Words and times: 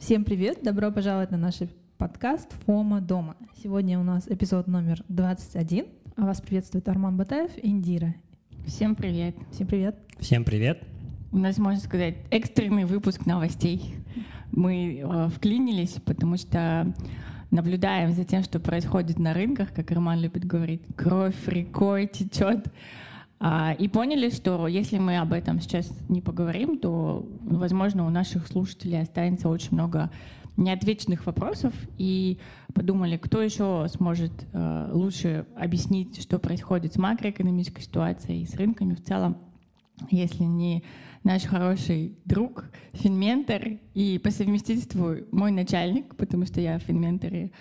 Всем 0.00 0.24
привет! 0.24 0.60
Добро 0.62 0.90
пожаловать 0.90 1.30
на 1.30 1.36
наш 1.36 1.56
подкаст 1.98 2.50
«Фома 2.64 3.02
дома». 3.02 3.36
Сегодня 3.62 4.00
у 4.00 4.02
нас 4.02 4.26
эпизод 4.26 4.66
номер 4.66 5.04
21. 5.08 5.84
А 6.16 6.22
вас 6.24 6.40
приветствует 6.40 6.88
Арман 6.88 7.18
Батаев 7.18 7.50
и 7.58 7.68
Индира. 7.68 8.14
Всем 8.66 8.96
привет. 8.96 9.36
Всем 9.52 9.66
привет. 9.66 9.96
Всем 10.18 10.44
привет. 10.44 10.82
У 11.32 11.36
нас, 11.36 11.58
можно 11.58 11.78
сказать, 11.78 12.16
экстренный 12.30 12.86
выпуск 12.86 13.26
новостей. 13.26 13.94
Мы 14.52 15.04
э, 15.04 15.28
вклинились, 15.28 15.98
потому 16.06 16.38
что 16.38 16.92
наблюдаем 17.50 18.12
за 18.12 18.24
тем, 18.24 18.42
что 18.42 18.58
происходит 18.58 19.18
на 19.18 19.34
рынках, 19.34 19.70
как 19.74 19.90
Роман 19.90 20.18
любит 20.18 20.46
говорить, 20.46 20.80
кровь 20.96 21.36
рекой 21.46 22.06
течет. 22.06 22.72
А, 23.42 23.74
и 23.78 23.88
поняли, 23.88 24.28
что 24.28 24.68
если 24.68 24.98
мы 24.98 25.16
об 25.16 25.32
этом 25.32 25.60
сейчас 25.60 25.90
не 26.10 26.20
поговорим, 26.20 26.78
то, 26.78 27.26
возможно, 27.40 28.06
у 28.06 28.10
наших 28.10 28.46
слушателей 28.46 29.00
останется 29.00 29.48
очень 29.48 29.72
много 29.72 30.10
неотвеченных 30.58 31.24
вопросов, 31.24 31.72
и 31.96 32.38
подумали, 32.74 33.16
кто 33.16 33.40
еще 33.40 33.86
сможет 33.88 34.32
э, 34.52 34.90
лучше 34.92 35.46
объяснить, 35.56 36.20
что 36.20 36.38
происходит 36.38 36.92
с 36.92 36.98
макроэкономической 36.98 37.82
ситуацией 37.82 38.42
и 38.42 38.46
с 38.46 38.54
рынками 38.56 38.94
в 38.94 39.02
целом, 39.02 39.38
если 40.10 40.44
не 40.44 40.84
наш 41.24 41.44
хороший 41.44 42.18
друг, 42.26 42.66
финментор 42.92 43.78
и 43.94 44.18
по 44.18 44.30
совместительству 44.30 45.16
мой 45.32 45.50
начальник, 45.50 46.14
потому 46.16 46.44
что 46.44 46.60
я 46.60 46.78
в 46.78 46.82
финменторе 46.82 47.52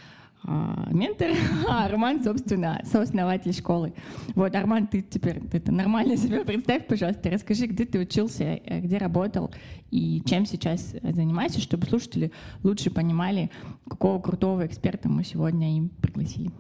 ментор, 0.44 1.32
а 1.68 1.86
Арман, 1.86 2.24
собственно, 2.24 2.82
сооснователь 2.86 3.54
школы. 3.54 3.94
Вот, 4.36 4.56
Арман, 4.56 4.88
ты 4.88 5.02
теперь 5.02 5.42
это 5.52 5.72
нормально 5.72 6.18
себя 6.18 6.44
представь, 6.44 6.88
пожалуйста, 6.88 7.30
расскажи, 7.30 7.68
где 7.68 7.86
ты 7.86 8.00
учился, 8.00 8.44
э, 8.44 8.80
где 8.80 8.98
работал 8.98 9.52
и 9.92 10.22
чем 10.26 10.46
сейчас 10.46 10.96
занимаешься, 11.02 11.60
чтобы 11.60 11.88
слушатели 11.88 12.32
лучше 12.64 12.90
понимали, 12.90 13.50
какого 13.88 14.20
крутого 14.22 14.66
эксперта 14.66 15.10
мы 15.10 15.24
сегодня 15.24 15.76
им 15.76 15.90
пригласили. 15.90 16.52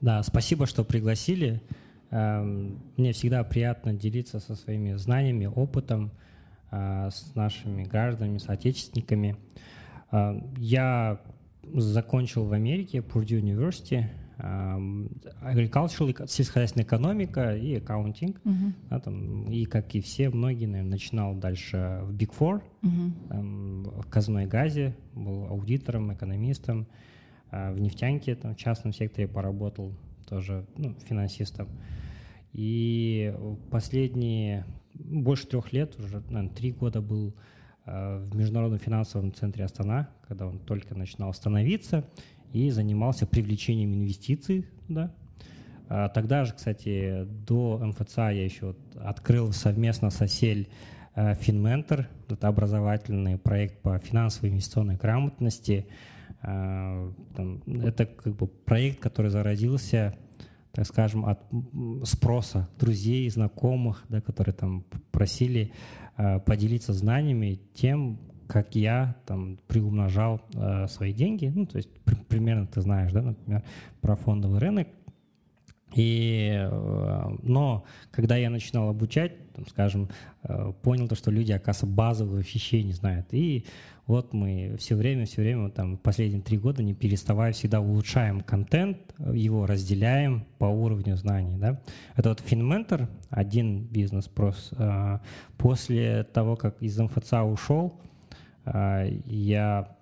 Да, 0.00 0.22
спасибо, 0.22 0.66
что 0.66 0.84
пригласили. 0.84 1.62
Эм, 2.10 2.78
мне 2.96 3.12
всегда 3.12 3.42
приятно 3.42 3.92
делиться 3.92 4.38
со 4.38 4.54
своими 4.54 4.94
знаниями, 4.94 5.46
опытом 5.46 6.12
э, 6.70 7.08
с 7.10 7.34
нашими 7.34 7.84
гражданами, 7.84 8.38
соотечественниками. 8.38 9.36
Э, 10.12 10.40
я 10.58 11.20
закончил 11.72 12.44
в 12.44 12.52
Америке 12.52 12.98
Purdue 12.98 13.40
University 13.40 14.06
agricultural, 14.38 16.26
сельскохозяйственная 16.28 16.84
экономика 16.84 17.56
и 17.56 17.76
аккаунтинг. 17.76 18.40
Uh-huh. 18.44 18.72
Да, 18.90 19.00
там, 19.00 19.50
и, 19.50 19.64
как 19.64 19.94
и 19.94 20.00
все, 20.00 20.28
многие, 20.30 20.66
наверное, 20.66 20.90
начинал 20.90 21.34
дальше 21.34 22.00
в 22.02 22.12
Big 22.16 22.30
Four, 22.36 22.60
uh-huh. 22.82 23.28
там, 23.28 23.82
в 23.84 24.08
казной 24.08 24.46
газе, 24.46 24.96
был 25.14 25.46
аудитором, 25.46 26.12
экономистом, 26.12 26.86
а 27.50 27.72
в 27.72 27.78
нефтянке, 27.78 28.34
там, 28.34 28.54
в 28.54 28.58
частном 28.58 28.92
секторе 28.92 29.28
поработал, 29.28 29.92
тоже 30.28 30.66
ну, 30.76 30.94
финансистом. 31.06 31.68
И 32.52 33.34
последние 33.70 34.64
больше 34.94 35.46
трех 35.46 35.72
лет, 35.72 35.98
уже, 35.98 36.20
наверное, 36.28 36.48
три 36.48 36.72
года 36.72 37.00
был 37.00 37.34
в 37.86 38.34
Международном 38.34 38.78
финансовом 38.78 39.32
центре 39.32 39.64
Астана, 39.64 40.08
когда 40.26 40.46
он 40.46 40.58
только 40.58 40.94
начинал 40.94 41.34
становиться, 41.34 42.04
и 42.52 42.70
занимался 42.70 43.26
привлечением 43.26 43.92
инвестиций. 43.94 44.66
Да. 44.88 45.12
А 45.88 46.08
тогда 46.08 46.44
же, 46.44 46.54
кстати, 46.54 47.24
до 47.46 47.78
МФЦА 47.78 48.30
я 48.30 48.44
еще 48.44 48.74
открыл 48.96 49.52
совместно 49.52 50.10
с 50.10 50.20
ОСЕЛЬ 50.22 50.66
э, 51.14 51.34
Финментор, 51.34 52.08
это 52.28 52.48
образовательный 52.48 53.36
проект 53.36 53.82
по 53.82 53.98
финансовой 53.98 54.50
инвестиционной 54.50 54.96
грамотности. 54.96 55.86
Э, 56.42 57.10
это 57.66 58.06
как 58.06 58.34
бы 58.34 58.46
проект, 58.46 59.00
который 59.00 59.30
зародился 59.30 60.14
так 60.74 60.86
скажем, 60.86 61.24
от 61.24 61.38
спроса 62.02 62.68
друзей, 62.78 63.30
знакомых, 63.30 64.04
да, 64.08 64.20
которые 64.20 64.54
там 64.54 64.84
просили 65.12 65.72
э, 66.16 66.40
поделиться 66.40 66.92
знаниями 66.92 67.60
тем, 67.74 68.18
как 68.48 68.74
я 68.74 69.14
там 69.24 69.58
приумножал 69.68 70.40
э, 70.52 70.88
свои 70.88 71.12
деньги. 71.12 71.50
Ну, 71.54 71.66
то 71.66 71.76
есть 71.76 71.88
при, 72.04 72.16
примерно 72.16 72.66
ты 72.66 72.80
знаешь, 72.80 73.12
да, 73.12 73.22
например, 73.22 73.62
про 74.00 74.16
фондовый 74.16 74.58
рынок. 74.58 74.88
И, 75.94 76.50
э, 76.52 77.36
но 77.42 77.84
когда 78.10 78.36
я 78.36 78.50
начинал 78.50 78.88
обучать, 78.88 79.32
там, 79.52 79.66
скажем, 79.68 80.08
э, 80.42 80.72
понял 80.82 81.06
то, 81.06 81.14
что 81.14 81.30
люди, 81.30 81.52
оказывается, 81.52 81.86
базовых 81.86 82.54
вещей 82.54 82.82
не 82.82 82.92
знают. 82.92 83.28
И 83.30 83.64
вот 84.06 84.32
мы 84.32 84.76
все 84.78 84.96
время, 84.96 85.24
все 85.24 85.42
время, 85.42 85.70
там, 85.70 85.96
последние 85.96 86.42
три 86.42 86.58
года, 86.58 86.82
не 86.82 86.94
переставая, 86.94 87.52
всегда 87.52 87.80
улучшаем 87.80 88.40
контент, 88.40 88.98
его 89.32 89.66
разделяем 89.66 90.44
по 90.58 90.64
уровню 90.64 91.16
знаний. 91.16 91.56
Да? 91.56 91.80
Это 92.16 92.30
вот 92.30 92.40
FinMentor, 92.40 93.08
один 93.30 93.84
бизнес 93.84 94.26
прос. 94.26 94.70
Э, 94.76 95.20
после 95.56 96.24
того, 96.24 96.56
как 96.56 96.82
из 96.82 96.98
МФЦ 96.98 97.34
ушел, 97.44 97.94
я 98.66 99.94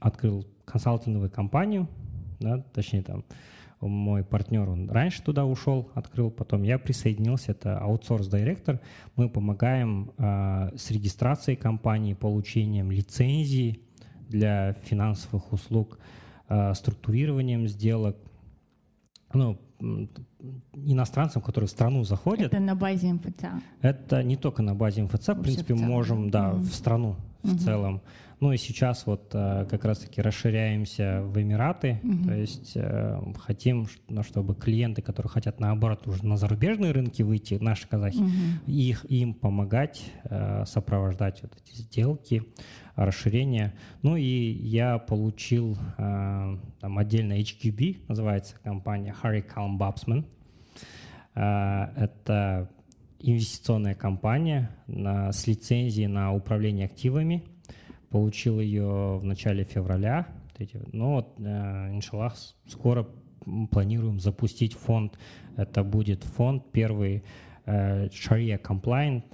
открыл 0.00 0.46
консалтинговую 0.66 1.30
компанию, 1.30 1.88
да, 2.40 2.62
точнее 2.74 3.02
там 3.02 3.24
мой 3.88 4.22
партнер, 4.24 4.68
он 4.68 4.90
раньше 4.90 5.22
туда 5.22 5.44
ушел, 5.44 5.90
открыл, 5.94 6.30
потом 6.30 6.62
я 6.62 6.78
присоединился, 6.78 7.52
это 7.52 7.78
аутсорс-директор. 7.78 8.80
Мы 9.16 9.28
помогаем 9.28 10.12
э, 10.18 10.76
с 10.76 10.90
регистрацией 10.90 11.56
компании, 11.56 12.14
получением 12.14 12.90
лицензии 12.90 13.80
для 14.28 14.74
финансовых 14.84 15.52
услуг, 15.52 15.98
э, 16.48 16.74
структурированием 16.74 17.66
сделок, 17.68 18.16
ну, 19.34 19.58
иностранцам, 20.74 21.42
которые 21.42 21.68
в 21.68 21.70
страну 21.70 22.04
заходят. 22.04 22.52
Это 22.52 22.60
на 22.60 22.74
базе 22.74 23.12
МФЦ? 23.12 23.44
Это 23.80 24.22
не 24.22 24.36
только 24.36 24.62
на 24.62 24.74
базе 24.74 25.02
МФЦ, 25.02 25.28
в 25.28 25.42
принципе, 25.42 25.74
можем, 25.74 26.30
да, 26.30 26.50
mm-hmm. 26.50 26.60
в 26.60 26.74
страну 26.74 27.16
в 27.42 27.54
mm-hmm. 27.54 27.58
целом. 27.58 28.02
Ну 28.42 28.50
и 28.50 28.56
сейчас 28.56 29.06
вот 29.06 29.30
э, 29.34 29.66
как 29.70 29.84
раз-таки 29.84 30.20
расширяемся 30.20 31.22
в 31.22 31.40
Эмираты, 31.40 32.00
mm-hmm. 32.02 32.26
то 32.26 32.34
есть 32.34 32.72
э, 32.74 33.20
хотим, 33.38 33.86
ну, 34.08 34.24
чтобы 34.24 34.56
клиенты, 34.56 35.00
которые 35.00 35.30
хотят 35.30 35.60
наоборот 35.60 36.08
уже 36.08 36.26
на 36.26 36.36
зарубежные 36.36 36.90
рынки 36.90 37.22
выйти, 37.22 37.54
наши 37.60 37.86
казахи, 37.86 38.18
mm-hmm. 38.18 38.66
их 38.66 39.04
им 39.04 39.34
помогать, 39.34 40.02
э, 40.24 40.64
сопровождать 40.66 41.40
вот 41.42 41.52
эти 41.54 41.82
сделки, 41.82 42.42
расширение. 42.96 43.74
Ну 44.02 44.16
и 44.16 44.24
я 44.24 44.98
получил 44.98 45.78
там 45.96 46.98
отдельно 46.98 47.34
HQB, 47.34 48.06
называется 48.08 48.56
компания 48.60 49.14
Harry 49.22 49.46
Calm 49.46 49.78
Babsman. 49.78 50.24
Это 51.34 52.68
инвестиционная 53.20 53.94
компания 53.94 54.76
на, 54.88 55.30
с 55.30 55.46
лицензией 55.46 56.08
на 56.08 56.34
управление 56.34 56.86
активами 56.86 57.44
Получил 58.12 58.60
ее 58.60 59.18
в 59.18 59.24
начале 59.24 59.64
февраля. 59.64 60.26
Но 60.92 61.34
э, 61.38 61.96
иншаллах, 61.96 62.36
скоро 62.68 63.08
планируем 63.70 64.20
запустить 64.20 64.74
фонд. 64.74 65.18
Это 65.56 65.82
будет 65.82 66.22
фонд 66.22 66.70
первый 66.72 67.24
э, 67.66 68.06
Sharia 68.08 68.60
Compliant 68.62 69.24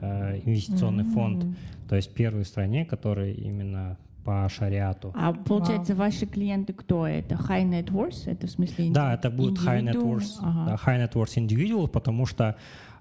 э, 0.00 0.40
инвестиционный 0.44 1.04
mm-hmm. 1.04 1.12
фонд, 1.12 1.46
то 1.88 1.96
есть 1.96 2.14
первый 2.14 2.44
в 2.44 2.46
стране, 2.46 2.84
который 2.84 3.34
именно 3.34 3.98
по 4.24 4.48
шариату. 4.48 5.12
А 5.14 5.32
получается, 5.32 5.94
wow. 5.94 5.96
ваши 5.96 6.26
клиенты 6.26 6.72
кто? 6.72 7.06
Это 7.06 7.34
high 7.34 7.64
net 7.64 7.86
worth? 7.86 8.30
Это 8.30 8.46
в 8.46 8.50
смысле 8.50 8.90
Да, 8.90 9.14
это 9.14 9.30
будет 9.30 9.58
high 9.58 9.82
net 9.82 9.96
worth, 9.96 10.38
ага. 10.40 10.66
да, 10.66 10.74
high 10.74 11.02
net 11.02 11.12
worth 11.14 11.36
individual, 11.36 11.88
потому 11.88 12.26
что 12.26 12.56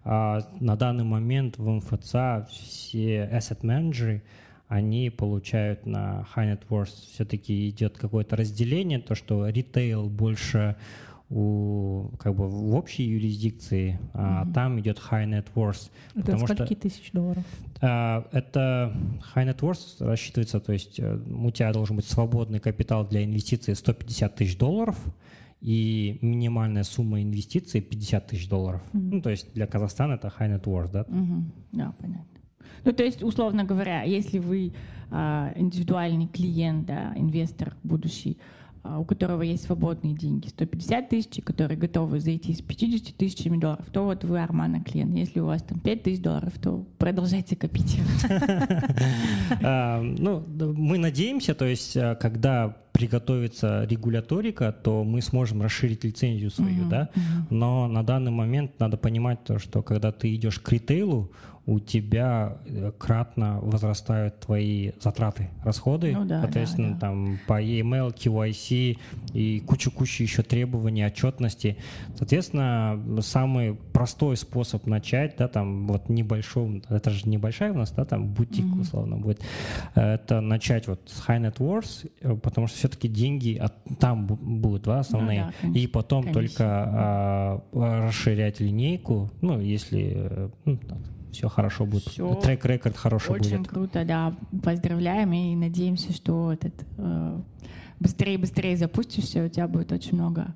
а, 0.06 0.42
на 0.60 0.78
данный 0.78 1.04
момент 1.04 1.58
в 1.58 1.70
МФЦ 1.70 2.50
все 2.50 3.30
asset 3.34 3.60
менеджеры 3.64 4.24
они 4.68 5.10
получают 5.10 5.86
на 5.86 6.28
high 6.36 6.54
net 6.54 6.62
worth 6.70 6.94
все-таки 7.14 7.70
идет 7.70 7.98
какое-то 7.98 8.36
разделение, 8.36 9.00
то, 9.00 9.16
что 9.16 9.48
ритейл 9.48 10.10
больше 10.10 10.76
у, 11.30 12.10
как 12.20 12.36
бы 12.36 12.48
в 12.48 12.74
общей 12.76 13.04
юрисдикции, 13.04 14.00
mm-hmm. 14.00 14.10
а 14.14 14.54
там 14.54 14.80
идет 14.80 14.98
high 14.98 15.28
net 15.28 15.48
worth. 15.56 15.90
Это 16.16 16.26
потому 16.26 16.48
скольки 16.48 16.74
что, 16.74 16.76
тысяч 16.76 17.12
долларов? 17.12 17.44
А, 17.82 18.28
это 18.32 18.94
high 19.36 19.48
net 19.48 19.60
worth 19.60 20.06
рассчитывается, 20.06 20.60
то 20.60 20.74
есть 20.74 21.00
э, 21.00 21.18
у 21.18 21.52
тебя 21.52 21.72
должен 21.74 21.98
быть 21.98 22.06
свободный 22.06 22.60
капитал 22.60 23.06
для 23.06 23.24
инвестиций 23.24 23.76
150 23.76 24.36
тысяч 24.36 24.58
долларов, 24.58 24.98
и 25.60 26.20
минимальная 26.22 26.84
сумма 26.84 27.22
инвестиций 27.24 27.82
50 27.82 28.28
тысяч 28.28 28.48
долларов. 28.48 28.82
Mm-hmm. 28.94 29.10
Ну, 29.12 29.22
то 29.22 29.30
есть 29.30 29.54
для 29.54 29.68
Казахстана 29.68 30.14
это 30.14 30.32
high 30.40 30.56
net 30.56 30.64
worth, 30.64 30.92
да? 30.92 31.02
Mm-hmm. 31.02 31.44
Да, 31.74 31.94
понятно. 32.00 32.37
Ну, 32.88 32.94
то 32.94 33.04
есть, 33.04 33.22
условно 33.22 33.66
говоря, 33.66 34.04
если 34.04 34.40
вы 34.40 34.72
а, 35.12 35.52
индивидуальный 35.58 36.28
клиент, 36.28 36.86
да, 36.86 37.12
инвестор 37.18 37.76
будущий, 37.84 38.38
а, 38.82 39.00
у 39.00 39.04
которого 39.04 39.42
есть 39.42 39.66
свободные 39.66 40.14
деньги, 40.14 40.48
150 40.48 41.10
тысяч, 41.10 41.44
которые 41.44 41.78
готовы 41.78 42.22
зайти 42.22 42.54
с 42.54 42.62
50 42.62 43.18
тысячами 43.18 43.58
долларов, 43.58 43.86
то 43.92 44.06
вот 44.06 44.24
вы 44.24 44.42
Армана 44.42 44.82
клиент. 44.82 45.14
Если 45.18 45.42
у 45.42 45.48
вас 45.48 45.64
там 45.64 45.82
5 45.82 46.04
тысяч 46.04 46.22
долларов, 46.22 46.54
то 46.62 46.86
продолжайте 46.98 47.58
копить. 47.58 48.00
А, 49.64 50.02
ну, 50.02 50.46
мы 50.74 50.98
надеемся, 50.98 51.56
то 51.56 51.66
есть, 51.66 51.98
когда 52.20 52.78
приготовится 52.92 53.86
регуляторика, 53.86 54.72
то 54.72 55.04
мы 55.04 55.22
сможем 55.22 55.62
расширить 55.62 56.04
лицензию 56.04 56.52
свою, 56.52 56.88
да. 56.90 57.10
Но 57.50 57.88
на 57.88 58.04
данный 58.04 58.32
момент 58.32 58.80
надо 58.80 58.98
понимать 58.98 59.44
то, 59.44 59.60
что 59.60 59.84
когда 59.84 60.12
ты 60.12 60.34
идешь 60.34 60.60
к 60.60 60.72
ритейлу, 60.72 61.32
у 61.68 61.80
тебя 61.80 62.58
э, 62.66 62.94
кратно 62.98 63.60
возрастают 63.62 64.40
твои 64.40 64.92
затраты, 65.02 65.50
расходы, 65.66 66.14
ну, 66.14 66.26
да, 66.26 66.42
соответственно, 66.42 66.88
да, 66.88 66.94
да. 66.94 67.00
там 67.02 67.40
по 67.46 67.62
EML, 67.62 68.16
KYC 68.16 68.98
и 69.34 69.60
кучу-кучу 69.60 70.24
еще 70.24 70.44
требований, 70.44 71.06
отчетности. 71.06 71.78
Соответственно, 72.16 73.22
самый 73.22 73.76
простой 73.76 74.38
способ 74.38 74.88
начать, 74.88 75.36
да, 75.38 75.50
там 75.50 75.88
вот 75.88 76.08
небольшой, 76.08 76.84
это 76.88 77.10
же 77.10 77.28
небольшая 77.28 77.74
у 77.74 77.78
нас, 77.78 77.92
да, 77.92 78.06
там 78.06 78.28
бутик 78.30 78.64
mm-hmm. 78.64 78.82
условно 78.82 79.18
будет, 79.18 79.42
это 79.94 80.40
начать 80.40 80.88
вот 80.88 81.02
с 81.08 81.28
high 81.28 81.42
net 81.42 81.58
worth, 81.58 82.10
э, 82.22 82.34
потому 82.38 82.68
что 82.68 82.78
все-таки 82.78 83.10
деньги 83.10 83.58
от, 83.58 83.74
там 84.00 84.26
будут, 84.26 84.84
да, 84.84 85.00
основные, 85.00 85.52
ну, 85.62 85.74
да, 85.74 85.80
и 85.80 85.86
потом 85.88 86.24
конечно. 86.24 86.42
только 86.42 86.64
а, 86.66 87.62
расширять 88.08 88.62
линейку, 88.62 89.30
ну, 89.42 89.60
если, 89.60 90.14
э, 90.16 90.50
ну, 90.64 90.80
все 91.38 91.50
хорошо 91.50 91.86
будет. 91.86 92.04
Все 92.04 92.34
Трек-рекорд 92.36 92.98
хороший 92.98 93.32
очень 93.32 93.42
будет. 93.44 93.54
Очень 93.54 93.66
круто, 93.66 94.06
да. 94.06 94.36
Поздравляем 94.64 95.34
и 95.34 95.56
надеемся, 95.56 96.12
что 96.12 96.52
этот 96.52 96.74
э, 96.98 97.42
быстрее 98.00 98.36
и 98.36 98.38
быстрее 98.38 98.76
запустишься, 98.76 99.46
у 99.46 99.48
тебя 99.48 99.68
будет 99.68 99.92
очень 99.92 100.16
много 100.16 100.56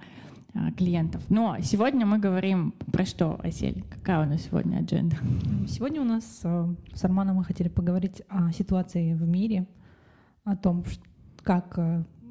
э, 0.56 0.72
клиентов. 0.76 1.22
Но 1.30 1.58
сегодня 1.62 2.06
мы 2.08 2.18
говорим 2.18 2.72
про 2.92 3.06
что, 3.06 3.40
Асель? 3.44 3.84
Какая 3.92 4.26
у 4.26 4.30
нас 4.30 4.42
сегодня 4.42 4.78
адженда? 4.78 5.18
Сегодня 5.68 6.02
у 6.02 6.06
нас 6.06 6.42
э, 6.44 6.76
с 6.96 7.04
Арманом 7.04 7.38
мы 7.38 7.44
хотели 7.44 7.70
поговорить 7.70 8.24
о 8.28 8.52
ситуации 8.52 9.14
в 9.14 9.28
мире, 9.28 9.68
о 10.46 10.56
том, 10.56 10.84
как 11.44 11.78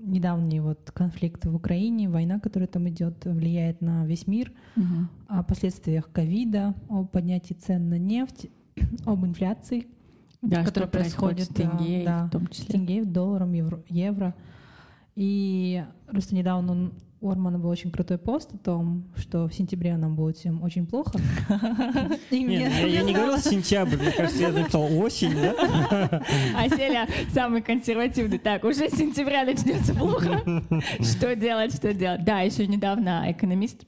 недавний 0.00 0.61
вот 0.61 0.91
конфликт 0.93 1.44
в 1.44 1.55
Украине, 1.55 2.08
война, 2.08 2.41
которая 2.41 2.67
там 2.67 2.88
идет, 2.88 3.25
влияет 3.25 3.81
на 3.81 4.06
весь 4.06 4.26
мир, 4.26 4.52
угу. 4.76 5.08
о 5.29 5.43
последствиях 5.43 6.11
ковида, 6.11 6.75
о 6.88 7.05
поднятии 7.05 7.55
цен 7.55 7.88
на 7.88 7.99
нефть, 7.99 8.49
об 9.06 9.25
инфляции, 9.25 9.87
да, 10.43 10.64
которая 10.64 10.88
происходит 10.88 11.47
с 11.47 11.49
тенге, 11.49 12.05
да, 12.05 12.26
в 12.26 12.31
том 12.31 12.47
числе. 12.49 12.64
С 12.64 12.69
тенге, 12.69 13.05
долларом, 13.05 13.52
евро, 13.52 13.82
евро. 13.88 14.35
И 15.17 15.85
просто 16.06 16.35
недавно 16.35 16.93
у 17.21 17.31
Армана 17.31 17.59
был 17.59 17.69
очень 17.69 17.91
крутой 17.91 18.17
пост 18.19 18.55
о 18.55 18.59
том, 18.59 19.05
что 19.17 19.47
в 19.47 19.53
сентябре 19.55 19.97
нам 19.97 20.17
будет 20.17 20.39
всем 20.39 20.63
очень 20.63 20.87
плохо. 20.87 21.19
Нет, 22.31 22.73
я 22.87 23.03
не 23.03 23.13
говорил 23.13 23.39
сентябрь, 23.39 23.97
мне 23.97 24.13
кажется, 24.13 24.41
я 24.41 24.51
написал 24.51 24.89
осень, 24.99 25.35
да? 25.35 25.55
А 26.57 26.69
Селя 26.69 27.07
самый 27.33 27.61
консервативный. 27.61 28.39
Так, 28.39 28.65
уже 28.65 28.89
с 28.89 28.95
сентября 28.95 29.45
начнется 29.45 29.95
плохо. 29.95 30.43
Что 31.01 31.37
делать, 31.37 31.75
что 31.75 31.93
делать? 31.93 32.25
Да, 32.25 32.41
еще 32.41 32.67
недавно 32.67 33.31
экономист 33.31 33.85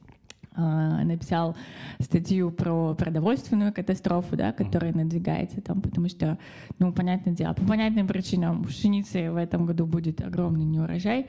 написал 0.55 1.55
статью 1.99 2.51
про 2.51 2.93
продовольственную 2.95 3.73
катастрофу, 3.73 4.35
да, 4.35 4.51
которая 4.51 4.93
надвигается 4.93 5.61
там, 5.61 5.81
потому 5.81 6.09
что, 6.09 6.37
ну, 6.79 6.93
понятное 6.93 7.33
дело, 7.33 7.53
по 7.53 7.65
понятным 7.65 8.07
причинам 8.07 8.63
пшеницы 8.63 9.31
в 9.31 9.35
этом 9.35 9.65
году 9.65 9.85
будет 9.85 10.21
огромный 10.21 10.65
неурожай, 10.65 11.27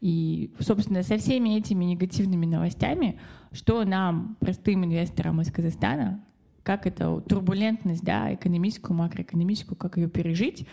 и, 0.00 0.52
собственно, 0.60 1.02
со 1.02 1.16
всеми 1.18 1.56
этими 1.56 1.84
негативными 1.84 2.46
новостями, 2.46 3.18
что 3.52 3.84
нам, 3.84 4.36
простым 4.40 4.84
инвесторам 4.84 5.40
из 5.40 5.50
Казахстана, 5.50 6.22
как 6.62 6.86
это 6.86 7.20
турбулентность, 7.20 8.04
да, 8.04 8.34
экономическую, 8.34 8.96
макроэкономическую, 8.96 9.76
как 9.76 9.96
ее 9.96 10.08
пережить, 10.08 10.66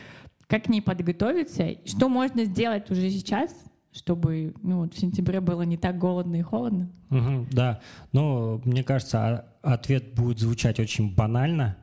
как 0.48 0.64
к 0.64 0.70
ней 0.70 0.82
подготовиться, 0.82 1.76
что 1.86 2.10
можно 2.10 2.46
сделать 2.46 2.90
уже 2.92 3.10
сейчас, 3.10 3.56
чтобы 3.94 4.54
ну, 4.62 4.80
вот 4.80 4.94
в 4.94 5.00
сентябре 5.00 5.40
было 5.40 5.62
не 5.62 5.78
так 5.78 5.98
голодно 5.98 6.36
и 6.38 6.42
холодно? 6.42 6.90
Угу, 7.12 7.48
да, 7.52 7.80
но 8.12 8.62
мне 8.66 8.84
кажется, 8.84 9.20
а, 9.62 9.74
ответ 9.74 10.14
будет 10.14 10.40
звучать 10.40 10.80
очень 10.80 11.14
банально. 11.14 11.78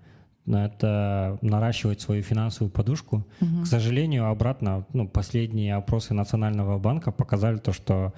Это 0.47 1.39
наращивать 1.43 2.01
свою 2.01 2.23
финансовую 2.23 2.73
подушку. 2.73 3.25
Угу. 3.41 3.63
К 3.63 3.67
сожалению, 3.67 4.27
обратно, 4.27 4.85
ну, 4.93 5.07
последние 5.07 5.77
опросы 5.77 6.13
Национального 6.13 6.79
банка 6.79 7.13
показали 7.13 7.59
то, 7.59 7.73
что 7.73 8.15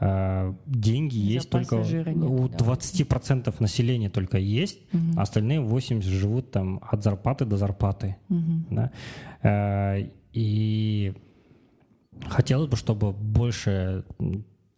э, 0.00 0.54
деньги 0.66 1.16
есть 1.16 1.48
только 1.48 1.76
нет, 1.76 2.08
у 2.08 2.46
20% 2.46 3.44
да. 3.44 3.52
населения 3.60 4.10
только 4.10 4.38
есть, 4.38 4.80
угу. 4.92 5.20
остальные 5.20 5.60
80 5.60 6.10
живут 6.10 6.50
там 6.50 6.80
от 6.82 7.04
зарплаты 7.04 7.44
до 7.44 7.56
зарплаты. 7.56 8.16
Угу. 8.30 8.64
Да? 8.70 8.90
Э, 9.42 10.08
и 10.32 11.14
Хотелось 12.28 12.68
бы, 12.68 12.76
чтобы 12.76 13.12
большая 13.12 14.04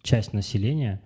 часть 0.03 0.33
населения, 0.33 1.03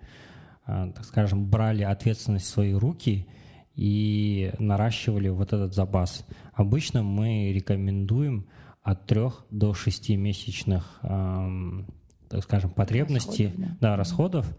а, 0.65 0.91
так 0.91 1.05
скажем, 1.05 1.45
брали 1.49 1.83
ответственность 1.83 2.45
в 2.45 2.49
свои 2.49 2.73
руки 2.73 3.27
и 3.75 4.53
наращивали 4.59 5.29
вот 5.29 5.53
этот 5.53 5.73
запас. 5.73 6.25
Обычно 6.53 7.03
мы 7.03 7.51
рекомендуем 7.53 8.45
от 8.81 9.05
трех 9.07 9.45
до 9.49 9.73
шести 9.73 10.15
месячных, 10.15 10.99
так 11.01 12.43
скажем, 12.43 12.69
потребностей, 12.71 13.45
расходов, 13.47 13.77
да. 13.79 13.89
Да, 13.89 13.95
расходов 13.95 14.57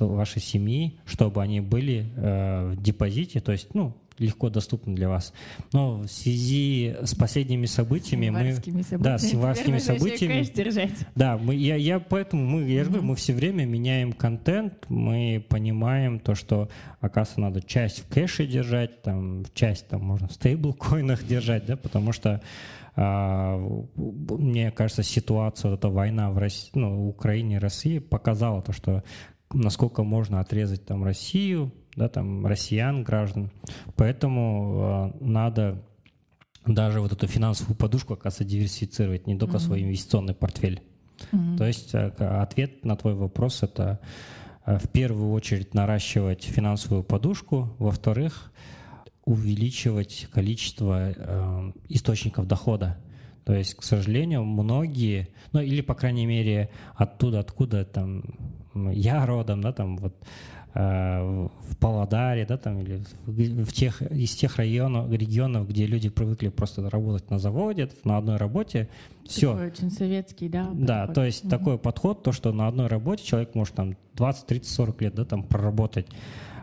вашей 0.00 0.40
семьи, 0.40 0.98
чтобы 1.04 1.42
они 1.42 1.60
были 1.60 2.12
э, 2.16 2.72
в 2.72 2.82
депозите, 2.82 3.40
то 3.40 3.52
есть, 3.52 3.74
ну, 3.74 3.96
легко 4.18 4.50
доступны 4.50 4.94
для 4.94 5.08
вас. 5.08 5.32
Но 5.72 5.98
в 5.98 6.08
связи 6.08 6.94
с 7.02 7.14
последними 7.14 7.66
событиями 7.66 8.30
мы... 8.30 8.54
событиями. 8.54 9.02
Да, 9.02 9.18
с 9.18 9.32
январскими 9.32 9.78
событиями. 9.78 10.46
Да, 11.14 11.36
мы, 11.36 11.54
я, 11.54 11.76
я 11.76 12.00
поэтому, 12.00 12.44
мы, 12.44 12.62
я 12.68 12.84
же 12.84 12.90
говорю, 12.90 13.06
мы 13.06 13.16
все 13.16 13.32
время 13.32 13.64
меняем 13.64 14.12
контент, 14.12 14.86
мы 14.88 15.44
понимаем 15.48 16.18
то, 16.18 16.34
что, 16.34 16.68
оказывается, 17.00 17.40
надо 17.40 17.62
часть 17.62 18.00
в 18.00 18.08
кэше 18.08 18.46
держать, 18.46 19.02
там, 19.02 19.44
часть 19.54 19.88
там 19.88 20.02
можно 20.02 20.28
в 20.28 20.32
стейблкоинах 20.32 21.26
держать, 21.26 21.66
да, 21.66 21.76
потому 21.76 22.12
что 22.12 22.42
а, 22.96 23.58
мне 23.96 24.70
кажется, 24.70 25.02
ситуация, 25.02 25.70
вот 25.70 25.78
эта 25.78 25.88
война 25.88 26.30
в 26.30 26.38
России, 26.38 26.70
ну, 26.74 27.08
Украине 27.08 27.56
и 27.56 27.58
России 27.58 27.98
показала 27.98 28.62
то, 28.62 28.72
что 28.72 29.04
насколько 29.52 30.02
можно 30.02 30.40
отрезать 30.40 30.86
там 30.86 31.04
Россию, 31.04 31.72
да, 31.96 32.08
там, 32.08 32.46
россиян, 32.46 33.02
граждан. 33.02 33.50
Поэтому 33.96 35.12
э, 35.20 35.24
надо 35.24 35.82
даже 36.66 37.00
вот 37.00 37.12
эту 37.12 37.26
финансовую 37.26 37.76
подушку, 37.76 38.14
оказывается, 38.14 38.44
диверсифицировать, 38.44 39.26
не 39.26 39.36
только 39.36 39.56
mm-hmm. 39.56 39.60
свой 39.60 39.82
инвестиционный 39.82 40.34
портфель. 40.34 40.82
Mm-hmm. 41.32 41.56
То 41.56 41.64
есть 41.64 41.94
э, 41.94 42.08
ответ 42.08 42.84
на 42.84 42.96
твой 42.96 43.14
вопрос 43.14 43.62
это 43.62 44.00
э, 44.66 44.78
в 44.78 44.88
первую 44.90 45.32
очередь 45.32 45.74
наращивать 45.74 46.44
финансовую 46.44 47.02
подушку, 47.02 47.74
во-вторых, 47.78 48.52
увеличивать 49.24 50.28
количество 50.30 51.10
э, 51.10 51.72
источников 51.88 52.46
дохода. 52.46 52.98
То 53.44 53.54
есть, 53.54 53.74
к 53.74 53.84
сожалению, 53.84 54.44
многие, 54.44 55.28
ну 55.52 55.60
или, 55.60 55.80
по 55.80 55.94
крайней 55.94 56.26
мере, 56.26 56.68
оттуда, 56.94 57.40
откуда 57.40 57.84
там 57.84 58.24
я 58.74 59.24
родом, 59.24 59.62
да, 59.62 59.72
там 59.72 59.96
вот 59.96 60.16
в 60.78 61.76
Павлодаре, 61.80 62.44
да, 62.44 62.58
там, 62.58 62.80
или 62.80 63.02
в 63.26 63.72
тех, 63.72 64.02
из 64.02 64.34
тех 64.34 64.56
районов, 64.56 65.10
регионов, 65.10 65.68
где 65.68 65.86
люди 65.86 66.10
привыкли 66.10 66.48
просто 66.48 66.88
работать 66.90 67.30
на 67.30 67.38
заводе, 67.38 67.88
на 68.04 68.18
одной 68.18 68.36
работе, 68.36 68.88
все. 69.24 69.52
Такой 69.52 69.68
очень 69.68 69.90
советский, 69.90 70.48
да? 70.48 70.68
Да, 70.74 71.00
подход. 71.00 71.14
то 71.14 71.24
есть 71.24 71.44
угу. 71.44 71.50
такой 71.50 71.78
подход, 71.78 72.22
то, 72.22 72.32
что 72.32 72.52
на 72.52 72.68
одной 72.68 72.88
работе 72.88 73.24
человек 73.24 73.54
может 73.54 73.74
там 73.74 73.96
20, 74.14 74.46
30, 74.46 74.68
40 74.70 75.02
лет, 75.02 75.14
да, 75.14 75.24
там 75.24 75.42
проработать. 75.42 76.08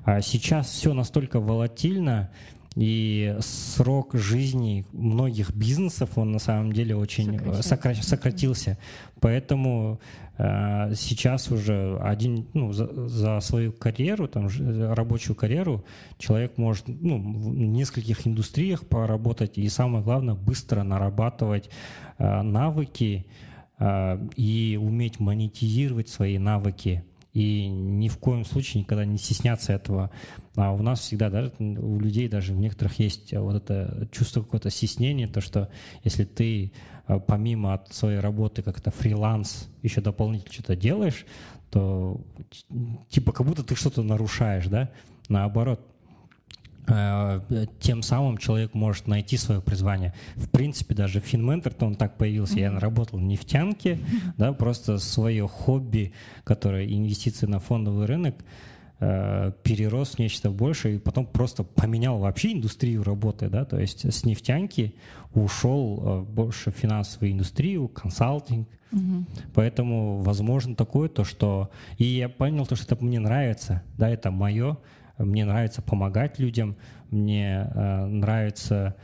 А 0.05 0.21
сейчас 0.21 0.69
все 0.69 0.93
настолько 0.93 1.39
волатильно, 1.39 2.29
и 2.75 3.35
срок 3.39 4.15
жизни 4.15 4.85
многих 4.93 5.55
бизнесов, 5.55 6.17
он 6.17 6.31
на 6.31 6.39
самом 6.39 6.73
деле 6.73 6.95
очень 6.95 7.37
сокра- 7.61 8.01
сократился. 8.01 8.77
Поэтому 9.19 9.99
э, 9.99 10.22
сейчас 10.37 11.51
уже 11.51 11.97
один, 11.99 12.47
ну, 12.53 12.71
за, 12.71 13.07
за 13.07 13.39
свою 13.39 13.71
карьеру, 13.71 14.27
там, 14.27 14.47
рабочую 14.93 15.35
карьеру, 15.35 15.85
человек 16.17 16.57
может 16.57 16.87
ну, 16.87 17.19
в 17.19 17.55
нескольких 17.55 18.25
индустриях 18.25 18.87
поработать 18.87 19.57
и, 19.57 19.69
самое 19.69 20.03
главное, 20.03 20.33
быстро 20.33 20.81
нарабатывать 20.83 21.69
э, 22.17 22.41
навыки 22.41 23.27
э, 23.77 24.27
и 24.35 24.79
уметь 24.81 25.19
монетизировать 25.19 26.09
свои 26.09 26.39
навыки 26.39 27.03
и 27.33 27.67
ни 27.67 28.09
в 28.09 28.17
коем 28.17 28.45
случае 28.45 28.81
никогда 28.81 29.05
не 29.05 29.17
стесняться 29.17 29.73
этого. 29.73 30.11
А 30.55 30.71
у 30.71 30.81
нас 30.81 30.99
всегда, 30.99 31.29
даже 31.29 31.51
у 31.59 31.99
людей 31.99 32.27
даже 32.27 32.53
в 32.53 32.57
некоторых 32.57 32.99
есть 32.99 33.33
вот 33.33 33.55
это 33.55 34.07
чувство 34.11 34.41
какое-то 34.41 34.69
стеснения, 34.69 35.27
то, 35.27 35.41
что 35.41 35.69
если 36.03 36.25
ты 36.25 36.65
э, 36.65 36.69
помимо 37.27 37.73
от 37.73 37.93
своей 37.93 38.19
работы 38.19 38.61
как-то 38.61 38.91
фриланс 38.91 39.69
еще 39.81 40.01
дополнительно 40.01 40.53
что-то 40.53 40.75
делаешь, 40.75 41.25
то 41.69 42.21
типа 43.09 43.31
как 43.31 43.45
будто 43.45 43.63
ты 43.63 43.75
что-то 43.75 44.03
нарушаешь, 44.03 44.67
да? 44.67 44.89
Наоборот, 45.27 45.81
э, 46.87 47.41
тем 47.79 48.03
самым 48.03 48.37
человек 48.37 48.73
может 48.73 49.07
найти 49.07 49.37
свое 49.37 49.61
призвание. 49.61 50.13
В 50.35 50.49
принципе, 50.49 50.95
даже 50.95 51.19
финментор, 51.19 51.73
то 51.73 51.85
он 51.85 51.95
так 51.95 52.17
появился. 52.17 52.59
Я 52.59 52.79
работал 52.79 53.19
в 53.19 53.23
нефтянке, 53.23 53.99
да, 54.37 54.53
просто 54.53 54.97
свое 54.99 55.47
хобби, 55.47 56.13
которое 56.43 56.85
инвестиции 56.85 57.47
на 57.47 57.59
фондовый 57.59 58.05
рынок, 58.05 58.35
Э, 58.99 59.51
перерос 59.63 60.11
в 60.11 60.19
нечто 60.19 60.49
большее 60.49 60.95
и 60.95 60.99
потом 60.99 61.25
просто 61.25 61.63
поменял 61.63 62.19
вообще 62.19 62.53
индустрию 62.53 63.03
работы, 63.03 63.49
да, 63.49 63.65
то 63.65 63.77
есть 63.79 64.05
с 64.05 64.23
нефтянки 64.23 64.95
ушел 65.33 66.01
э, 66.01 66.21
больше 66.21 66.71
в 66.71 66.75
финансовую 66.75 67.31
индустрию, 67.31 67.89
консалтинг, 67.89 68.69
угу. 68.91 69.25
поэтому 69.55 70.19
возможно 70.19 70.75
такое 70.75 71.09
то, 71.09 71.25
что 71.25 71.69
и 71.97 72.05
я 72.05 72.29
понял 72.29 72.65
то, 72.65 72.75
что 72.75 72.93
это 72.93 73.03
мне 73.03 73.19
нравится, 73.19 73.81
да, 73.97 74.09
это 74.09 74.31
мое, 74.31 74.77
мне 75.17 75.43
нравится 75.43 75.81
помогать 75.81 76.39
людям, 76.39 76.77
мне 77.09 77.69
э, 77.73 78.05
нравится 78.05 78.95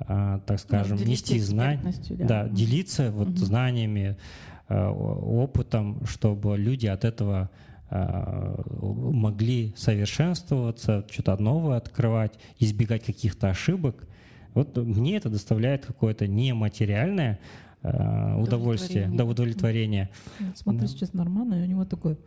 э, 0.00 0.40
так 0.44 0.58
скажем, 0.58 0.98
ну, 0.98 1.04
нести 1.04 1.38
знания, 1.38 1.94
да, 2.10 2.24
да 2.26 2.48
делиться 2.48 3.12
вот 3.12 3.28
угу. 3.28 3.36
знаниями, 3.36 4.18
э, 4.68 4.88
опытом, 4.88 6.04
чтобы 6.04 6.58
люди 6.58 6.86
от 6.86 7.04
этого 7.04 7.50
могли 7.90 9.72
совершенствоваться, 9.76 11.06
что-то 11.10 11.36
новое 11.42 11.78
открывать, 11.78 12.38
избегать 12.58 13.04
каких-то 13.04 13.48
ошибок. 13.48 14.06
Вот 14.54 14.76
мне 14.76 15.16
это 15.16 15.30
доставляет 15.30 15.86
какое-то 15.86 16.26
нематериальное 16.26 17.38
э, 17.82 18.34
удовольствие, 18.36 19.10
да, 19.12 19.24
удовлетворение. 19.24 20.10
Смотрю 20.54 20.82
да. 20.82 20.86
сейчас 20.88 21.12
нормально, 21.12 21.60
и 21.60 21.62
у 21.62 21.66
него 21.66 21.84
такой 21.84 22.18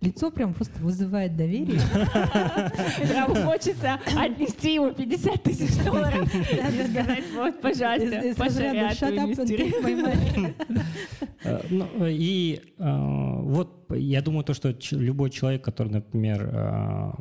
лицо 0.00 0.30
прям 0.30 0.54
просто 0.54 0.80
вызывает 0.80 1.36
доверие. 1.36 1.80
Прям 3.08 3.34
хочется 3.46 3.98
отнести 4.16 4.74
ему 4.74 4.92
50 4.92 5.42
тысяч 5.42 5.76
долларов. 5.84 6.32
И 6.34 6.90
сказать, 6.90 7.24
вот, 7.34 7.60
пожалуйста, 7.60 8.34
пошарят 8.36 8.98
э, 11.44 11.60
ну, 11.70 11.88
И 12.06 12.60
э, 12.78 13.40
вот 13.42 13.86
я 13.90 14.22
думаю, 14.22 14.44
то, 14.44 14.54
что 14.54 14.74
любой 14.92 15.30
человек, 15.30 15.64
который, 15.64 15.92
например, 15.92 16.48
э, 16.52 17.12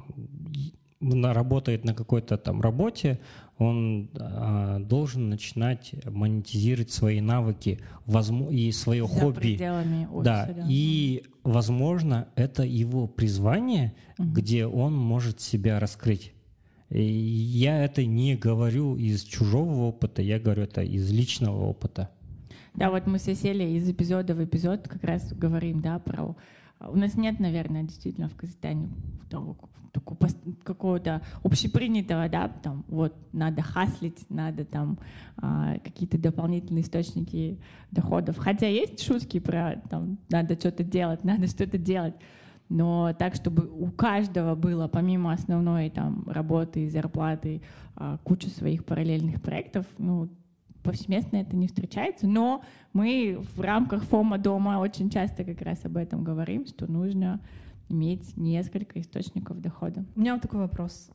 работает 1.02 1.86
на 1.86 1.94
какой-то 1.94 2.38
там 2.38 2.62
работе, 2.62 3.20
он 3.58 4.10
э, 4.14 4.80
должен 4.80 5.30
начинать 5.30 5.94
монетизировать 6.06 6.92
свои 6.92 7.22
навыки 7.22 7.80
возможно, 8.06 8.54
и 8.54 8.72
свое 8.72 9.06
За 9.06 9.14
хобби. 9.14 9.54
Офиса, 9.54 10.24
да. 10.24 10.50
да. 10.56 10.66
И, 10.70 11.24
возможно, 11.44 12.28
это 12.36 12.64
его 12.64 13.08
призвание, 13.08 13.94
угу. 14.18 14.30
где 14.30 14.66
он 14.66 14.96
может 14.96 15.42
себя 15.42 15.80
раскрыть. 15.80 16.34
И 16.90 17.04
я 17.04 17.84
это 17.84 18.06
не 18.06 18.36
говорю 18.36 18.96
из 18.96 19.24
чужого 19.24 19.84
опыта, 19.84 20.22
я 20.22 20.40
говорю 20.40 20.64
это 20.64 20.82
из 20.82 21.12
личного 21.12 21.66
опыта. 21.66 22.10
Да, 22.74 22.90
вот 22.90 23.08
мы 23.08 23.20
все 23.20 23.36
сели 23.36 23.64
из 23.64 23.90
эпизода 23.90 24.34
в 24.34 24.44
эпизод, 24.44 24.88
как 24.88 25.04
раз 25.04 25.34
говорим, 25.34 25.82
да, 25.82 26.00
про... 26.00 26.36
У 26.80 26.96
нас 26.96 27.16
нет, 27.16 27.40
наверное, 27.40 27.84
действительно 27.84 28.30
в 28.30 28.36
Казахстане 28.36 28.90
того 29.30 29.58
какого-то 30.64 31.22
общепринятого, 31.44 32.30
да, 32.30 32.48
там, 32.48 32.86
вот, 32.88 33.16
надо 33.34 33.62
хаслить, 33.62 34.26
надо 34.30 34.66
там 34.66 35.00
а, 35.38 35.78
какие-то 35.80 36.18
дополнительные 36.18 36.84
источники 36.84 37.60
доходов. 37.92 38.38
Хотя 38.38 38.68
есть 38.68 39.02
шутки 39.02 39.40
про, 39.40 39.82
там, 39.90 40.18
надо 40.30 40.56
что-то 40.56 40.84
делать, 40.84 41.24
надо 41.24 41.48
что-то 41.48 41.78
делать, 41.78 42.16
но 42.70 43.14
так, 43.18 43.36
чтобы 43.36 43.68
у 43.68 43.92
каждого 43.92 44.56
было, 44.56 44.88
помимо 44.88 45.34
основной 45.34 45.90
там 45.90 46.24
работы 46.28 46.86
и 46.86 46.90
зарплаты, 46.90 47.62
а, 47.96 48.18
куча 48.24 48.50
своих 48.50 48.86
параллельных 48.86 49.42
проектов, 49.42 49.86
ну, 49.98 50.30
повсеместно 50.84 51.38
это 51.38 51.56
не 51.56 51.68
встречается, 51.68 52.28
но 52.28 52.64
мы 52.94 53.44
в 53.56 53.62
рамках 53.62 54.04
ФОМа 54.04 54.38
дома 54.38 54.80
очень 54.80 55.10
часто 55.10 55.44
как 55.44 55.62
раз 55.62 55.86
об 55.86 55.98
этом 55.98 56.24
говорим, 56.24 56.66
что 56.66 56.90
нужно 56.92 57.42
иметь 57.90 58.38
несколько 58.38 59.00
источников 59.00 59.60
дохода. 59.62 60.06
У 60.16 60.20
меня 60.20 60.34
вот 60.34 60.42
такой 60.42 60.60
вопрос. 60.60 61.10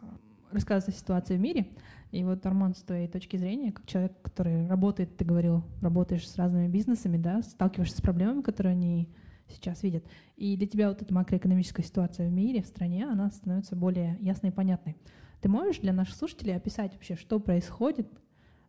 Рассказывать 0.50 0.94
о 0.94 0.98
ситуации 0.98 1.36
в 1.36 1.40
мире. 1.40 1.68
И 2.12 2.22
вот, 2.22 2.46
Арман, 2.46 2.74
с 2.74 2.82
твоей 2.82 3.08
точки 3.08 3.36
зрения, 3.36 3.72
как 3.72 3.86
человек, 3.86 4.12
который 4.22 4.68
работает, 4.68 5.16
ты 5.16 5.24
говорил, 5.24 5.64
работаешь 5.80 6.28
с 6.28 6.36
разными 6.36 6.68
бизнесами, 6.68 7.16
да, 7.16 7.42
сталкиваешься 7.42 7.98
с 7.98 8.00
проблемами, 8.00 8.42
которые 8.42 8.72
они 8.72 9.08
сейчас 9.48 9.82
видят. 9.82 10.04
И 10.36 10.56
для 10.56 10.66
тебя 10.66 10.88
вот 10.88 11.02
эта 11.02 11.12
макроэкономическая 11.12 11.84
ситуация 11.84 12.28
в 12.28 12.32
мире, 12.32 12.62
в 12.62 12.66
стране, 12.66 13.06
она 13.06 13.30
становится 13.30 13.74
более 13.74 14.16
ясной 14.20 14.52
и 14.52 14.54
понятной. 14.54 14.96
Ты 15.40 15.48
можешь 15.48 15.80
для 15.80 15.92
наших 15.92 16.14
слушателей 16.14 16.54
описать 16.56 16.92
вообще, 16.92 17.16
что 17.16 17.40
происходит 17.40 18.08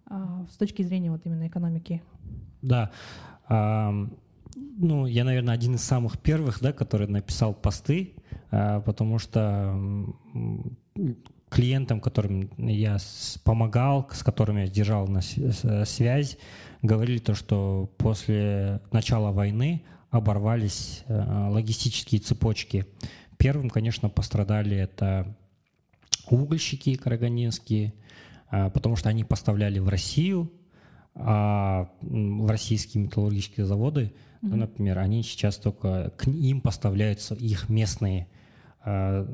с 0.09 0.57
точки 0.57 0.83
зрения 0.83 1.11
вот 1.11 1.21
именно 1.25 1.47
экономики? 1.47 2.01
Да 2.61 2.91
ну, 4.55 5.05
я, 5.05 5.23
наверное, 5.23 5.53
один 5.53 5.75
из 5.75 5.83
самых 5.83 6.19
первых, 6.19 6.61
да, 6.61 6.71
который 6.71 7.07
написал 7.07 7.53
посты, 7.53 8.13
а, 8.51 8.81
потому 8.81 9.19
что 9.19 9.77
клиентам, 11.49 12.01
которым 12.01 12.49
я 12.57 12.97
помогал, 13.43 14.07
с 14.11 14.23
которыми 14.23 14.61
я 14.61 14.67
держал 14.67 15.07
на 15.07 15.21
связь, 15.21 16.37
говорили 16.81 17.19
то, 17.19 17.33
что 17.33 17.89
после 17.97 18.81
начала 18.91 19.31
войны 19.31 19.83
оборвались 20.09 21.03
а, 21.07 21.49
логистические 21.49 22.21
цепочки. 22.21 22.85
Первым, 23.37 23.69
конечно, 23.69 24.09
пострадали 24.09 24.77
это 24.77 25.35
угольщики 26.29 26.95
караганинские, 26.95 27.93
а, 27.93 28.04
потому 28.49 28.95
что 28.95 29.09
они 29.09 29.23
поставляли 29.23 29.79
в 29.79 29.89
Россию, 29.89 30.51
а 31.13 31.89
в 32.01 32.49
российские 32.49 33.03
металлургические 33.03 33.65
заводы 33.65 34.13
Mm-hmm. 34.45 34.49
Ну, 34.51 34.57
например, 34.57 34.99
они 34.99 35.23
сейчас 35.23 35.57
только 35.57 36.11
к 36.17 36.27
им 36.27 36.61
поставляются 36.61 37.33
их 37.33 37.69
местные, 37.69 38.27
а, 38.81 39.25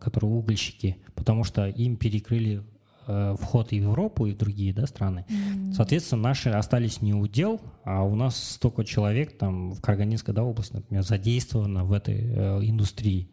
которые 0.00 0.30
угольщики, 0.32 0.98
потому 1.14 1.44
что 1.44 1.68
им 1.68 1.96
перекрыли 1.96 2.64
э, 3.06 3.36
вход 3.40 3.72
и 3.72 3.78
в 3.78 3.84
Европу, 3.84 4.26
и 4.26 4.32
в 4.32 4.36
другие 4.36 4.72
да, 4.74 4.86
страны. 4.86 5.24
Mm-hmm. 5.28 5.72
Соответственно, 5.72 6.22
наши 6.22 6.50
остались 6.50 7.00
не 7.00 7.14
удел, 7.14 7.60
а 7.84 8.02
у 8.02 8.16
нас 8.16 8.36
столько 8.54 8.84
человек 8.84 9.38
там 9.38 9.72
в 9.72 9.80
Карганинской 9.80 10.34
да, 10.34 10.42
области, 10.42 10.72
например, 10.72 11.04
задействовано 11.04 11.84
в 11.84 11.92
этой 11.92 12.18
э, 12.18 12.60
индустрии. 12.64 13.30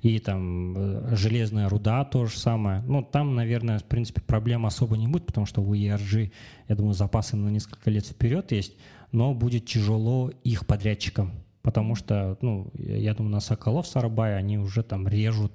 И 0.00 0.18
там 0.20 0.74
э, 0.76 1.16
железная 1.16 1.68
руда 1.68 2.04
то 2.04 2.26
же 2.26 2.38
самое. 2.38 2.82
Ну, 2.82 3.02
там, 3.02 3.34
наверное, 3.34 3.78
в 3.78 3.84
принципе, 3.84 4.20
проблем 4.20 4.64
особо 4.64 4.96
не 4.96 5.08
будет, 5.08 5.26
потому 5.26 5.46
что 5.46 5.60
у 5.60 5.74
ERG, 5.74 6.30
я 6.68 6.76
думаю, 6.76 6.94
запасы 6.94 7.36
на 7.36 7.48
несколько 7.48 7.90
лет 7.90 8.06
вперед 8.06 8.52
есть 8.52 8.74
но 9.12 9.34
будет 9.34 9.66
тяжело 9.66 10.30
их 10.44 10.66
подрядчикам, 10.66 11.32
потому 11.62 11.94
что, 11.94 12.36
ну, 12.40 12.70
я 12.74 13.14
думаю, 13.14 13.32
на 13.32 13.40
Соколов, 13.40 13.86
Сарабай 13.86 14.36
они 14.36 14.58
уже 14.58 14.82
там 14.82 15.08
режут, 15.08 15.52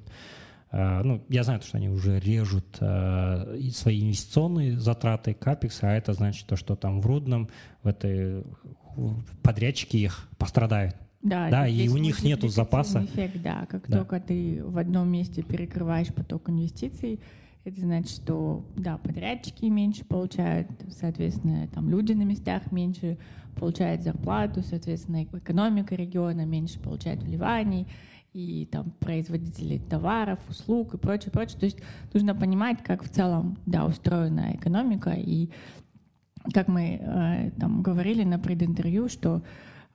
э, 0.72 1.02
ну, 1.04 1.24
я 1.30 1.44
знаю, 1.44 1.62
что 1.62 1.78
они 1.78 1.90
уже 1.90 2.20
режут 2.20 2.78
э, 2.80 3.70
свои 3.72 4.02
инвестиционные 4.02 4.80
затраты, 4.80 5.34
капекс, 5.34 5.84
а 5.84 5.94
это 5.94 6.14
значит 6.14 6.48
то, 6.48 6.56
что 6.56 6.76
там 6.76 7.02
в 7.02 7.06
Рудном 7.06 7.50
в 7.84 7.88
этой 7.88 8.44
подрядчики 9.42 9.98
их 9.98 10.30
пострадают. 10.38 10.96
Да, 11.24 11.50
да 11.50 11.68
и 11.68 11.88
у 11.88 11.98
них 11.98 12.22
нету 12.22 12.50
запаса. 12.50 13.06
Эффект, 13.06 13.42
да, 13.42 13.66
как 13.70 13.88
да. 13.88 14.00
только 14.00 14.20
ты 14.20 14.62
в 14.64 14.78
одном 14.78 15.10
месте 15.10 15.42
перекрываешь 15.42 16.14
поток 16.14 16.50
инвестиций, 16.50 17.20
это 17.64 17.80
значит, 17.80 18.12
что, 18.12 18.66
да, 18.76 18.98
подрядчики 18.98 19.66
меньше 19.66 20.04
получают, 20.04 20.68
соответственно, 20.92 21.68
там 21.70 21.90
люди 21.90 22.12
на 22.12 22.24
местах 22.24 22.74
меньше 22.74 23.18
получают 23.56 24.02
зарплату, 24.02 24.64
соответственно, 24.64 25.24
экономика 25.24 25.96
региона 25.96 26.46
меньше 26.46 26.80
получает 26.80 27.24
вливаний, 27.24 27.88
и 28.34 28.68
там 28.70 28.92
производители 29.00 29.78
товаров, 29.78 30.40
услуг 30.50 30.96
и 30.96 30.98
прочее, 30.98 31.32
прочее. 31.32 31.60
То 31.60 31.66
есть 31.66 31.78
нужно 32.12 32.36
понимать, 32.36 32.84
как 32.84 33.04
в 33.04 33.10
целом, 33.10 33.58
да, 33.66 33.86
устроена 33.86 34.56
экономика, 34.56 35.12
и 35.12 35.50
как 36.54 36.68
мы 36.68 37.00
э, 37.00 37.52
там 37.60 37.82
говорили 37.82 38.24
на 38.24 38.40
прединтервью, 38.40 39.08
что 39.08 39.42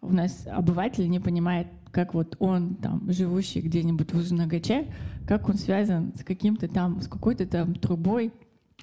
у 0.00 0.12
нас 0.12 0.46
обыватель 0.46 1.08
не 1.08 1.20
понимает, 1.20 1.66
как 1.90 2.14
вот 2.14 2.36
он, 2.38 2.76
там, 2.76 3.10
живущий 3.10 3.60
где-нибудь 3.60 4.12
в 4.12 4.18
Узнагаче, 4.18 4.86
как 5.26 5.48
он 5.48 5.56
связан 5.56 6.12
с 6.14 6.24
каким-то 6.24 6.68
там, 6.68 7.00
с 7.00 7.08
какой-то 7.08 7.46
там 7.46 7.74
трубой. 7.74 8.32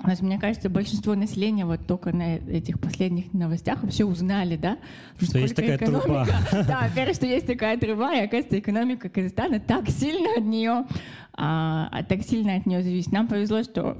У 0.03 0.07
нас, 0.07 0.21
мне 0.21 0.37
кажется, 0.37 0.69
большинство 0.69 1.15
населения 1.15 1.65
вот 1.65 1.87
только 1.87 2.11
на 2.11 2.35
этих 2.35 2.81
последних 2.81 3.31
новостях 3.31 3.81
вообще 3.81 4.03
узнали, 4.03 4.57
да, 4.57 4.77
что 5.21 5.39
есть 5.39 5.55
такая 5.55 5.77
труба. 5.77 6.27
Да, 6.51 6.81
во-первых, 6.89 7.15
что 7.15 7.25
есть 7.25 7.47
такая 7.47 7.77
труба, 7.77 8.13
и 8.13 8.19
оказывается, 8.19 8.59
экономика 8.59 9.07
Казахстана 9.07 9.61
так 9.61 9.89
сильно 9.89 10.37
от 10.37 10.43
нее, 10.43 10.85
а, 11.33 12.03
так 12.09 12.23
сильно 12.23 12.55
от 12.55 12.65
нее 12.65 12.83
зависит. 12.83 13.13
Нам 13.13 13.29
повезло, 13.29 13.63
что 13.63 13.97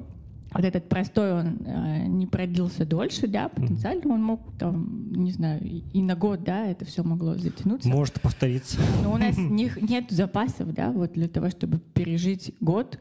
вот 0.56 0.64
этот 0.64 0.88
простой, 0.88 1.34
он 1.34 1.58
э, 1.66 2.06
не 2.08 2.28
продлился 2.28 2.86
дольше, 2.86 3.28
да, 3.28 3.50
потенциально 3.50 4.14
он 4.14 4.24
мог, 4.24 4.58
там, 4.58 5.12
не 5.12 5.32
знаю, 5.32 5.62
и 5.62 6.02
на 6.02 6.16
год, 6.16 6.46
да, 6.46 6.66
это 6.68 6.86
все 6.86 7.04
могло 7.04 7.36
затянуться. 7.36 7.90
Может 7.90 8.22
повториться. 8.22 8.80
Но 9.04 9.12
у 9.14 9.18
нас 9.18 9.38
не, 9.38 9.70
нет 9.82 10.06
запасов, 10.12 10.74
да, 10.74 10.92
вот 10.92 11.12
для 11.12 11.28
того, 11.28 11.50
чтобы 11.50 11.80
пережить 11.80 12.54
год 12.62 12.98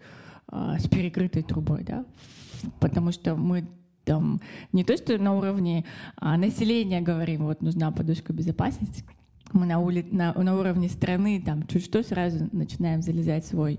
э, 0.51 0.77
с 0.81 0.89
перекрытой 0.89 1.45
трубой, 1.45 1.85
да, 1.85 2.05
потому 2.81 3.13
что 3.13 3.37
мы 3.37 3.69
там 4.05 4.41
не 4.73 4.83
то, 4.83 4.97
что 4.97 5.17
на 5.17 5.35
уровне 5.35 5.85
а, 6.17 6.37
населения 6.37 7.01
говорим, 7.01 7.45
вот 7.45 7.63
нужна 7.63 7.93
подушка 7.93 8.33
безопасности, 8.33 9.05
мы 9.53 9.67
на, 9.67 9.79
ули, 9.79 10.05
на, 10.11 10.33
на 10.35 10.59
уровне 10.59 10.89
страны 10.89 11.41
там 11.41 11.67
чуть 11.69 11.85
что 11.85 12.03
сразу 12.03 12.49
начинаем 12.51 13.01
залезать 13.01 13.47
свой 13.47 13.79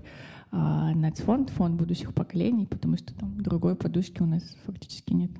а, 0.58 0.94
нацфонд, 0.94 1.50
фонд 1.50 1.76
будущих 1.76 2.14
поколений, 2.14 2.64
потому 2.64 2.96
что 2.96 3.12
там 3.14 3.38
другой 3.42 3.76
подушки 3.76 4.22
у 4.22 4.26
нас 4.26 4.42
фактически 4.64 5.12
нет. 5.12 5.30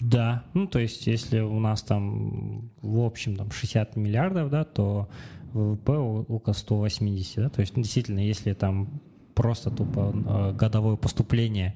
Да, 0.00 0.44
ну 0.54 0.66
то 0.66 0.78
есть 0.78 1.06
если 1.06 1.40
у 1.40 1.60
нас 1.60 1.82
там 1.82 2.70
в 2.80 3.00
общем 3.00 3.36
там 3.36 3.50
60 3.50 3.96
миллиардов, 3.96 4.50
да, 4.50 4.64
то 4.64 5.10
ВВП 5.52 5.92
около 5.92 6.54
180, 6.54 7.36
да, 7.36 7.48
то 7.50 7.60
есть 7.60 7.74
действительно, 7.74 8.20
если 8.20 8.54
там 8.54 9.02
просто 9.34 9.70
тупо 9.70 10.14
э, 10.14 10.54
годовое 10.54 10.96
поступление 10.96 11.74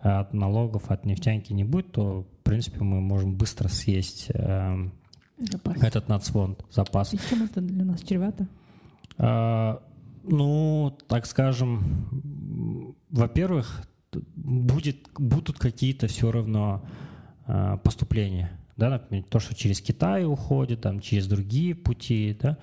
от 0.00 0.34
налогов, 0.34 0.90
от 0.90 1.06
нефтянки 1.06 1.54
не 1.54 1.64
будет, 1.64 1.92
то, 1.92 2.26
в 2.40 2.42
принципе, 2.42 2.84
мы 2.84 3.00
можем 3.00 3.36
быстро 3.36 3.68
съесть 3.68 4.26
э, 4.34 4.90
запас. 5.38 5.82
этот 5.82 6.08
нацфонд, 6.08 6.62
запас. 6.70 7.14
И 7.14 7.18
чем 7.30 7.44
это 7.44 7.62
для 7.62 7.86
нас 7.86 8.02
чревато? 8.02 8.46
Ну, 10.26 10.96
так 11.06 11.26
скажем, 11.26 12.08
во-первых, 13.10 13.86
будет, 14.36 15.08
будут 15.18 15.58
какие-то 15.58 16.06
все 16.06 16.30
равно 16.30 16.84
э, 17.46 17.78
поступления. 17.82 18.58
Да, 18.76 18.90
например, 18.90 19.24
то, 19.28 19.38
что 19.38 19.54
через 19.54 19.80
Китай 19.80 20.24
уходит, 20.24 20.80
там, 20.80 21.00
через 21.00 21.26
другие 21.26 21.74
пути, 21.74 22.36
да, 22.40 22.58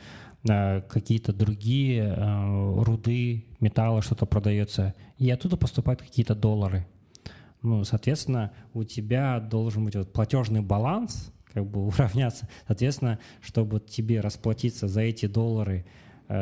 э, 0.49 0.81
какие-то 0.81 1.33
другие 1.33 2.03
э, 2.03 2.83
руды, 2.83 3.45
металлы, 3.59 4.01
что-то 4.01 4.25
продается, 4.25 4.93
и 5.17 5.29
оттуда 5.29 5.55
поступают 5.55 6.01
какие-то 6.01 6.35
доллары. 6.35 6.87
Ну, 7.61 7.83
соответственно, 7.83 8.51
у 8.73 8.83
тебя 8.83 9.39
должен 9.39 9.85
быть 9.85 9.95
вот 9.95 10.11
платежный 10.11 10.61
баланс, 10.61 11.31
как 11.53 11.65
бы 11.69 11.85
уравняться. 11.87 12.49
Соответственно, 12.67 13.19
чтобы 13.39 13.79
тебе 13.79 14.19
расплатиться 14.19 14.87
за 14.87 15.01
эти 15.01 15.27
доллары 15.27 15.85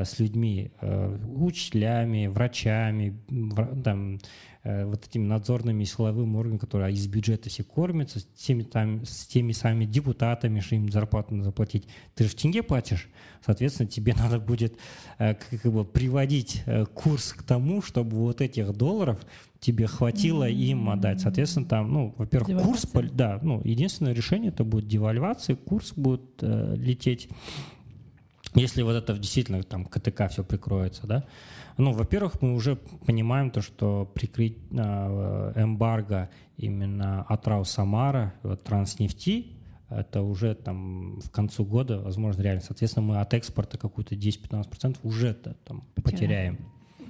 с 0.06 0.20
людьми, 0.20 0.72
э, 0.82 1.18
учителями, 1.36 2.28
врачами, 2.28 3.20
в, 3.28 3.82
там, 3.82 4.20
э, 4.64 4.86
вот 4.86 5.08
этими 5.08 5.26
надзорными 5.26 5.84
силовыми 5.84 6.38
органами, 6.38 6.60
которые 6.60 6.94
из 6.94 7.08
бюджета 7.08 7.50
все 7.50 7.64
кормятся, 7.64 8.20
с 8.20 8.24
теми, 8.24 8.62
там, 8.62 9.04
с 9.04 9.26
теми 9.26 9.52
самыми 9.52 9.86
депутатами, 9.86 10.60
что 10.60 10.76
им 10.76 10.92
зарплату 10.92 11.34
надо 11.34 11.46
заплатить. 11.46 11.88
Ты 12.14 12.26
же 12.26 12.30
в 12.30 12.36
тенге 12.36 12.62
платишь, 12.62 13.10
соответственно, 13.44 13.90
тебе 13.90 14.14
надо 14.18 14.40
будет 14.40 14.78
э, 15.18 15.34
как 15.34 15.74
бы 15.74 15.84
приводить 15.84 16.62
э, 16.68 16.86
курс 16.86 17.34
к 17.34 17.42
тому, 17.42 17.82
чтобы 17.82 18.18
вот 18.18 18.42
этих 18.42 18.72
долларов 18.74 19.20
тебе 19.60 19.88
хватило 19.88 20.50
mm-hmm. 20.50 20.54
им 20.54 20.90
отдать. 20.90 21.22
Соответственно, 21.22 21.66
там, 21.66 21.92
ну, 21.92 22.14
во-первых, 22.18 22.62
курс, 22.62 22.86
да, 23.12 23.40
ну, 23.42 23.62
единственное 23.64 24.14
решение 24.14 24.50
это 24.50 24.64
будет 24.64 24.88
девальвация, 24.88 25.56
курс 25.56 25.94
будет 25.96 26.22
э, 26.42 26.76
лететь. 26.78 27.28
Если 28.56 28.82
вот 28.82 28.96
это 28.96 29.18
действительно 29.18 29.62
там 29.64 29.86
КТК 29.86 30.28
все 30.28 30.44
прикроется, 30.44 31.06
да, 31.06 31.26
ну, 31.78 31.94
во-первых, 31.94 32.42
мы 32.42 32.56
уже 32.56 32.76
понимаем 32.76 33.52
то, 33.52 33.62
что 33.62 34.12
прикрыть 34.14 34.58
э, 34.72 35.54
эмбарго 35.56 36.30
именно 36.58 37.24
от 37.24 37.48
Рау 37.48 37.64
Самара, 37.64 38.34
вот, 38.44 38.64
Транснефти, 38.64 39.54
это 39.90 40.22
уже 40.22 40.56
там 40.56 41.20
в 41.20 41.30
концу 41.32 41.66
года, 41.66 42.00
возможно, 42.00 42.42
реально. 42.42 42.62
Соответственно, 42.62 43.06
мы 43.06 43.20
от 43.20 43.34
экспорта 43.34 43.78
какую-то 43.78 44.16
10-15% 44.16 44.98
уже 45.04 45.34
там 45.34 45.84
потеряем. 45.96 46.58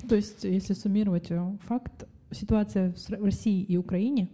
То 0.07 0.15
есть, 0.15 0.43
если 0.43 0.73
суммировать 0.73 1.29
э, 1.29 1.57
факт, 1.67 2.05
ситуация 2.31 2.93
в 2.93 3.23
России 3.23 3.63
и 3.63 3.77
Украине 3.77 4.29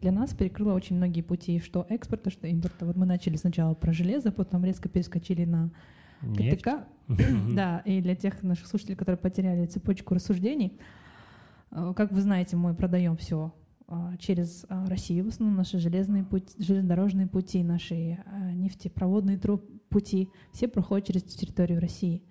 для 0.00 0.12
нас 0.12 0.32
перекрыла 0.34 0.72
очень 0.72 0.96
многие 0.96 1.22
пути, 1.22 1.60
что 1.60 1.86
экспорта, 1.88 2.30
что 2.30 2.46
импорта. 2.46 2.86
Вот 2.86 2.96
мы 2.96 3.06
начали 3.06 3.36
сначала 3.36 3.74
про 3.74 3.92
железо, 3.92 4.32
потом 4.32 4.64
резко 4.64 4.88
перескочили 4.88 5.44
на 5.44 5.70
КТК. 6.20 6.86
Да, 7.52 7.82
и 7.84 8.00
для 8.00 8.14
тех 8.14 8.42
наших 8.42 8.66
слушателей, 8.66 8.96
которые 8.96 9.18
потеряли 9.18 9.66
цепочку 9.66 10.14
рассуждений, 10.14 10.78
э, 11.72 11.92
как 11.96 12.12
вы 12.12 12.20
знаете, 12.20 12.56
мы 12.56 12.74
продаем 12.74 13.16
все 13.16 13.52
а, 13.88 14.16
через 14.18 14.64
а, 14.68 14.86
Россию, 14.86 15.24
в 15.24 15.28
основном 15.28 15.56
наши 15.56 15.78
железные 15.78 16.22
пути, 16.22 16.62
железнодорожные 16.62 17.26
пути, 17.26 17.64
наши 17.64 18.18
а, 18.26 18.52
нефтепроводные 18.52 19.40
пути, 19.88 20.28
все 20.52 20.68
проходят 20.68 21.08
через 21.08 21.24
территорию 21.24 21.80
России 21.80 22.22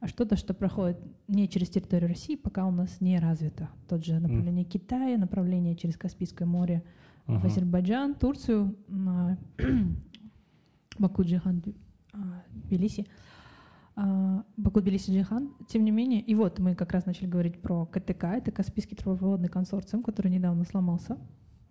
а 0.00 0.08
что-то, 0.08 0.36
что 0.36 0.54
проходит 0.54 0.98
не 1.26 1.48
через 1.48 1.70
территорию 1.70 2.08
России, 2.08 2.36
пока 2.36 2.66
у 2.66 2.70
нас 2.70 3.00
не 3.00 3.18
развито. 3.18 3.70
Тот 3.88 4.04
же 4.04 4.20
направление 4.20 4.64
mm. 4.64 4.68
Китая, 4.68 5.18
направление 5.18 5.74
через 5.74 5.96
Каспийское 5.96 6.46
море 6.46 6.84
uh-huh. 7.26 7.40
в 7.40 7.46
Азербайджан, 7.46 8.14
Турцию, 8.14 8.76
Баку, 10.98 11.22
Джихан, 11.22 11.62
а, 12.12 12.42
Тбилиси. 12.50 13.06
А, 13.08 13.12
Баку, 13.96 14.80
Тбилиси, 14.80 15.10
Джихан. 15.10 15.54
Тем 15.68 15.84
не 15.84 15.90
менее, 15.90 16.20
и 16.20 16.34
вот 16.34 16.58
мы 16.58 16.74
как 16.74 16.92
раз 16.92 17.06
начали 17.06 17.26
говорить 17.26 17.62
про 17.62 17.86
КТК, 17.86 18.36
это 18.36 18.50
Каспийский 18.50 18.96
трубопроводный 18.96 19.48
консорциум, 19.48 20.02
который 20.02 20.30
недавно 20.30 20.64
сломался. 20.64 21.16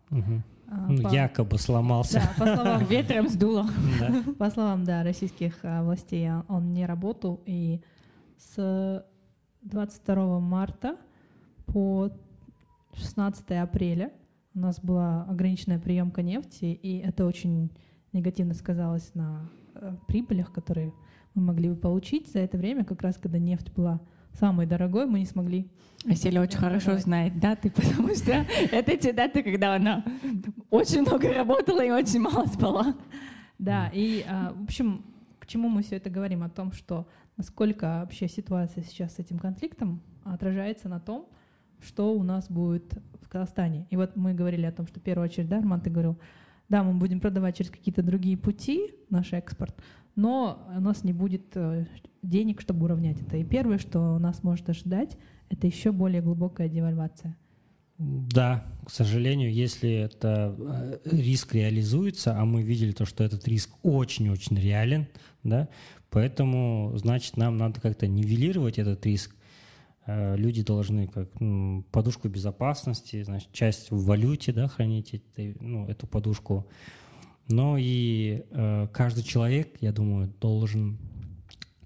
Угу. 0.10 0.42
А, 0.68 0.88
ну, 0.90 1.04
по... 1.04 1.14
Якобы 1.14 1.58
сломался. 1.60 2.20
Да, 2.20 2.46
по 2.46 2.56
словам 2.56 2.86
ветром 2.90 3.30
сдуло. 3.30 3.68
По 4.40 4.50
словам, 4.50 4.84
да, 4.84 5.04
российских 5.04 5.60
властей, 5.62 6.32
он 6.48 6.74
не 6.74 6.88
работал, 6.88 7.42
и 7.46 7.82
с 8.38 9.06
22 9.62 10.40
марта 10.40 10.98
по 11.66 12.10
16 12.94 13.52
апреля 13.52 14.12
у 14.54 14.60
нас 14.60 14.80
была 14.80 15.24
ограниченная 15.24 15.80
приемка 15.80 16.22
нефти, 16.22 16.66
и 16.66 17.00
это 17.00 17.26
очень 17.26 17.72
негативно 18.14 18.54
сказалось 18.54 19.14
на 19.14 19.50
э, 19.74 19.96
прибылях, 20.08 20.54
которые 20.54 20.94
мы 21.36 21.44
могли 21.44 21.70
бы 21.70 21.76
получить 21.76 22.32
за 22.32 22.40
это 22.40 22.58
время, 22.58 22.84
как 22.84 23.02
раз 23.02 23.18
когда 23.18 23.38
нефть 23.38 23.72
была 23.74 24.02
самой 24.34 24.66
дорогой, 24.66 25.06
мы 25.06 25.20
не 25.20 25.26
смогли. 25.26 25.70
Василий 26.06 26.40
очень 26.40 26.58
хорошо 26.58 26.98
знает 26.98 27.40
даты, 27.40 27.70
потому 27.76 28.14
что 28.16 28.46
это 28.72 28.98
те 28.98 29.14
даты, 29.14 29.44
когда 29.44 29.76
она 29.76 30.04
очень 30.70 31.02
много 31.02 31.32
работала 31.34 31.84
и 31.84 31.92
очень 31.92 32.20
мало 32.20 32.46
спала. 32.48 32.96
Да, 33.58 33.90
и, 33.94 34.26
а, 34.28 34.54
в 34.54 34.64
общем, 34.64 35.06
к 35.40 35.48
чему 35.48 35.70
мы 35.70 35.84
все 35.84 35.98
это 35.98 36.10
говорим? 36.10 36.44
О 36.44 36.50
том, 36.50 36.72
что 36.72 37.08
насколько 37.38 38.02
вообще 38.02 38.28
ситуация 38.28 38.84
сейчас 38.84 39.16
с 39.16 39.20
этим 39.20 39.40
конфликтом 39.40 40.02
отражается 40.24 40.90
на 40.90 41.00
том, 41.00 41.28
что 41.82 42.14
у 42.14 42.24
нас 42.24 42.50
будет 42.50 42.94
в 43.22 43.30
Казахстане. 43.30 43.88
И 43.90 43.96
вот 43.96 44.16
мы 44.16 44.34
говорили 44.34 44.66
о 44.66 44.72
том, 44.72 44.88
что 44.88 45.00
в 45.00 45.04
первую 45.04 45.26
очередь, 45.26 45.50
да, 45.50 45.60
Арман, 45.60 45.82
ты 45.82 45.90
говорил, 45.90 46.18
да, 46.68 46.84
мы 46.84 46.94
будем 46.94 47.20
продавать 47.20 47.58
через 47.58 47.70
какие-то 47.70 48.02
другие 48.02 48.38
пути 48.38 48.96
наш 49.10 49.34
экспорт, 49.34 49.76
но 50.16 50.68
у 50.76 50.80
нас 50.80 51.04
не 51.04 51.14
будет 51.14 51.56
э, 51.56 51.86
денег, 52.22 52.62
чтобы 52.62 52.86
уравнять 52.86 53.22
это. 53.22 53.38
И 53.38 53.44
первое, 53.44 53.78
что 53.78 54.18
нас 54.20 54.44
может 54.44 54.70
ожидать, 54.70 55.18
это 55.50 55.68
еще 55.68 55.92
более 55.92 56.22
глубокая 56.22 56.70
девальвация. 56.70 57.38
Да, 57.98 58.66
к 58.86 58.92
сожалению, 58.92 59.54
если 59.54 59.90
это 59.90 60.56
э, 60.58 60.98
риск 61.06 61.56
реализуется, 61.56 62.38
а 62.38 62.46
мы 62.46 62.62
видели 62.62 62.92
то, 62.92 63.06
что 63.06 63.24
этот 63.24 63.48
риск 63.48 63.72
очень-очень 63.84 64.58
реален, 64.58 65.08
да, 65.44 65.70
Поэтому, 66.16 66.94
значит, 66.96 67.36
нам 67.36 67.58
надо 67.58 67.82
как-то 67.82 68.08
нивелировать 68.08 68.80
этот 68.80 69.06
риск. 69.06 69.36
Э, 70.08 70.38
люди 70.38 70.64
должны 70.64 71.08
как 71.08 71.28
ну, 71.42 71.84
подушку 71.92 72.30
безопасности, 72.30 73.22
значит, 73.22 73.52
часть 73.52 73.92
в 73.92 74.06
валюте 74.06 74.54
да, 74.54 74.70
хранить 74.70 75.22
ну, 75.60 75.86
эту 75.88 76.08
подушку. 76.08 76.68
Но 77.48 77.78
и 77.78 78.44
э, 78.50 78.88
каждый 78.92 79.24
человек, 79.24 79.78
я 79.82 79.92
думаю, 79.92 80.34
должен 80.42 80.98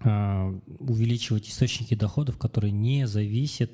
э, 0.03 0.59
увеличивать 0.79 1.49
источники 1.49 1.95
доходов, 1.95 2.37
которые 2.37 2.71
не 2.71 3.07
зависят 3.07 3.71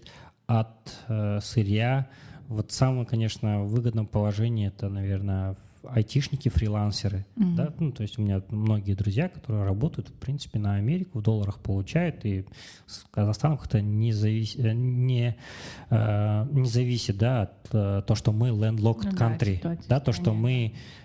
от 0.47 0.95
э, 1.07 1.39
сырья. 1.41 2.09
Вот 2.47 2.71
самое, 2.71 3.05
конечно, 3.05 3.63
выгодное 3.63 4.05
положение 4.05 4.69
это, 4.69 4.89
наверное, 4.89 5.55
айтишники, 5.87 6.49
фрилансеры, 6.49 7.25
mm-hmm. 7.35 7.55
да, 7.55 7.73
ну, 7.79 7.91
то 7.91 8.03
есть 8.03 8.17
у 8.17 8.21
меня 8.21 8.41
многие 8.49 8.93
друзья, 8.93 9.29
которые 9.29 9.65
работают, 9.65 10.09
в 10.09 10.13
принципе, 10.13 10.59
на 10.59 10.75
Америку, 10.75 11.19
в 11.19 11.21
долларах 11.21 11.59
получают, 11.59 12.25
и 12.25 12.45
с 12.87 13.05
Казахстаном 13.11 13.57
как-то 13.57 13.81
не, 13.81 14.11
завис... 14.11 14.55
Э, 14.55 14.73
не, 14.73 15.35
э, 15.89 16.47
не 16.51 16.67
зависит, 16.67 17.17
да, 17.17 17.43
от 17.43 17.69
э, 17.71 18.01
то, 18.05 18.15
что 18.15 18.31
мы 18.31 18.49
landlocked 18.49 19.09
ну, 19.11 19.17
country, 19.17 19.59
да, 19.61 19.77
да, 19.87 19.99
то, 19.99 20.11
что 20.11 20.33
мы, 20.33 20.73
э, 20.73 21.04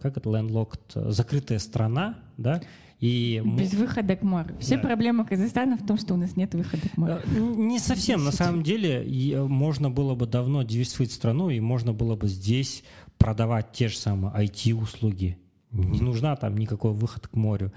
как 0.00 0.16
это 0.16 0.28
landlocked, 0.28 1.10
закрытая 1.10 1.58
страна, 1.58 2.18
да, 2.36 2.60
И 3.00 3.40
Без 3.44 3.74
выхода 3.74 4.16
к 4.16 4.22
морю. 4.22 4.56
Все 4.58 4.74
Да. 4.76 4.82
проблемы 4.82 5.24
Казахстана 5.24 5.76
в 5.76 5.86
том, 5.86 5.98
что 5.98 6.14
у 6.14 6.16
нас 6.16 6.34
нет 6.36 6.52
выхода 6.54 6.88
к 6.88 6.96
морю. 6.96 7.20
Э, 7.24 7.38
Не 7.38 7.78
совсем. 7.78 8.24
На 8.24 8.32
самом 8.32 8.64
деле 8.64 9.04
э, 9.32 9.44
можно 9.44 9.88
было 9.88 10.16
бы 10.16 10.26
давно 10.26 10.64
диверсифицировать 10.64 11.12
страну, 11.12 11.48
и 11.48 11.60
можно 11.60 11.92
было 11.92 12.16
бы 12.16 12.26
здесь 12.26 12.82
продавать 13.16 13.70
те 13.72 13.86
же 13.86 13.96
самые 13.96 14.32
IT-услуги. 14.46 15.38
Не 15.70 16.00
нужна 16.00 16.34
там 16.34 16.58
никакой 16.58 16.92
выход 16.92 17.28
к 17.28 17.34
морю. 17.36 17.72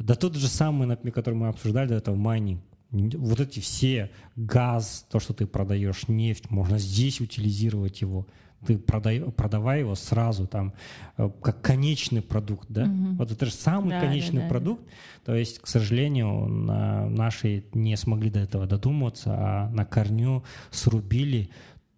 Да 0.00 0.14
тот 0.16 0.34
же 0.34 0.48
самый, 0.48 0.88
например, 0.88 1.12
который 1.14 1.34
мы 1.36 1.46
обсуждали 1.48 1.88
до 1.88 1.94
этого, 1.94 2.16
майнинг. 2.16 2.60
Вот 2.90 3.40
эти 3.40 3.60
все 3.60 4.10
газ, 4.36 5.06
то, 5.10 5.20
что 5.20 5.32
ты 5.32 5.46
продаешь, 5.46 6.08
нефть, 6.08 6.50
можно 6.50 6.78
здесь 6.78 7.20
утилизировать 7.20 8.00
его. 8.00 8.26
Ты 8.66 8.78
продай, 8.78 9.20
продавай 9.20 9.80
его 9.80 9.94
сразу 9.94 10.46
там 10.46 10.72
э, 11.18 11.30
как 11.42 11.60
конечный 11.62 12.20
продукт, 12.22 12.66
да? 12.68 12.86
Мгм. 12.86 13.16
Вот 13.16 13.30
это 13.30 13.46
же 13.46 13.52
самый 13.52 13.90
Да, 13.90 14.00
да, 14.00 14.06
конечный 14.06 14.38
да, 14.38 14.42
да. 14.42 14.48
продукт. 14.48 14.82
То 15.24 15.34
есть, 15.34 15.58
к 15.60 15.66
сожалению, 15.66 16.46
на- 16.48 17.08
наши 17.08 17.64
не 17.74 17.96
смогли 17.96 18.30
до 18.30 18.40
этого 18.40 18.66
додуматься, 18.66 19.34
а 19.36 19.70
на 19.70 19.84
корню 19.84 20.42
срубили 20.70 21.48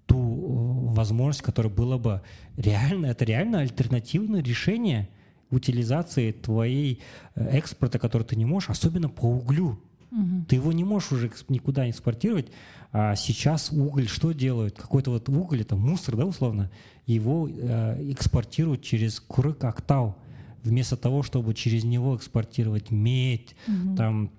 ту 0.07 0.17
э, 0.19 0.95
возможность, 0.95 1.43
которая 1.43 1.73
была 1.73 1.99
бы 1.99 2.23
реально, 2.57 3.07
это 3.07 3.25
реально 3.25 3.61
альтернативное 3.61 4.43
решение 4.43 5.09
утилизации 5.51 6.33
твоей 6.33 7.01
э, 7.35 7.49
экспорта, 7.59 7.99
который 7.99 8.23
ты 8.23 8.37
не 8.37 8.45
можешь, 8.45 8.71
особенно 8.71 9.09
по 9.09 9.25
углю. 9.25 9.79
Мгм. 10.11 10.47
Ты 10.49 10.57
его 10.57 10.73
не 10.73 10.85
можешь 10.85 11.13
уже 11.13 11.31
никуда 11.49 11.89
экспортировать. 11.91 12.51
А 12.93 13.15
сейчас 13.17 13.71
уголь 13.71 14.09
что 14.09 14.33
делают? 14.33 14.77
Какой-то 14.77 15.11
вот 15.11 15.29
уголь, 15.29 15.61
это 15.61 15.77
мусор, 15.77 16.17
да, 16.17 16.25
условно, 16.25 16.71
его 17.07 17.49
э, 17.49 18.13
экспортируют 18.13 18.83
через 18.83 19.21
Курык 19.21 19.63
Актау, 19.65 20.17
вместо 20.63 20.97
того, 20.97 21.23
чтобы 21.23 21.55
через 21.55 21.85
него 21.85 22.17
экспортировать 22.17 22.91
медь, 22.91 23.55
Мгм. 23.67 23.97
там 23.97 24.31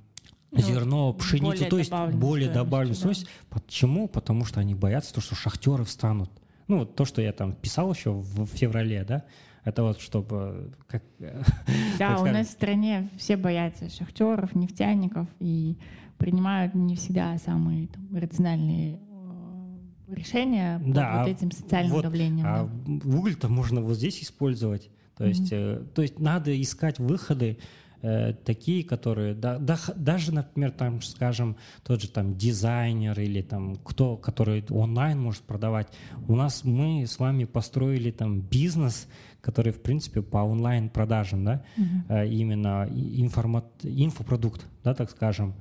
Ну, 0.51 0.61
зерно, 0.61 1.13
пшеницу, 1.13 1.45
более 1.51 1.69
то 1.69 1.77
есть 1.77 1.89
добавленную 1.91 2.21
более 2.21 2.47
стоимость, 2.49 2.65
добавленную 2.69 2.95
да. 2.95 2.99
стоимость. 2.99 3.27
Почему? 3.49 4.07
Потому 4.07 4.45
что 4.45 4.59
они 4.59 4.73
боятся 4.73 5.13
то, 5.13 5.21
что 5.21 5.35
шахтеры 5.35 5.83
встанут. 5.83 6.31
Ну, 6.67 6.79
вот 6.79 6.95
то, 6.95 7.05
что 7.05 7.21
я 7.21 7.33
там 7.33 7.53
писал 7.53 7.93
еще 7.93 8.11
в 8.11 8.45
в 8.45 8.47
феврале, 8.47 9.03
да, 9.03 9.23
это 9.63 9.83
вот 9.83 9.99
чтобы 10.01 10.71
как 10.87 11.03
Да, 11.99 12.19
у 12.19 12.25
нас 12.25 12.47
в 12.47 12.51
стране 12.51 13.09
все 13.17 13.37
боятся 13.37 13.89
шахтеров, 13.89 14.55
нефтяников 14.55 15.27
и 15.39 15.77
принимают 16.19 16.75
не 16.75 16.95
всегда 16.95 17.35
самые 17.39 17.87
там, 17.87 18.15
рациональные 18.15 18.99
э, 18.99 20.13
решения 20.13 20.79
под 20.79 20.93
Да, 20.93 21.19
вот 21.19 21.27
а 21.27 21.29
этим 21.31 21.51
социальным 21.51 21.93
вот, 21.93 22.03
давлением. 22.03 22.45
А 22.45 22.69
да. 22.85 23.17
уголь-то 23.17 23.47
можно 23.47 23.81
вот 23.81 23.95
здесь 23.95 24.21
использовать. 24.21 24.91
То 25.17 25.25
есть, 25.25 25.49
э, 25.51 25.83
то 25.95 26.01
есть 26.01 26.19
надо 26.19 26.61
искать 26.61 26.99
выходы 26.99 27.57
э, 28.01 28.33
такие, 28.45 28.83
которые 28.83 29.33
да, 29.33 29.57
да 29.57 29.77
даже, 29.95 30.33
например, 30.33 30.71
там, 30.71 31.01
скажем, 31.01 31.55
тот 31.83 32.01
же 32.01 32.09
там 32.09 32.37
дизайнер 32.37 33.19
или 33.19 33.41
там 33.41 33.75
кто, 33.77 34.15
который 34.17 34.63
онлайн 34.69 35.19
может 35.19 35.41
продавать. 35.43 35.87
У 36.27 36.35
нас 36.35 36.63
мы 36.63 37.05
с 37.05 37.19
вами 37.19 37.45
построили 37.45 38.11
там 38.11 38.41
бизнес, 38.41 39.07
который 39.41 39.71
в 39.73 39.81
принципе 39.81 40.21
по 40.21 40.39
онлайн 40.39 40.89
продажам, 40.89 41.43
да, 41.43 41.63
Мгм. 41.77 42.05
э, 42.09 42.27
именно 42.27 42.87
информат, 42.91 43.65
инфопродукт, 43.83 44.65
да, 44.83 44.93
так 44.93 45.09
скажем. 45.11 45.53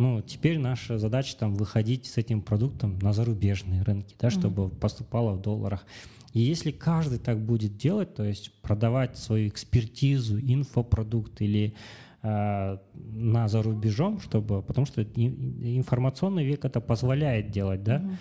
Ну, 0.00 0.22
теперь 0.22 0.58
наша 0.58 0.96
задача 0.96 1.36
там 1.36 1.54
выходить 1.54 2.06
с 2.06 2.16
этим 2.16 2.40
продуктом 2.40 2.98
на 3.00 3.12
зарубежные 3.12 3.82
рынки, 3.82 4.16
да, 4.18 4.30
чтобы 4.30 4.70
поступало 4.70 5.34
в 5.34 5.42
долларах. 5.42 5.84
И 6.32 6.40
если 6.40 6.70
каждый 6.70 7.18
так 7.18 7.38
будет 7.38 7.76
делать, 7.76 8.14
то 8.14 8.24
есть 8.24 8.50
продавать 8.62 9.18
свою 9.18 9.48
экспертизу, 9.48 10.40
инфопродукт 10.40 11.42
или 11.42 11.74
э, 12.22 12.78
на 12.94 13.48
за 13.48 13.62
рубежом, 13.62 14.20
чтобы, 14.20 14.62
потому 14.62 14.86
что 14.86 15.02
информационный 15.02 16.46
век 16.46 16.64
это 16.64 16.80
позволяет 16.80 17.50
делать, 17.50 17.82
да. 17.82 17.98
Мгм. 17.98 18.16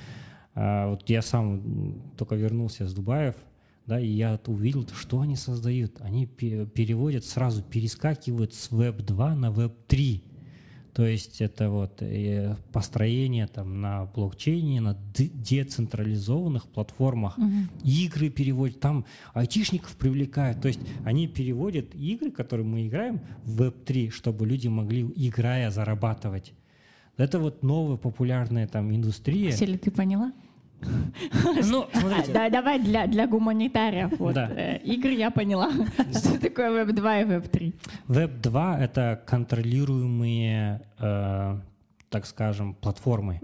А, 0.55 0.89
вот 0.89 1.09
я 1.09 1.21
сам 1.21 2.01
только 2.17 2.35
вернулся 2.35 2.89
с 2.89 2.93
Дубаев, 2.93 3.35
да, 3.85 4.01
и 4.01 4.07
я 4.07 4.37
увидел, 4.47 4.85
что 4.93 5.21
они 5.21 5.37
создают. 5.37 6.01
Они 6.01 6.25
пе- 6.25 6.65
переводят, 6.65 7.23
сразу 7.23 7.63
перескакивают 7.63 8.53
с 8.53 8.69
Web 8.69 9.01
2 9.01 9.35
на 9.35 9.45
Web 9.45 9.71
3. 9.87 10.23
То 10.99 11.07
есть 11.07 11.39
это 11.39 11.69
вот 11.69 12.01
э, 12.01 12.57
построение 12.73 13.47
там 13.47 13.79
на 13.79 14.03
блокчейне, 14.03 14.81
на 14.81 14.97
децентрализованных 15.15 16.67
платформах. 16.67 17.37
Мгм. 17.37 17.69
Игры 17.85 18.29
переводят, 18.29 18.81
там 18.81 19.05
айтишников 19.33 19.95
привлекают. 19.95 20.61
То 20.61 20.67
есть 20.67 20.81
они 21.05 21.29
переводят 21.29 21.95
игры, 21.95 22.31
которые 22.31 22.67
мы 22.67 22.85
играем, 22.85 23.21
в 23.45 23.61
Web 23.61 23.85
3, 23.85 24.09
чтобы 24.09 24.45
люди 24.45 24.67
могли, 24.67 25.09
играя, 25.15 25.71
зарабатывать. 25.71 26.51
Это 27.15 27.39
вот 27.39 27.63
новая 27.63 27.95
популярная 27.95 28.67
там 28.67 28.93
индустрия. 28.93 29.51
Ксения, 29.51 29.77
ты 29.77 29.91
поняла? 29.91 30.33
Ну, 31.71 31.85
А, 31.93 31.99
смотрите, 31.99 32.31
да, 32.33 32.49
давай 32.49 32.79
для, 32.79 33.07
для 33.07 33.27
гуманитариев. 33.27 34.17
Вот, 34.19 34.33
Да. 34.35 34.49
э, 34.49 34.77
игры 34.83 35.11
я 35.13 35.29
поняла. 35.31 35.69
Что 36.11 36.39
такое 36.39 36.71
Web 36.85 36.93
2 36.93 37.19
и 37.19 37.23
Web 37.25 37.49
3? 37.49 37.73
Web 38.07 38.41
2— 38.41 38.79
это 38.81 39.21
контролируемые, 39.25 40.81
э, 40.99 41.59
так 42.09 42.25
скажем, 42.25 42.73
платформы. 42.73 43.39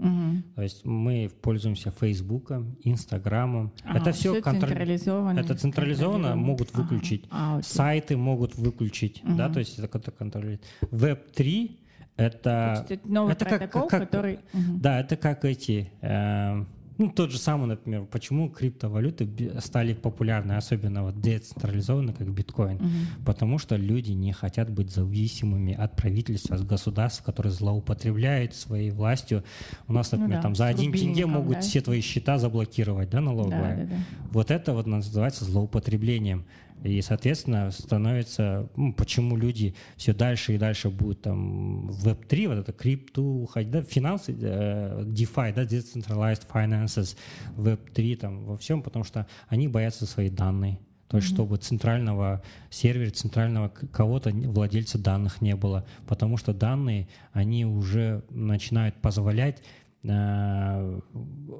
То 0.56 0.62
есть 0.62 0.84
мы 0.84 1.30
пользуемся 1.42 1.90
Фейсбуком, 1.90 2.76
Инстаграмом. 2.84 3.72
это 3.84 4.12
все 4.12 4.40
централизованно. 4.40 5.38
это 5.38 5.54
централизованно, 5.54 6.34
могут 6.36 6.70
Ага. 6.72 6.82
выключить. 6.82 7.26
А, 7.30 7.58
окей. 7.58 7.62
Сайты 7.68 8.16
могут 8.16 8.56
выключить, 8.56 9.22
да, 9.24 9.44
Мгм. 9.46 9.52
то 9.52 9.58
есть 9.60 9.78
это 9.78 9.88
как-то 9.88 10.10
контролирует. 10.10 10.62
Web 10.90 11.18
3— 11.34 11.78
это... 12.16 12.86
Это 12.88 13.08
новый 13.08 13.32
это 13.34 13.44
как- 13.44 13.58
протокол, 13.58 13.88
как- 13.88 14.00
который... 14.10 14.38
Мгм. 14.52 14.80
Да, 14.80 15.00
это 15.00 15.16
как 15.16 15.44
эти... 15.44 15.90
э, 16.00 16.64
ну, 16.98 17.10
тот 17.10 17.30
же 17.30 17.38
самый, 17.38 17.66
например, 17.66 18.04
почему 18.06 18.48
криптовалюты 18.48 19.28
стали 19.60 19.94
популярны, 19.94 20.52
особенно 20.52 21.02
вот 21.04 21.20
децентрализованные, 21.20 22.14
как 22.14 22.28
биткоин. 22.32 22.76
Мгм. 22.76 23.24
Потому 23.24 23.58
что 23.58 23.76
люди 23.76 24.12
не 24.12 24.32
хотят 24.32 24.70
быть 24.70 24.90
зависимыми 24.90 25.74
от 25.74 25.96
правительства, 25.96 26.56
от 26.56 26.66
государств, 26.66 27.22
которые 27.22 27.52
злоупотребляют 27.52 28.54
своей 28.54 28.90
властью. 28.90 29.44
У 29.88 29.92
нас, 29.92 30.10
Ну 30.12 30.18
например, 30.18 30.38
да, 30.38 30.42
там 30.42 30.54
за 30.54 30.66
один 30.66 30.92
тенге 30.92 31.26
могут 31.26 31.54
да. 31.56 31.60
все 31.60 31.80
твои 31.80 32.00
счета 32.00 32.38
заблокировать, 32.38 33.10
да, 33.10 33.18
Да, 33.18 33.24
налоговая. 33.24 33.76
да, 33.76 33.84
да. 33.84 33.96
Вот 34.30 34.50
это 34.50 34.72
вот 34.72 34.86
называется 34.86 35.44
злоупотреблением. 35.44 36.44
И, 36.84 37.00
соответственно, 37.00 37.70
становится, 37.70 38.68
ну, 38.76 38.92
почему 38.92 39.36
люди 39.36 39.74
все 39.96 40.12
дальше 40.12 40.54
и 40.54 40.58
дальше 40.58 40.90
будут 40.90 41.22
там 41.22 41.88
в 41.88 42.06
Web3, 42.06 42.48
вот 42.48 42.58
это 42.58 42.72
крипту 42.72 43.24
уходить, 43.24 43.70
да, 43.70 43.82
финансы, 43.82 44.36
э, 44.38 45.02
DeFi, 45.04 45.54
да, 45.54 45.64
Decentralized 45.64 46.46
Finances, 46.52 47.16
Web3 47.56 48.16
там 48.16 48.44
во 48.44 48.56
всем, 48.56 48.82
потому 48.82 49.04
что 49.04 49.26
они 49.48 49.68
боятся 49.68 50.06
свои 50.06 50.28
данные. 50.28 50.78
То 51.08 51.18
есть, 51.18 51.28
чтобы 51.28 51.56
центрального 51.56 52.42
сервера, 52.68 53.10
центрального 53.10 53.68
кого-то, 53.68 54.30
владельца 54.30 54.98
данных 54.98 55.40
не 55.40 55.54
было. 55.54 55.86
Потому 56.06 56.36
что 56.36 56.52
данные, 56.52 57.06
они 57.32 57.64
уже 57.64 58.24
начинают 58.30 58.96
позволять 58.96 59.62
э, 60.08 61.00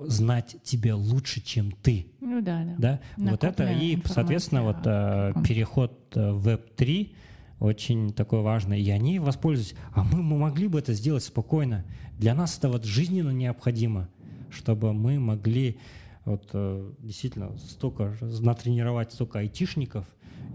знать 0.06 0.56
тебя 0.62 0.96
лучше, 0.96 1.40
чем 1.40 1.72
ты. 1.72 2.06
Ну 2.20 2.40
да, 2.42 2.64
да. 2.64 3.00
Да? 3.16 3.30
Вот 3.30 3.44
это 3.44 3.72
и, 3.72 3.98
соответственно, 4.06 4.62
вот 4.62 4.78
э, 4.84 5.32
переход 5.44 5.92
в 6.14 6.48
Web3 6.48 7.14
очень 7.58 8.12
такой 8.12 8.42
важный. 8.42 8.80
И 8.80 8.90
они 8.90 9.18
воспользуются. 9.18 9.76
А 9.92 10.04
мы, 10.04 10.22
мы 10.22 10.38
могли 10.38 10.68
бы 10.68 10.78
это 10.78 10.92
сделать 10.92 11.24
спокойно. 11.24 11.84
Для 12.18 12.34
нас 12.34 12.58
это 12.58 12.68
вот 12.68 12.84
жизненно 12.84 13.30
необходимо, 13.30 14.08
чтобы 14.50 14.92
мы 14.92 15.18
могли 15.18 15.78
вот 16.24 16.50
э, 16.52 16.92
действительно 16.98 17.56
столько 17.56 18.16
натренировать 18.20 19.12
столько 19.12 19.38
айтишников, 19.38 20.06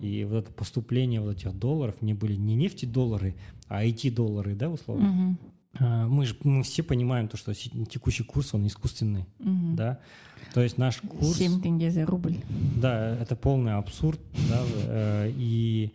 и 0.02 0.26
вот 0.26 0.46
это 0.46 0.52
поступление 0.52 1.22
вот 1.22 1.38
этих 1.38 1.58
долларов 1.58 2.02
не 2.02 2.14
были 2.14 2.36
не 2.36 2.56
нефти-доллары, 2.56 3.36
а 3.68 3.86
IT-доллары, 3.86 4.56
да, 4.56 4.70
условно. 4.70 5.08
Мгм. 5.08 5.40
А, 5.80 6.08
Мы 6.08 6.26
же 6.26 6.36
мы 6.44 6.64
все 6.64 6.84
понимаем 6.84 7.28
то, 7.28 7.38
что 7.38 7.54
текущий 7.54 8.24
курс, 8.24 8.54
он 8.54 8.68
искусственный, 8.68 9.26
Мгм. 9.40 9.76
да. 9.76 10.00
То 10.54 10.62
есть 10.62 10.78
наш 10.78 10.98
курс... 10.98 11.38
7 11.38 11.62
тенге 11.62 11.92
за 11.92 12.06
рубль. 12.06 12.38
Да, 12.76 13.16
это 13.16 13.36
полный 13.36 13.74
абсурд, 13.74 14.20
да, 14.50 14.62
э, 14.88 15.32
и 15.38 15.94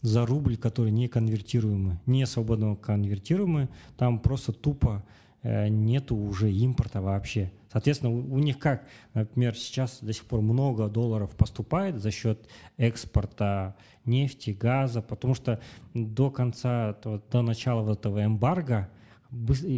за 0.00 0.24
рубль, 0.24 0.56
который 0.56 0.92
не 0.92 1.08
конвертируемый, 1.08 1.96
не 2.06 2.24
свободно 2.26 2.76
конвертируемый, 2.76 3.68
там 3.98 4.18
просто 4.20 4.52
тупо 4.52 5.04
э, 5.42 5.68
нету 5.68 6.16
уже 6.16 6.50
импорта 6.50 7.02
вообще. 7.02 7.50
Соответственно, 7.70 8.12
у, 8.12 8.38
них 8.38 8.58
как, 8.58 8.86
например, 9.12 9.54
сейчас 9.54 9.98
до 10.00 10.14
сих 10.14 10.24
пор 10.24 10.40
много 10.40 10.88
долларов 10.88 11.36
поступает 11.36 12.00
за 12.00 12.10
счет 12.10 12.48
экспорта 12.78 13.76
нефти, 14.06 14.56
газа, 14.58 15.02
потому 15.02 15.34
что 15.34 15.60
до 15.92 16.30
конца, 16.30 16.96
до 17.30 17.42
начала 17.42 17.82
вот 17.82 17.98
этого 17.98 18.24
эмбарго 18.24 18.88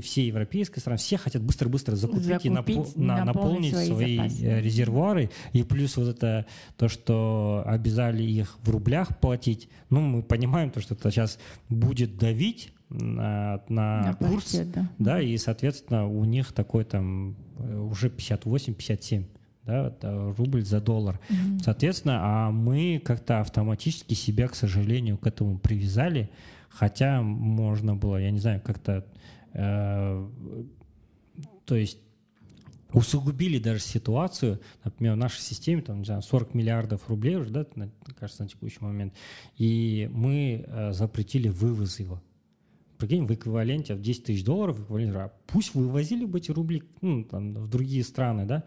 все 0.02 0.26
европейские 0.28 0.80
страны, 0.80 0.98
все 0.98 1.16
хотят 1.16 1.42
быстро-быстро 1.42 1.96
закупить, 1.96 2.24
закупить 2.24 2.46
и 2.46 2.54
напо- 2.54 2.92
на, 3.00 3.24
наполнить 3.24 3.72
свои, 3.72 4.16
свои. 4.16 4.46
Э, 4.46 4.60
резервуары. 4.60 5.30
И 5.52 5.64
плюс 5.64 5.96
вот 5.96 6.08
это, 6.08 6.46
то, 6.76 6.88
что 6.88 7.64
обязали 7.66 8.22
их 8.22 8.58
в 8.62 8.70
рублях 8.70 9.18
платить, 9.18 9.68
ну, 9.90 10.00
мы 10.00 10.22
понимаем, 10.22 10.70
то, 10.70 10.80
что 10.80 10.94
это 10.94 11.10
сейчас 11.10 11.38
будет 11.68 12.16
давить 12.16 12.72
на, 12.90 13.62
на, 13.68 14.02
на 14.02 14.14
курс, 14.14 14.52
пакет, 14.52 14.70
да. 14.72 14.90
да, 14.98 15.20
и, 15.20 15.36
соответственно, 15.36 16.06
у 16.06 16.24
них 16.24 16.52
такой 16.52 16.84
там 16.84 17.36
э, 17.58 17.76
уже 17.76 18.08
58-57 18.08 19.24
да, 19.66 19.92
рубль 20.36 20.64
за 20.64 20.80
доллар. 20.80 21.20
Mm-hmm. 21.28 21.60
Соответственно, 21.64 22.18
а 22.22 22.50
мы 22.50 23.00
как-то 23.04 23.40
автоматически 23.40 24.14
себя, 24.14 24.48
к 24.48 24.54
сожалению, 24.54 25.18
к 25.18 25.26
этому 25.26 25.58
привязали, 25.58 26.30
хотя 26.68 27.22
можно 27.22 27.94
было, 27.94 28.16
я 28.16 28.30
не 28.30 28.38
знаю, 28.38 28.60
как-то 28.60 29.04
то 29.52 30.26
есть 31.76 31.98
усугубили 32.92 33.58
даже 33.58 33.80
ситуацию, 33.80 34.60
например, 34.84 35.14
в 35.14 35.18
нашей 35.18 35.40
системе, 35.40 35.82
там, 35.82 36.00
не 36.00 36.04
знаю, 36.04 36.22
40 36.22 36.54
миллиардов 36.54 37.08
рублей 37.08 37.36
уже, 37.36 37.50
да, 37.50 37.66
кажется, 38.18 38.42
на 38.42 38.48
текущий 38.48 38.80
момент, 38.80 39.14
и 39.56 40.08
мы 40.12 40.64
э, 40.66 40.92
запретили 40.92 41.48
вывоз 41.48 42.00
его. 42.00 42.22
Прикинь, 42.98 43.26
в 43.26 43.32
эквиваленте 43.32 43.94
в 43.94 44.02
10 44.02 44.24
тысяч 44.24 44.44
долларов, 44.44 44.80
эквивалент, 44.80 45.16
а 45.16 45.32
пусть 45.46 45.74
вывозили 45.74 46.26
бы 46.26 46.38
эти 46.38 46.50
рубли 46.50 46.82
ну, 47.00 47.24
там, 47.24 47.54
в 47.54 47.68
другие 47.68 48.04
страны, 48.04 48.44
да, 48.44 48.64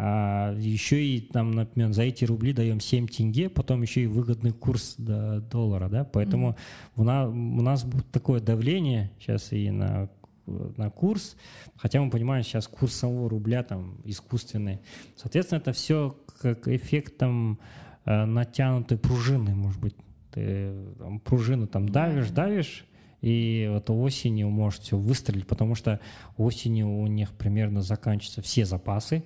а 0.00 0.54
еще 0.56 1.04
и 1.04 1.20
там, 1.20 1.50
например, 1.50 1.92
за 1.92 2.04
эти 2.04 2.24
рубли 2.24 2.52
даем 2.52 2.78
7 2.78 3.08
тенге, 3.08 3.48
потом 3.48 3.82
еще 3.82 4.02
и 4.02 4.06
выгодный 4.06 4.52
курс 4.52 4.94
до 4.96 5.40
доллара, 5.40 5.88
да, 5.88 6.04
поэтому 6.04 6.50
mm-hmm. 6.50 6.90
у, 6.96 7.04
нас, 7.04 7.28
у 7.28 7.62
нас 7.62 7.84
будет 7.84 8.08
такое 8.12 8.40
давление 8.40 9.10
сейчас 9.18 9.52
и 9.52 9.70
на 9.70 10.08
на 10.46 10.88
курс, 10.88 11.36
хотя 11.76 12.00
мы 12.00 12.10
понимаем, 12.10 12.42
сейчас 12.42 12.66
курс 12.68 12.94
самого 12.94 13.28
рубля 13.28 13.62
там 13.62 14.00
искусственный. 14.04 14.80
Соответственно, 15.14 15.58
это 15.58 15.72
все 15.72 16.16
как 16.40 16.68
эффект 16.68 17.18
там 17.18 17.58
э, 18.06 18.24
натянутой 18.24 18.96
пружины, 18.96 19.54
может 19.54 19.80
быть. 19.80 19.94
Ты 20.30 20.72
там, 20.98 21.20
пружину 21.20 21.66
там 21.66 21.88
давишь, 21.88 22.30
давишь, 22.30 22.86
и 23.20 23.68
вот 23.70 23.90
осенью 23.90 24.48
может 24.50 24.82
все 24.82 24.96
выстрелить, 24.96 25.46
потому 25.46 25.74
что 25.74 26.00
осенью 26.36 26.88
у 26.88 27.06
них 27.06 27.32
примерно 27.32 27.82
заканчиваются 27.82 28.42
все 28.42 28.64
запасы, 28.64 29.24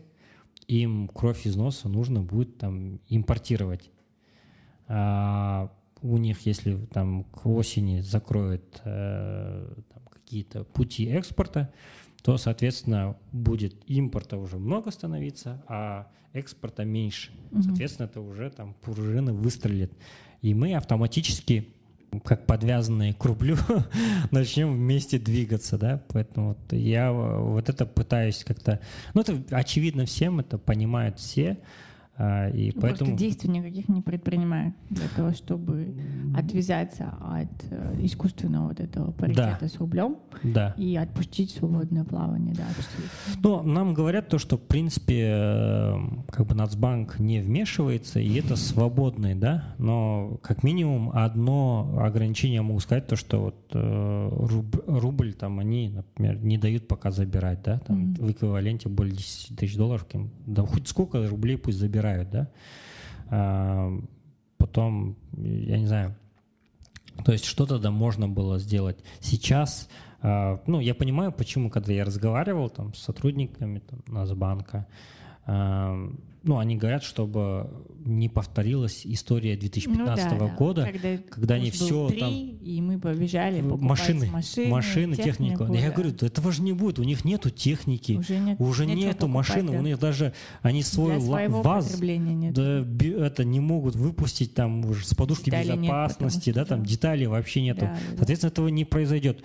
им 0.68 1.08
кровь 1.08 1.46
из 1.46 1.56
носа 1.56 1.88
нужно 1.88 2.22
будет 2.22 2.58
там 2.58 3.00
импортировать. 3.08 3.90
А 4.88 5.72
у 6.02 6.16
них, 6.18 6.46
если 6.46 6.76
там 6.86 7.24
к 7.24 7.46
осени 7.46 8.00
закроют 8.00 8.80
э, 8.84 9.74
какие-то 10.10 10.64
пути 10.64 11.06
экспорта, 11.06 11.72
то, 12.22 12.36
соответственно, 12.36 13.16
будет 13.32 13.82
импорта 13.88 14.36
уже 14.36 14.58
много 14.58 14.90
становиться, 14.90 15.62
а 15.68 16.10
экспорта 16.32 16.84
меньше. 16.84 17.32
Угу. 17.50 17.62
Соответственно, 17.62 18.06
это 18.06 18.20
уже 18.20 18.50
там 18.50 18.74
пружины 18.74 19.32
выстрелит. 19.32 19.92
И 20.40 20.54
мы 20.54 20.74
автоматически 20.74 21.68
как 22.20 22.46
подвязанные 22.46 23.14
к 23.14 23.24
рублю, 23.24 23.56
начнем 24.30 24.74
вместе 24.74 25.18
двигаться, 25.18 25.78
да, 25.78 26.02
поэтому 26.08 26.48
вот 26.48 26.72
я 26.72 27.12
вот 27.12 27.68
это 27.68 27.86
пытаюсь 27.86 28.44
как-то, 28.44 28.80
ну 29.14 29.22
это 29.22 29.42
очевидно 29.50 30.04
всем, 30.04 30.40
это 30.40 30.58
понимают 30.58 31.18
все, 31.18 31.58
и 32.54 32.72
ну, 32.74 32.80
поэтому... 32.80 33.10
Просто 33.10 33.16
действий 33.16 33.50
никаких 33.50 33.88
не 33.88 34.00
предпринимают 34.00 34.74
для 34.90 35.08
того, 35.16 35.32
чтобы 35.32 35.94
отвязаться 36.36 37.14
от 37.20 37.48
э, 37.70 37.96
искусственного 38.02 38.68
вот 38.68 38.80
этого 38.80 39.10
паритета 39.12 39.58
да. 39.60 39.68
с 39.68 39.78
рублем 39.78 40.16
да. 40.42 40.74
и 40.76 40.96
отпустить 40.96 41.50
свободное 41.50 42.04
плавание. 42.04 42.54
Да, 42.54 42.64
ну, 43.42 43.62
нам 43.62 43.94
говорят 43.94 44.28
то, 44.28 44.38
что 44.38 44.56
в 44.56 44.62
принципе 44.62 45.32
э, 45.34 45.94
как 46.28 46.46
бы 46.46 46.54
Нацбанк 46.54 47.18
не 47.18 47.40
вмешивается, 47.40 48.20
и 48.20 48.34
это 48.34 48.56
свободный, 48.56 49.34
да, 49.34 49.74
но 49.78 50.38
как 50.42 50.62
минимум 50.62 51.10
одно 51.12 51.98
ограничение 52.00 52.56
я 52.56 52.62
могу 52.62 52.80
сказать, 52.80 53.06
то, 53.06 53.16
что 53.16 53.40
вот 53.40 53.70
э, 53.72 54.28
рубль, 54.30 54.80
рубль 54.86 55.34
там 55.34 55.58
они, 55.58 55.88
например, 55.88 56.38
не 56.38 56.58
дают 56.58 56.88
пока 56.88 57.10
забирать, 57.10 57.62
да, 57.62 57.78
там 57.80 58.12
mm-hmm. 58.12 58.26
в 58.26 58.30
эквиваленте 58.32 58.88
более 58.88 59.16
10 59.16 59.56
тысяч 59.56 59.76
долларов, 59.76 60.06
да 60.46 60.62
хоть 60.62 60.88
сколько 60.88 61.26
рублей 61.26 61.56
пусть 61.56 61.78
забирают, 61.78 62.11
забирают, 62.12 62.30
да. 62.30 62.48
А, 63.30 63.90
потом, 64.58 65.16
я 65.36 65.78
не 65.78 65.86
знаю, 65.86 66.14
то 67.24 67.32
есть 67.32 67.44
что 67.44 67.66
тогда 67.66 67.90
можно 67.90 68.28
было 68.28 68.58
сделать? 68.58 68.98
Сейчас, 69.20 69.88
а, 70.20 70.60
ну, 70.66 70.80
я 70.80 70.94
понимаю, 70.94 71.32
почему, 71.32 71.70
когда 71.70 71.92
я 71.92 72.04
разговаривал 72.04 72.70
там 72.70 72.94
с 72.94 72.98
сотрудниками 72.98 73.80
там, 73.80 74.00
Нацбанка, 74.06 74.86
а, 75.46 76.12
ну, 76.44 76.58
они 76.58 76.76
говорят, 76.76 77.04
чтобы 77.04 77.70
не 78.04 78.28
повторилась 78.28 79.02
история 79.04 79.56
2015 79.56 80.32
ну, 80.32 80.38
да, 80.38 80.46
года, 80.48 80.82
да. 80.82 80.92
когда, 80.92 81.18
когда 81.30 81.54
они 81.54 81.70
все 81.70 82.08
3, 82.08 82.20
там... 82.20 82.32
И 82.32 82.80
мы 82.80 82.98
побежали 82.98 83.60
машины, 83.60 84.26
машины, 84.26 84.68
машины 84.68 85.16
технику. 85.16 85.66
технику. 85.66 85.74
Я 85.74 85.90
говорю, 85.92 86.10
этого 86.20 86.50
же 86.50 86.62
не 86.62 86.72
будет, 86.72 86.98
у 86.98 87.04
них 87.04 87.24
нету 87.24 87.50
техники, 87.50 88.12
уже, 88.12 88.38
нет, 88.38 88.60
уже 88.60 88.86
нету 88.86 89.28
машин, 89.28 89.66
да. 89.66 89.78
у 89.78 89.82
них 89.82 89.98
даже 89.98 90.32
они 90.62 90.82
свой 90.82 91.18
ВАЗ 91.18 92.00
да, 92.00 92.84
это 93.26 93.44
не 93.44 93.60
могут 93.60 93.94
выпустить 93.94 94.54
там 94.54 94.84
уже 94.84 95.06
с 95.06 95.14
подушки 95.14 95.46
деталей 95.46 95.76
безопасности, 95.76 96.48
нет, 96.48 96.56
да, 96.56 96.64
там 96.64 96.84
деталей 96.84 97.26
вообще 97.26 97.62
нету. 97.62 97.82
Да, 97.82 97.98
Соответственно, 98.16 98.50
да. 98.50 98.54
этого 98.54 98.68
не 98.68 98.84
произойдет. 98.84 99.44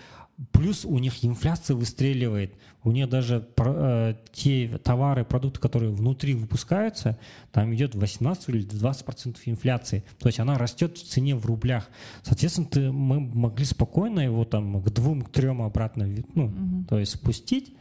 Плюс 0.51 0.85
у 0.85 0.99
них 0.99 1.25
инфляция 1.25 1.75
выстреливает. 1.75 2.53
У 2.83 2.91
них 2.91 3.09
даже 3.09 3.47
э, 3.57 4.13
те 4.31 4.77
товары, 4.83 5.25
продукты, 5.25 5.59
которые 5.59 5.91
внутри 5.91 6.35
выпускаются, 6.35 7.17
там 7.51 7.73
идет 7.73 7.95
18 7.95 8.49
или 8.49 8.63
20 8.63 9.05
процентов 9.05 9.41
инфляции. 9.45 10.03
То 10.19 10.27
есть 10.27 10.39
она 10.39 10.57
растет 10.59 10.97
в 10.97 11.03
цене 11.03 11.35
в 11.35 11.45
рублях. 11.47 11.89
Соответственно, 12.21 12.67
ты, 12.67 12.91
мы 12.91 13.19
могли 13.19 13.65
спокойно 13.65 14.19
его 14.19 14.45
там 14.45 14.81
к 14.83 14.89
двум, 14.91 15.23
к 15.23 15.29
трем 15.31 15.63
обратно, 15.63 16.07
ну, 16.35 16.45
угу. 16.45 16.85
то 16.87 16.99
есть 16.99 17.13
спустить 17.13 17.73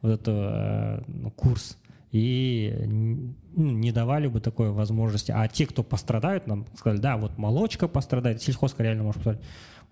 вот 0.00 0.12
этот 0.12 0.28
э, 0.28 1.30
курс 1.34 1.76
и 2.14 2.72
ну, 2.86 3.70
не 3.72 3.90
давали 3.90 4.28
бы 4.28 4.40
такой 4.40 4.70
возможности. 4.70 5.32
А 5.32 5.48
те, 5.48 5.66
кто 5.66 5.82
пострадают, 5.82 6.46
нам 6.46 6.64
сказали, 6.76 7.00
да, 7.00 7.16
вот 7.16 7.38
молочка 7.38 7.88
пострадает, 7.88 8.40
сельхозка 8.40 8.84
реально 8.84 9.02
может 9.02 9.16
пострадать. 9.16 9.42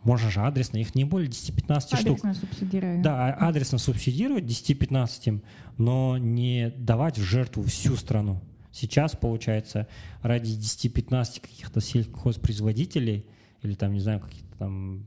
Можно 0.04 0.30
же 0.30 0.40
адресно, 0.40 0.78
их 0.78 0.94
не 0.94 1.04
более 1.04 1.30
10-15 1.30 1.80
штук. 1.80 2.00
Адресно 2.00 2.34
субсидировать. 2.34 3.02
Да, 3.02 3.28
а 3.28 3.48
адресно 3.48 3.78
субсидировать 3.78 4.44
10-15, 4.44 5.42
но 5.78 6.18
не 6.18 6.72
давать 6.76 7.18
в 7.18 7.22
жертву 7.22 7.62
всю 7.62 7.96
страну. 7.96 8.40
Сейчас, 8.72 9.14
получается, 9.14 9.86
ради 10.22 10.50
10-15 10.52 11.40
каких-то 11.40 11.80
сельхозпроизводителей 11.80 13.26
или 13.62 13.74
там, 13.74 13.92
не 13.92 14.00
знаю, 14.00 14.20
каких-то 14.20 14.56
там 14.58 15.06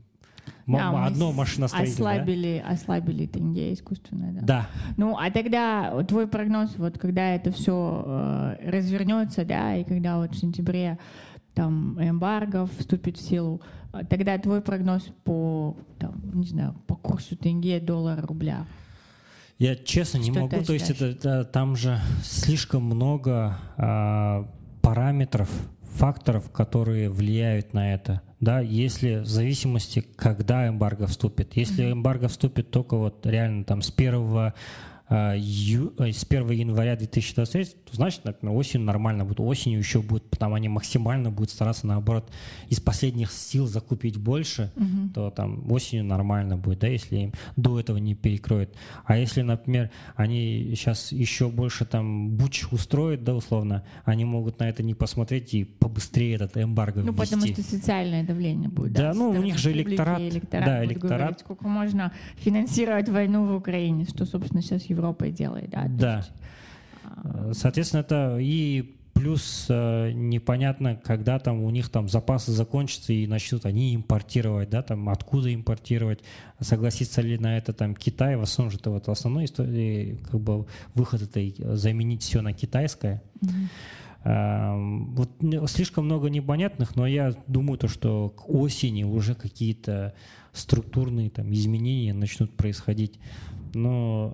да, 0.66 1.06
одно 1.06 1.32
машиностроение. 1.32 1.94
Ослабили, 1.94 2.62
да? 2.64 2.70
ослабили 2.72 3.26
тенге 3.26 3.72
искусственное, 3.72 4.32
да. 4.32 4.40
Да. 4.42 4.68
Ну, 4.96 5.16
а 5.16 5.30
тогда 5.30 6.02
твой 6.04 6.26
прогноз, 6.26 6.76
вот 6.76 6.98
когда 6.98 7.34
это 7.34 7.52
все 7.52 8.04
э, 8.06 8.70
развернется, 8.70 9.44
да, 9.44 9.76
и 9.76 9.84
когда 9.84 10.18
вот 10.18 10.32
в 10.32 10.38
сентябре 10.38 10.98
там, 11.56 11.98
эмбарго 11.98 12.66
вступит 12.78 13.16
в 13.16 13.26
силу, 13.26 13.62
а, 13.90 14.04
тогда 14.04 14.36
твой 14.38 14.60
прогноз 14.60 15.02
по, 15.24 15.74
там, 15.98 16.20
не 16.34 16.46
знаю, 16.46 16.74
по 16.86 16.94
курсу 16.94 17.34
тенге, 17.34 17.80
доллара, 17.80 18.20
рубля? 18.20 18.66
Я 19.58 19.74
честно 19.74 20.22
Что 20.22 20.30
не 20.32 20.38
могу, 20.38 20.62
то 20.62 20.74
есть 20.74 20.90
это, 20.90 21.06
это 21.06 21.44
там 21.46 21.74
же 21.74 21.98
слишком 22.22 22.82
много 22.82 23.58
а, 23.78 24.46
параметров, 24.82 25.48
факторов, 25.94 26.50
которые 26.50 27.08
влияют 27.08 27.72
на 27.72 27.94
это. 27.94 28.20
Да, 28.38 28.60
если 28.60 29.20
в 29.20 29.26
зависимости, 29.26 30.04
когда 30.14 30.68
эмбарго 30.68 31.06
вступит. 31.06 31.56
Если 31.56 31.90
эмбарго 31.90 32.28
вступит 32.28 32.70
только 32.70 32.98
вот 32.98 33.24
реально 33.24 33.64
там 33.64 33.80
с 33.80 33.90
первого. 33.90 34.52
А, 35.08 35.36
э, 35.36 36.12
с 36.12 36.24
1 36.24 36.50
января 36.50 36.96
2023, 36.96 37.64
то 37.84 37.94
значит, 37.94 38.24
например, 38.24 38.56
осенью 38.56 38.86
нормально 38.86 39.24
будет. 39.24 39.38
Осенью 39.40 39.78
еще 39.78 40.02
будет, 40.02 40.24
потому 40.28 40.54
они 40.56 40.68
максимально 40.68 41.30
будут 41.30 41.50
стараться, 41.50 41.86
наоборот, 41.86 42.30
из 42.68 42.80
последних 42.80 43.30
сил 43.30 43.68
закупить 43.68 44.16
больше, 44.16 44.72
угу. 44.74 45.10
то 45.14 45.30
там 45.30 45.70
осенью 45.70 46.04
нормально 46.04 46.56
будет, 46.56 46.80
да, 46.80 46.88
если 46.88 47.16
им 47.16 47.32
до 47.54 47.78
этого 47.78 47.98
не 47.98 48.14
перекроют. 48.14 48.74
А 49.04 49.16
если, 49.16 49.42
например, 49.42 49.90
они 50.16 50.72
сейчас 50.74 51.12
еще 51.12 51.48
больше 51.50 51.84
там 51.84 52.30
буч 52.30 52.66
устроят, 52.72 53.22
да, 53.22 53.34
условно, 53.34 53.84
они 54.04 54.24
могут 54.24 54.58
на 54.58 54.68
это 54.68 54.82
не 54.82 54.94
посмотреть 54.94 55.54
и 55.54 55.64
побыстрее 55.64 56.34
этот 56.34 56.56
эмбарго 56.56 57.00
ввести. 57.00 57.12
Ну, 57.12 57.16
потому 57.16 57.46
что 57.46 57.62
социальное 57.62 58.24
давление 58.24 58.68
будет. 58.68 58.92
Да, 58.92 59.12
да 59.12 59.14
ну, 59.14 59.30
у 59.30 59.42
них 59.42 59.56
же 59.56 59.70
электорат. 59.70 60.20
электорат 60.20 60.66
да, 60.66 60.84
электорат. 60.84 61.18
Говорить, 61.20 61.40
сколько 61.40 61.68
можно 61.68 62.12
финансировать 62.38 63.08
войну 63.08 63.46
в 63.46 63.54
Украине, 63.54 64.04
что, 64.04 64.26
собственно, 64.26 64.62
сейчас 64.62 64.88
Европой 64.96 65.30
делает. 65.30 65.70
Да. 65.70 65.86
да. 65.88 66.16
Есть, 66.16 66.32
а, 67.04 67.50
Соответственно, 67.54 68.00
это 68.00 68.38
и 68.40 68.96
плюс 69.16 69.66
э, 69.70 70.12
непонятно, 70.12 70.96
когда 70.96 71.38
там 71.38 71.62
у 71.62 71.70
них 71.70 71.88
там 71.88 72.08
запасы 72.08 72.52
закончатся 72.52 73.12
и 73.12 73.26
начнут 73.26 73.64
они 73.64 73.94
импортировать, 73.94 74.68
да, 74.70 74.82
там 74.82 75.08
откуда 75.08 75.52
импортировать, 75.54 76.20
согласится 76.60 77.22
ли 77.22 77.38
на 77.38 77.56
это 77.56 77.72
там 77.72 77.94
Китай, 77.94 78.36
в 78.36 78.42
основном 78.42 78.72
же 78.72 78.78
это 78.78 78.90
вот 78.90 79.08
основной 79.08 79.46
истории, 79.46 80.20
как 80.30 80.40
бы 80.40 80.66
выход 80.94 81.22
это 81.22 81.76
заменить 81.76 82.22
все 82.22 82.42
на 82.42 82.52
китайское. 82.52 83.22
Mm-hmm. 83.40 85.14
Вот 85.14 85.30
слишком 85.70 86.06
много 86.06 86.28
непонятных, 86.28 86.96
но 86.96 87.06
я 87.06 87.32
думаю, 87.46 87.78
то, 87.78 87.86
что 87.86 88.30
к 88.30 88.50
осени 88.50 89.04
уже 89.04 89.36
какие-то 89.36 90.14
структурные 90.52 91.30
там, 91.30 91.52
изменения 91.52 92.12
начнут 92.12 92.56
происходить. 92.56 93.20
Но 93.74 94.32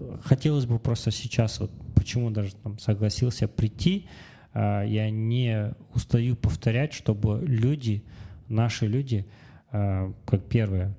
э, 0.00 0.16
хотелось 0.22 0.66
бы 0.66 0.78
просто 0.78 1.10
сейчас, 1.10 1.60
вот 1.60 1.70
почему 1.94 2.30
даже 2.30 2.54
там 2.56 2.78
согласился 2.78 3.48
прийти, 3.48 4.06
э, 4.52 4.84
я 4.86 5.10
не 5.10 5.74
устаю 5.94 6.36
повторять, 6.36 6.92
чтобы 6.92 7.42
люди, 7.46 8.04
наши 8.48 8.86
люди, 8.86 9.26
э, 9.72 10.12
как 10.24 10.44
первое, 10.44 10.94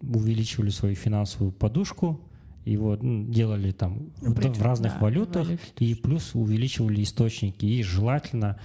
увеличивали 0.00 0.70
свою 0.70 0.94
финансовую 0.94 1.52
подушку, 1.52 2.20
его 2.64 2.96
ну, 3.00 3.24
делали 3.26 3.72
там 3.72 4.10
Причем, 4.20 4.52
в 4.52 4.62
разных 4.62 4.94
да, 4.94 4.98
валютах 5.00 5.46
валюте 5.46 5.84
и 5.84 5.94
плюс 5.94 6.34
увеличивали 6.34 7.02
источники. 7.02 7.64
И 7.64 7.82
желательно 7.82 8.58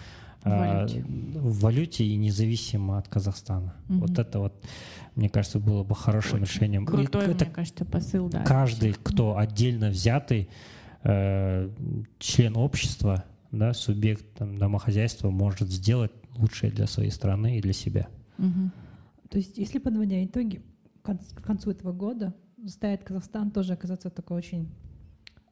в 0.46 0.50
валюте, 0.50 1.06
а, 1.06 1.40
в 1.40 1.60
валюте 1.60 2.06
и 2.06 2.16
независимо 2.16 2.98
от 2.98 3.08
Казахстана. 3.08 3.74
Угу. 3.90 3.98
Вот 4.00 4.20
это 4.20 4.40
вот, 4.40 4.64
мне 5.16 5.30
кажется, 5.30 5.60
было 5.60 5.84
бы 5.84 5.96
хорошим 5.96 6.42
Очень 6.42 6.46
решением. 6.46 6.86
Крутой, 6.86 7.26
и 7.26 7.32
это 7.32 7.46
мне 7.46 7.54
кажется, 7.54 7.86
посыл, 7.86 8.30
да. 8.30 8.44
Каждый, 8.44 8.94
кто 8.94 9.38
отдельно 9.38 9.90
взятый 9.90 10.50
э, 11.04 11.70
член 12.20 12.58
общества, 12.58 13.26
да, 13.52 13.74
субъект 13.74 14.26
там, 14.38 14.58
домохозяйства 14.58 15.32
может 15.32 15.70
сделать 15.72 16.12
лучшее 16.38 16.72
для 16.72 16.88
своей 16.88 17.12
страны 17.12 17.58
и 17.58 17.62
для 17.62 17.74
себя. 17.74 18.08
Угу. 18.38 18.72
То 19.30 19.38
есть, 19.38 19.58
если 19.58 19.80
подводя 19.80 20.24
итоги, 20.24 20.62
к 21.02 21.42
концу 21.42 21.72
этого 21.72 21.92
года 21.92 22.34
заставит 22.58 23.04
Казахстан 23.04 23.52
тоже 23.52 23.74
оказаться 23.74 24.10
такой 24.10 24.38
очень, 24.38 24.70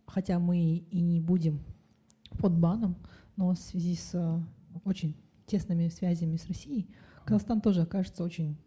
хотя 0.06 0.40
мы 0.40 0.60
и 0.60 1.02
не 1.02 1.20
будем 1.20 1.62
под 2.40 2.58
баном, 2.58 2.96
но 3.36 3.54
в 3.54 3.58
связи 3.58 3.96
с 3.96 4.12
э, 4.14 4.40
очень 4.86 5.16
тесными 5.46 5.90
связями 5.90 6.38
с 6.38 6.48
Россией, 6.48 6.88
Казахстан 7.26 7.62
тоже 7.62 7.82
окажется 7.82 8.24
очень 8.24 8.58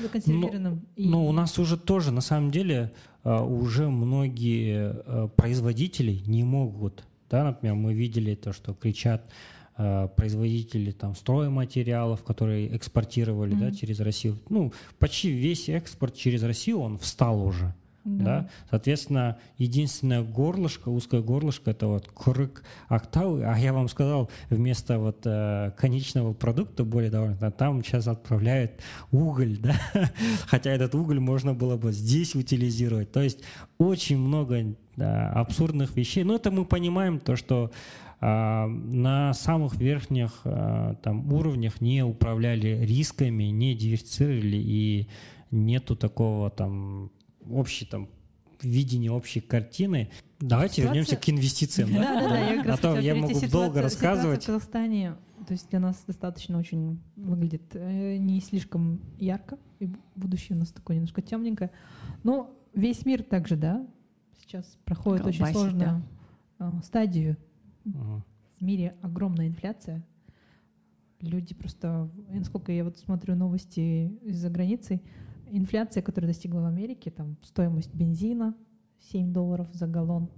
законсервированным. 0.00 0.74
Ну, 0.74 0.80
и... 0.96 1.08
ну, 1.08 1.26
у 1.26 1.32
нас 1.32 1.58
уже 1.58 1.76
тоже, 1.76 2.10
на 2.10 2.20
самом 2.20 2.50
деле, 2.50 2.92
э, 3.24 3.40
уже 3.42 3.88
многие 3.88 4.94
э, 4.94 5.28
производители 5.36 6.22
не 6.26 6.44
могут, 6.44 7.04
да, 7.30 7.44
например, 7.44 7.74
мы 7.76 7.94
видели 7.94 8.34
то, 8.34 8.52
что 8.52 8.74
кричат 8.74 9.30
производители 9.74 10.90
там 10.90 11.14
стройматериалов, 11.14 12.22
которые 12.22 12.76
экспортировали, 12.76 13.56
mm-hmm. 13.56 13.70
да, 13.70 13.72
через 13.72 14.00
Россию. 14.00 14.38
Ну, 14.50 14.70
почти 14.98 15.30
весь 15.30 15.70
экспорт 15.70 16.14
через 16.14 16.42
Россию 16.42 16.80
он 16.80 16.98
встал 16.98 17.42
уже. 17.42 17.74
Да. 18.04 18.24
да. 18.24 18.48
Соответственно, 18.70 19.38
единственное 19.58 20.22
горлышко, 20.22 20.88
узкое 20.88 21.22
горлышко, 21.22 21.70
это 21.70 21.86
вот 21.86 22.08
крык 22.08 22.64
октавы. 22.88 23.44
А 23.44 23.56
я 23.58 23.72
вам 23.72 23.88
сказал, 23.88 24.30
вместо 24.50 24.98
вот 24.98 25.22
э, 25.24 25.72
конечного 25.76 26.32
продукта 26.32 26.84
более 26.84 27.10
довольно, 27.10 27.50
там 27.52 27.84
сейчас 27.84 28.08
отправляют 28.08 28.72
уголь, 29.12 29.56
да. 29.58 29.74
Хотя 30.46 30.70
этот 30.70 30.94
уголь 30.94 31.20
можно 31.20 31.54
было 31.54 31.76
бы 31.76 31.92
здесь 31.92 32.34
утилизировать. 32.34 33.12
То 33.12 33.22
есть 33.22 33.40
очень 33.78 34.18
много 34.18 34.74
да, 34.96 35.30
абсурдных 35.30 35.96
вещей. 35.96 36.24
Но 36.24 36.34
это 36.36 36.50
мы 36.50 36.64
понимаем 36.64 37.20
то, 37.20 37.36
что 37.36 37.70
э, 38.20 38.66
на 38.66 39.32
самых 39.32 39.76
верхних 39.76 40.40
э, 40.44 40.94
там 41.02 41.32
уровнях 41.32 41.80
не 41.80 42.04
управляли 42.04 42.84
рисками, 42.84 43.44
не 43.44 43.76
диверсифицировали 43.76 44.56
и 44.56 45.08
нету 45.52 45.94
такого 45.94 46.50
там 46.50 47.12
общий 47.50 47.86
там 47.86 48.08
видение 48.62 49.10
общей 49.10 49.40
картины. 49.40 50.10
Давайте 50.40 50.76
ситуация... 50.76 50.84
вернемся 50.84 51.16
к 51.16 51.28
инвестициям. 51.28 51.92
Да, 51.92 52.20
да, 52.20 52.28
да. 52.28 52.38
Я 52.38 52.74
а 52.74 52.76
то 52.76 52.98
я 52.98 53.14
могу 53.14 53.40
долго 53.48 53.82
рассказывать. 53.82 54.42
в 54.42 54.46
Казахстане, 54.46 55.16
то 55.46 55.52
есть 55.52 55.68
для 55.70 55.80
нас 55.80 56.02
достаточно 56.06 56.58
очень 56.58 57.00
выглядит 57.16 57.74
э, 57.74 58.16
не 58.16 58.40
слишком 58.40 59.00
ярко, 59.18 59.58
и 59.80 59.90
будущее 60.14 60.56
у 60.56 60.60
нас 60.60 60.70
такое 60.70 60.96
немножко 60.96 61.22
темненькое. 61.22 61.70
Но 62.22 62.56
весь 62.74 63.04
мир 63.04 63.22
также, 63.22 63.56
да, 63.56 63.86
сейчас 64.40 64.78
проходит 64.84 65.26
очень 65.26 65.46
сложную 65.46 66.02
а, 66.58 66.80
стадию. 66.82 67.36
В 67.84 68.22
мире 68.60 68.94
огромная 69.02 69.48
инфляция. 69.48 70.04
Люди 71.20 71.54
просто, 71.54 72.10
насколько 72.28 72.72
я 72.72 72.84
вот 72.84 72.98
смотрю 72.98 73.34
новости 73.34 74.12
из-за 74.22 74.50
границы, 74.50 75.00
инфляция, 75.52 76.02
которая 76.02 76.32
достигла 76.32 76.60
в 76.60 76.66
Америке, 76.66 77.10
там 77.10 77.36
стоимость 77.42 77.94
бензина 77.94 78.54
7 79.10 79.32
долларов 79.32 79.68
за 79.72 79.86
галлон. 79.86 80.28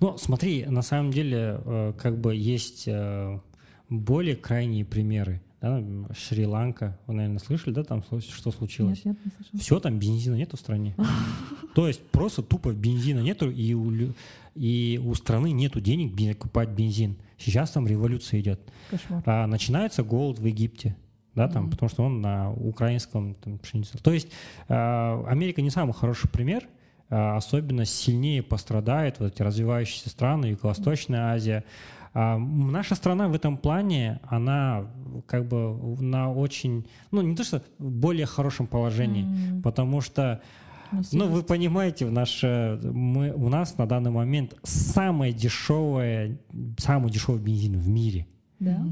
Ну, 0.00 0.16
смотри, 0.18 0.66
на 0.66 0.82
самом 0.82 1.10
деле, 1.10 1.60
э, 1.64 1.92
как 1.98 2.18
бы 2.20 2.34
есть 2.34 2.84
э, 2.86 3.40
более 3.88 4.36
крайние 4.36 4.84
примеры. 4.84 5.42
Да, 5.60 5.82
Шри-Ланка, 6.16 6.96
вы, 7.08 7.14
наверное, 7.14 7.40
слышали, 7.40 7.74
да, 7.74 7.82
там 7.82 8.04
что 8.04 8.52
случилось? 8.52 9.04
Нет, 9.04 9.16
нет, 9.16 9.24
не 9.24 9.30
слышал. 9.32 9.58
Все, 9.58 9.80
там 9.80 9.98
бензина 9.98 10.36
нету 10.36 10.56
в 10.56 10.60
стране. 10.60 10.94
То 11.74 11.88
есть 11.88 12.00
просто 12.10 12.42
тупо 12.42 12.72
бензина 12.72 13.18
нету, 13.18 13.50
и 13.50 13.74
у, 13.74 13.92
и 14.54 15.00
у 15.04 15.14
страны 15.14 15.50
нету 15.50 15.80
денег 15.80 16.38
покупать 16.38 16.68
бензин. 16.68 17.16
Сейчас 17.38 17.72
там 17.72 17.88
революция 17.88 18.38
идет. 18.38 18.60
Кошмар. 18.90 19.22
А 19.26 19.46
начинается 19.48 20.04
голод 20.04 20.38
в 20.38 20.46
Египте 20.46 20.96
да, 21.38 21.48
там, 21.48 21.66
mm-hmm. 21.66 21.70
потому 21.70 21.88
что 21.88 22.02
он 22.04 22.20
на 22.20 22.52
украинском 22.52 23.34
там, 23.34 23.58
пшенице. 23.58 23.96
То 23.98 24.12
есть 24.12 24.28
э, 24.68 25.24
Америка 25.26 25.62
не 25.62 25.70
самый 25.70 25.92
хороший 25.92 26.28
пример, 26.28 26.64
э, 27.08 27.36
особенно 27.36 27.84
сильнее 27.84 28.42
пострадает 28.42 29.20
вот 29.20 29.32
эти 29.32 29.42
развивающиеся 29.42 30.10
страны, 30.10 30.46
Юго-Восточная 30.46 31.32
Азия. 31.32 31.64
А 32.12 32.36
наша 32.38 32.96
страна 32.96 33.28
в 33.28 33.34
этом 33.34 33.56
плане, 33.56 34.20
она 34.24 34.86
как 35.26 35.46
бы 35.46 35.76
на 36.02 36.32
очень, 36.32 36.86
ну 37.12 37.22
не 37.22 37.36
то 37.36 37.44
что 37.44 37.62
в 37.78 37.90
более 37.90 38.26
хорошем 38.26 38.66
положении, 38.66 39.24
mm-hmm. 39.24 39.62
потому 39.62 40.00
что 40.00 40.40
ну, 40.90 41.02
ну 41.12 41.28
вы 41.28 41.42
понимаете, 41.42 42.06
в 42.06 42.12
наш, 42.12 42.42
мы, 42.42 43.30
у 43.32 43.48
нас 43.48 43.76
на 43.78 43.86
данный 43.86 44.10
момент 44.10 44.56
самое 44.64 45.32
дешевое, 45.32 46.38
самый 46.78 47.12
дешевый 47.12 47.40
бензин 47.40 47.78
в 47.78 47.88
мире. 47.88 48.26
Да. 48.58 48.84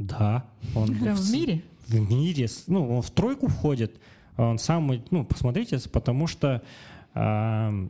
Да. 0.00 0.46
Он 0.74 0.94
Прям 0.94 1.14
в, 1.14 1.20
в 1.20 1.32
мире? 1.32 1.62
В 1.86 2.10
мире. 2.10 2.48
Ну, 2.66 2.96
он 2.96 3.02
в 3.02 3.10
тройку 3.10 3.48
входит. 3.48 4.00
Он 4.36 4.58
самый, 4.58 5.02
ну, 5.10 5.24
посмотрите, 5.24 5.78
потому 5.90 6.26
что 6.26 6.62
э, 7.14 7.88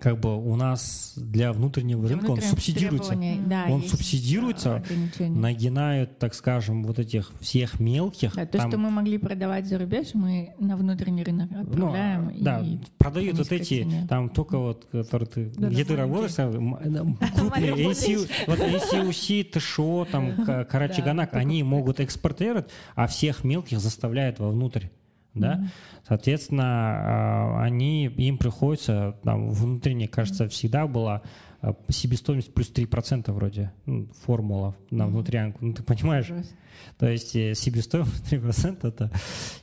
как 0.00 0.20
бы 0.20 0.36
у 0.36 0.56
нас 0.56 1.14
для 1.16 1.52
внутреннего 1.52 2.06
для 2.06 2.16
рынка 2.16 2.30
он 2.30 2.40
субсидируется. 2.40 3.18
Да, 3.46 3.66
он 3.68 3.82
субсидируется, 3.82 4.82
нагинают, 5.18 6.18
так 6.18 6.34
скажем, 6.34 6.84
вот 6.84 6.98
этих 6.98 7.32
всех 7.40 7.80
мелких. 7.80 8.34
Да, 8.34 8.46
то, 8.46 8.58
там, 8.58 8.70
что 8.70 8.78
мы 8.78 8.90
могли 8.90 9.18
продавать 9.18 9.66
за 9.66 9.78
рубеж, 9.78 10.08
мы 10.14 10.54
на 10.58 10.76
внутренний 10.76 11.24
рынок 11.24 11.50
ну, 11.50 11.62
отправляем. 11.62 12.32
Ну, 12.34 12.44
да, 12.44 12.64
продают 12.98 13.38
вот 13.38 13.52
эти, 13.52 13.82
цене. 13.82 14.06
там 14.08 14.28
только 14.28 14.58
вот, 14.58 14.86
которые 14.90 15.28
ты, 15.28 15.52
да, 15.56 15.68
где 15.68 15.84
ты 15.84 15.96
работаешь, 15.96 16.34
крупные 17.36 17.72
ACU, 17.72 18.28
вот 18.46 18.58
ACUC, 18.58 19.44
ТШО, 19.44 20.06
там, 20.10 20.44
Карачаганак, 20.44 21.34
они 21.34 21.62
могут 21.62 22.00
экспортировать, 22.00 22.68
а 22.94 23.06
всех 23.06 23.44
мелких 23.44 23.80
заставляют 23.80 24.38
вовнутрь 24.38 24.86
да, 25.36 25.56
mm-hmm. 25.56 25.66
соответственно, 26.08 26.64
а, 26.64 27.62
они, 27.62 28.06
им 28.06 28.38
приходится, 28.38 29.16
там, 29.22 29.50
внутренне, 29.50 30.08
кажется, 30.08 30.48
всегда 30.48 30.86
была 30.86 31.22
а, 31.60 31.74
себестоимость 31.88 32.52
плюс 32.52 32.70
3% 32.72 33.30
вроде, 33.32 33.72
ну, 33.86 34.08
формула 34.24 34.74
на 34.90 35.02
mm-hmm. 35.02 35.06
внутрянку, 35.06 35.64
ну, 35.64 35.72
ты 35.74 35.82
понимаешь? 35.82 36.30
Ужас. 36.30 36.52
То 36.98 37.08
есть 37.08 37.34
э, 37.36 37.54
себестоимость 37.54 38.32
3% 38.32 38.86
это... 38.86 39.10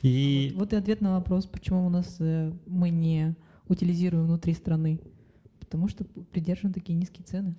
И... 0.02 0.50
Вот, 0.54 0.60
вот 0.60 0.72
и 0.72 0.76
ответ 0.76 1.00
на 1.00 1.14
вопрос, 1.14 1.46
почему 1.46 1.86
у 1.86 1.90
нас 1.90 2.16
э, 2.20 2.52
мы 2.66 2.90
не 2.90 3.34
утилизируем 3.68 4.26
внутри 4.26 4.54
страны. 4.54 5.00
Потому 5.60 5.88
что 5.88 6.04
придерживаем 6.04 6.74
такие 6.74 6.94
низкие 6.94 7.24
цены. 7.24 7.56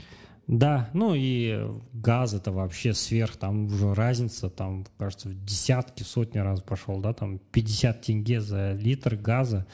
Да, 0.48 0.90
ну 0.94 1.14
и 1.16 1.60
газ 1.94 2.34
это 2.34 2.52
вообще 2.52 2.94
сверх, 2.94 3.36
там 3.38 3.66
уже 3.66 3.94
разница, 3.96 4.50
там, 4.50 4.86
кажется, 4.98 5.30
в 5.30 5.46
десятки, 5.46 6.04
сотни 6.04 6.38
раз 6.38 6.62
пошел, 6.62 7.00
да, 7.00 7.14
там 7.14 7.40
50 7.52 8.02
тенге 8.02 8.42
за 8.42 8.74
литр 8.74 9.16
газа 9.16 9.66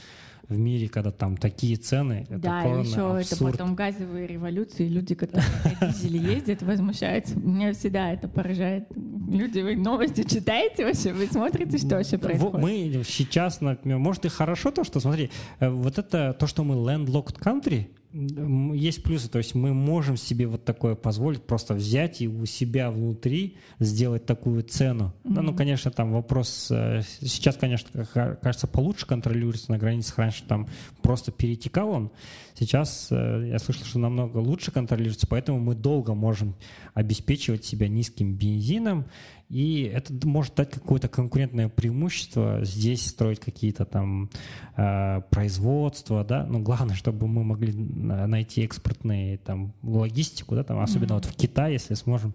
в 0.47 0.57
мире, 0.57 0.89
когда 0.89 1.11
там 1.11 1.37
такие 1.37 1.75
цены, 1.77 2.25
это 2.29 2.37
Да, 2.39 2.61
еще 2.63 3.17
абсурд. 3.19 3.31
это 3.31 3.51
потом 3.51 3.75
газовые 3.75 4.27
революции, 4.27 4.87
люди, 4.87 5.15
которые 5.15 5.45
на 5.79 5.87
дизеле 5.93 6.19
ездят, 6.35 6.61
возмущаются. 6.61 7.37
Меня 7.37 7.73
всегда 7.73 8.11
это 8.11 8.27
поражает. 8.27 8.87
Люди, 8.95 9.59
вы 9.59 9.75
новости 9.77 10.23
читаете 10.23 10.85
вообще? 10.85 11.13
Вы 11.13 11.27
смотрите, 11.27 11.77
что 11.77 11.95
вообще 11.95 12.17
происходит? 12.17 12.61
Мы 12.61 13.01
сейчас, 13.05 13.61
например, 13.61 13.97
может 13.99 14.25
и 14.25 14.29
хорошо 14.29 14.71
то, 14.71 14.83
что, 14.83 14.99
смотри, 14.99 15.29
э, 15.59 15.69
вот 15.69 15.97
это 15.97 16.33
то, 16.37 16.47
что 16.47 16.63
мы 16.65 16.75
landlocked 16.75 17.39
country, 17.39 17.87
есть 18.13 19.03
плюсы, 19.03 19.29
то 19.29 19.37
есть 19.37 19.55
мы 19.55 19.73
можем 19.73 20.17
себе 20.17 20.45
вот 20.47 20.65
такое 20.65 20.95
позволить, 20.95 21.43
просто 21.43 21.73
взять 21.73 22.21
и 22.21 22.27
у 22.27 22.45
себя 22.45 22.91
внутри 22.91 23.57
сделать 23.79 24.25
такую 24.25 24.63
цену. 24.63 25.13
Mm-hmm. 25.23 25.33
Да, 25.33 25.41
ну, 25.41 25.55
конечно, 25.55 25.91
там 25.91 26.11
вопрос, 26.11 26.67
э, 26.71 27.01
сейчас, 27.21 27.55
конечно, 27.55 28.05
кажется, 28.05 28.67
получше 28.67 29.05
контролируется 29.05 29.71
на 29.71 29.77
границах, 29.77 30.17
раньше 30.17 30.43
там 30.45 30.67
просто 31.01 31.31
перетекал 31.31 31.89
он, 31.89 32.11
сейчас 32.53 33.07
э, 33.11 33.47
я 33.49 33.59
слышал, 33.59 33.85
что 33.85 33.99
намного 33.99 34.37
лучше 34.37 34.71
контролируется, 34.71 35.27
поэтому 35.27 35.59
мы 35.59 35.75
долго 35.75 36.13
можем 36.13 36.55
обеспечивать 36.93 37.63
себя 37.63 37.87
низким 37.87 38.33
бензином 38.35 39.05
и 39.51 39.83
это 39.83 40.13
может 40.25 40.55
дать 40.55 40.71
какое-то 40.71 41.09
конкурентное 41.09 41.67
преимущество, 41.67 42.63
здесь 42.63 43.05
строить 43.05 43.41
какие-то 43.41 43.83
там 43.83 44.29
э, 44.77 45.21
производства, 45.29 46.23
да, 46.23 46.45
но 46.45 46.59
главное, 46.59 46.95
чтобы 46.95 47.27
мы 47.27 47.43
могли 47.43 47.73
найти 47.73 48.63
экспортные 48.63 49.39
там 49.39 49.73
логистику, 49.83 50.55
да, 50.55 50.63
там, 50.63 50.79
особенно 50.79 51.11
mm-hmm. 51.11 51.15
вот 51.15 51.25
в 51.25 51.35
Китае, 51.35 51.73
если 51.73 51.95
сможем 51.95 52.33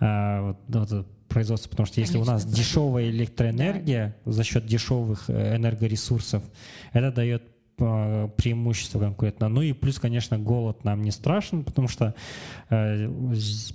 э, 0.00 0.54
вот, 0.66 0.90
вот, 0.90 1.06
производство, 1.28 1.70
потому 1.70 1.86
что 1.86 2.00
если 2.00 2.14
Конечно, 2.14 2.32
у 2.32 2.34
нас 2.34 2.44
дешевая 2.44 3.08
электроэнергия 3.08 4.16
да. 4.24 4.32
за 4.32 4.42
счет 4.42 4.66
дешевых 4.66 5.30
э, 5.30 5.56
энергоресурсов, 5.56 6.42
это 6.92 7.12
дает 7.12 7.44
преимущество 7.78 8.98
конкурентно. 8.98 9.48
Ну 9.48 9.62
и 9.62 9.72
плюс, 9.72 10.00
конечно, 10.00 10.36
голод 10.36 10.82
нам 10.82 11.02
не 11.02 11.12
страшен, 11.12 11.62
потому 11.62 11.86
что 11.86 12.12
э, 12.70 13.08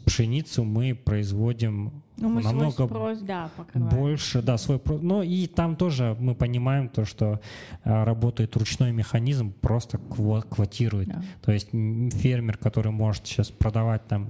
пшеницу 0.06 0.66
мы 0.66 0.94
производим 0.94 2.03
ну, 2.18 2.30
мы 2.30 2.42
намного 2.42 2.72
свой 2.72 2.88
спрос, 2.88 3.20
да, 3.20 3.50
больше, 3.74 4.42
да, 4.42 4.58
свой 4.58 4.80
Но 5.02 5.24
и 5.24 5.48
там 5.48 5.76
тоже 5.76 6.16
мы 6.20 6.36
понимаем 6.36 6.90
то, 6.90 7.06
что 7.06 7.40
э, 7.84 8.04
работает 8.04 8.56
ручной 8.56 8.92
механизм, 8.92 9.52
просто 9.62 9.98
квотирует. 9.98 11.10
Да. 11.10 11.24
То 11.42 11.52
есть 11.52 11.70
фермер, 11.72 12.58
который 12.58 12.92
может 12.92 13.26
сейчас 13.28 13.50
продавать 13.50 14.08
там 14.08 14.28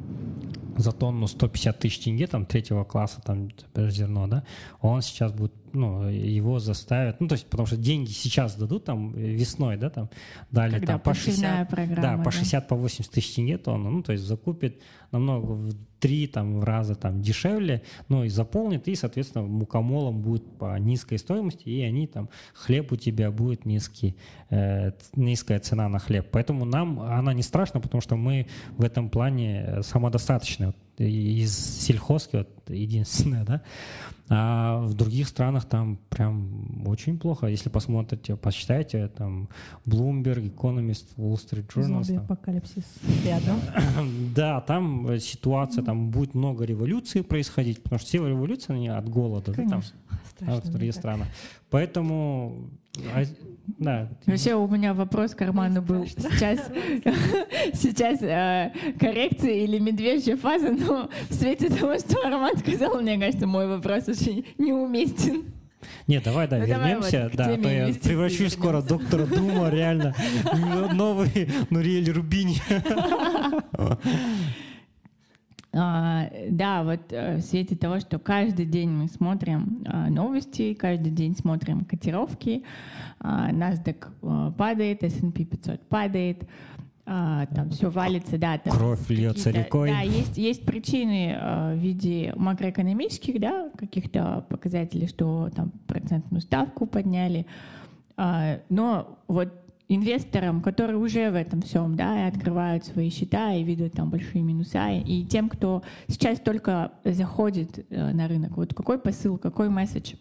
за 0.78 0.92
тонну 0.92 1.28
150 1.28 1.80
тысяч 1.80 2.00
тенге, 2.00 2.28
там 2.28 2.46
третьего 2.46 2.84
класса 2.84 3.22
там 3.24 3.50
зерно, 3.76 4.28
да, 4.28 4.44
он 4.82 5.02
сейчас 5.02 5.32
будет 5.32 5.54
ну, 5.74 6.08
его 6.08 6.60
заставят, 6.60 7.20
ну, 7.20 7.28
то 7.28 7.34
есть, 7.34 7.48
потому 7.48 7.68
что 7.68 7.78
деньги 7.78 8.12
сейчас 8.12 8.56
дадут, 8.56 8.86
там, 8.86 9.14
весной, 9.14 9.78
да, 9.78 9.90
там, 9.90 10.10
дали 10.52 10.74
Когда 10.74 10.94
там 10.94 11.00
по 11.02 11.14
60, 11.14 12.02
да, 12.02 12.18
по 12.18 12.32
60, 12.32 12.68
по 12.68 12.76
80 12.76 13.12
тысяч 13.12 13.36
тенге 13.36 13.58
тонну, 13.58 13.90
ну, 13.90 14.04
то 14.04 14.12
есть 14.12 14.24
закупит 14.24 14.82
намного 15.12 15.54
в 15.54 15.74
три 16.00 16.28
там 16.28 16.64
раза 16.64 16.96
там 16.96 17.22
дешевле, 17.22 17.82
но 18.10 18.26
и 18.26 18.30
заполнит, 18.30 18.88
и, 18.88 18.96
соответственно, 18.96 19.46
мукомолом 19.46 20.22
будет 20.22 20.44
по 20.58 20.78
низкой 20.78 21.18
стоимости, 21.18 21.70
и 21.70 21.82
они 21.82 22.08
там, 22.08 22.30
хлеб 22.54 22.92
у 22.92 22.96
тебя 22.98 23.32
будет 23.32 23.66
низкий, 23.66 24.18
э, 24.50 24.92
низкая 25.16 25.60
цена 25.60 25.88
на 25.88 26.00
хлеб. 26.00 26.28
Поэтому 26.32 26.66
нам 26.66 27.00
она 27.00 27.34
не 27.34 27.42
страшна, 27.42 27.80
потому 27.80 28.02
что 28.02 28.16
мы 28.16 28.48
в 28.78 28.84
этом 28.84 29.10
плане 29.10 29.82
самодостаточны. 29.82 30.74
Из 30.98 31.56
сельхозки, 31.56 32.36
вот, 32.38 32.50
единственное, 32.70 33.44
да, 33.46 33.62
а 34.30 34.80
в 34.80 34.94
других 34.94 35.28
странах 35.28 35.66
там 35.66 36.00
прям 36.10 36.88
очень 36.88 37.20
плохо. 37.20 37.48
Если 37.48 37.70
посмотрите, 37.70 38.36
посчитайте, 38.36 39.08
там 39.10 39.50
Bloomberg, 39.86 40.56
Economist, 40.56 41.06
Wall 41.18 41.36
Street 41.36 41.68
Journal. 41.68 42.04
Зомби 42.04 42.20
апокалипсис 42.20 42.86
рядом. 43.26 43.60
Да, 44.36 44.62
там 44.62 45.20
ситуация, 45.20 45.84
там 45.84 46.10
будет 46.10 46.34
много 46.34 46.64
революций 46.66 47.24
происходить, 47.24 47.84
потому 47.84 48.00
что 48.00 48.08
все 48.08 48.28
революции, 48.28 48.74
они 48.74 48.88
от 48.88 49.08
голода. 49.10 49.52
Да, 49.52 49.68
там, 49.68 49.82
в 50.62 50.70
других 50.72 50.94
странах. 50.94 51.28
Поэтому 51.74 52.70
а, 53.16 53.24
да. 53.80 54.10
Вообще 54.28 54.54
у 54.54 54.68
меня 54.68 54.94
вопрос 54.94 55.34
к 55.34 55.42
Арману 55.42 55.82
был 55.82 56.06
сейчас, 56.06 56.60
сейчас 57.74 58.22
э, 58.22 58.72
коррекция 59.00 59.54
или 59.54 59.80
медвежья 59.80 60.38
фаза, 60.38 60.70
но 60.70 61.10
в 61.30 61.34
свете 61.34 61.70
того, 61.70 61.98
что 61.98 62.22
Арман 62.24 62.56
сказал, 62.60 63.02
мне 63.02 63.18
кажется, 63.18 63.48
мой 63.48 63.68
вопрос 63.68 64.08
очень 64.08 64.46
неуместен. 64.60 65.46
Нет, 66.08 66.24
давай, 66.24 66.48
да, 66.48 66.58
ну, 66.58 66.66
вернемся. 66.66 67.24
Вот, 67.24 67.36
да, 67.36 67.46
а 67.46 67.58
то 67.58 67.70
я 67.70 67.94
превращусь 67.94 68.54
скоро 68.54 68.82
в 68.82 68.88
доктора 68.88 69.26
Дума, 69.26 69.70
реально. 69.70 70.14
Новый 70.94 71.50
Нуриэль 71.70 72.12
Рубини. 72.12 72.58
А, 75.76 76.30
да, 76.50 76.84
вот 76.84 77.02
э, 77.10 77.38
в 77.38 77.42
свете 77.42 77.76
того, 77.76 78.00
что 78.00 78.20
каждый 78.20 78.66
день 78.68 78.90
мы 78.90 79.08
смотрим 79.08 79.84
а, 79.88 80.10
новости, 80.10 80.76
каждый 80.76 81.12
день 81.12 81.36
смотрим 81.36 81.84
котировки, 81.84 82.64
а, 83.20 83.50
NASDAQ 83.52 84.08
а, 84.22 84.52
падает, 84.52 85.04
S&P 85.04 85.46
500 85.46 85.82
падает, 85.90 86.48
а, 87.06 87.48
там 87.48 87.72
все 87.72 87.90
валится, 87.90 88.38
да. 88.38 88.60
Там 88.60 88.78
Кровь 88.78 89.10
льется 89.10 89.50
рекой. 89.50 89.90
Да, 89.90 90.02
есть, 90.02 90.38
есть 90.38 90.64
причины 90.64 91.36
а, 91.38 91.74
в 91.74 91.78
виде 91.78 92.34
макроэкономических, 92.36 93.40
да, 93.40 93.72
каких-то 93.76 94.46
показателей, 94.50 95.08
что 95.08 95.50
там 95.56 95.72
процентную 95.88 96.42
ставку 96.42 96.86
подняли, 96.86 97.48
а, 98.16 98.60
но 98.70 99.20
вот 99.28 99.50
инвесторам, 99.90 100.62
которые 100.62 100.98
уже 100.98 101.30
в 101.30 101.36
этом 101.36 101.62
всем, 101.62 101.96
да, 101.96 102.26
и 102.26 102.28
открывают 102.28 102.86
свои 102.86 103.10
счета 103.10 103.54
и 103.54 103.64
видят 103.64 103.94
там 103.94 104.10
большие 104.10 104.44
минуса, 104.44 104.90
и 104.92 105.24
тем, 105.26 105.50
кто 105.50 105.84
сейчас 106.08 106.40
только 106.40 106.94
заходит 107.04 107.86
э, 107.90 108.12
на 108.14 108.28
рынок, 108.28 108.58
вот 108.58 108.74
какой 108.74 108.98
посыл, 108.98 109.38
какой 109.38 109.70
месседж? 109.70 110.14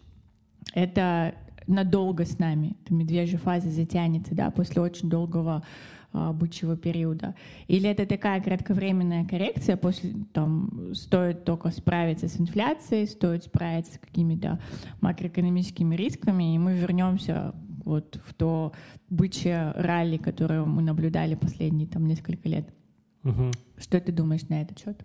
Это 0.73 1.35
надолго 1.67 2.25
с 2.25 2.39
нами, 2.39 2.75
эта 2.83 2.93
медвежья 2.93 3.37
фаза 3.37 3.69
затянется, 3.69 4.35
да, 4.35 4.51
после 4.51 4.81
очень 4.81 5.09
долгого 5.09 5.63
а, 6.15 6.31
бычьего 6.31 6.77
периода. 6.77 7.33
Или 7.67 7.89
это 7.89 8.05
такая 8.05 8.39
кратковременная 8.39 9.25
коррекция, 9.25 9.77
после 9.77 10.13
там 10.31 10.93
стоит 10.93 11.43
только 11.43 11.71
справиться 11.71 12.27
с 12.27 12.39
инфляцией, 12.39 13.07
стоит 13.07 13.45
справиться 13.45 13.93
с 13.93 13.97
какими-то 13.97 14.59
макроэкономическими 15.01 15.95
рисками, 15.95 16.53
и 16.53 16.59
мы 16.59 16.75
вернемся 16.75 17.55
вот 17.83 18.19
в 18.25 18.33
то 18.33 18.73
бычье 19.09 19.71
ралли, 19.75 20.17
которое 20.17 20.63
мы 20.63 20.81
наблюдали 20.81 21.35
последние 21.35 21.87
там 21.87 22.07
несколько 22.07 22.49
лет. 22.49 22.67
Угу. 23.23 23.51
Что 23.77 23.99
ты 23.99 24.11
думаешь 24.11 24.47
на 24.49 24.61
этот 24.61 24.79
счет? 24.79 25.03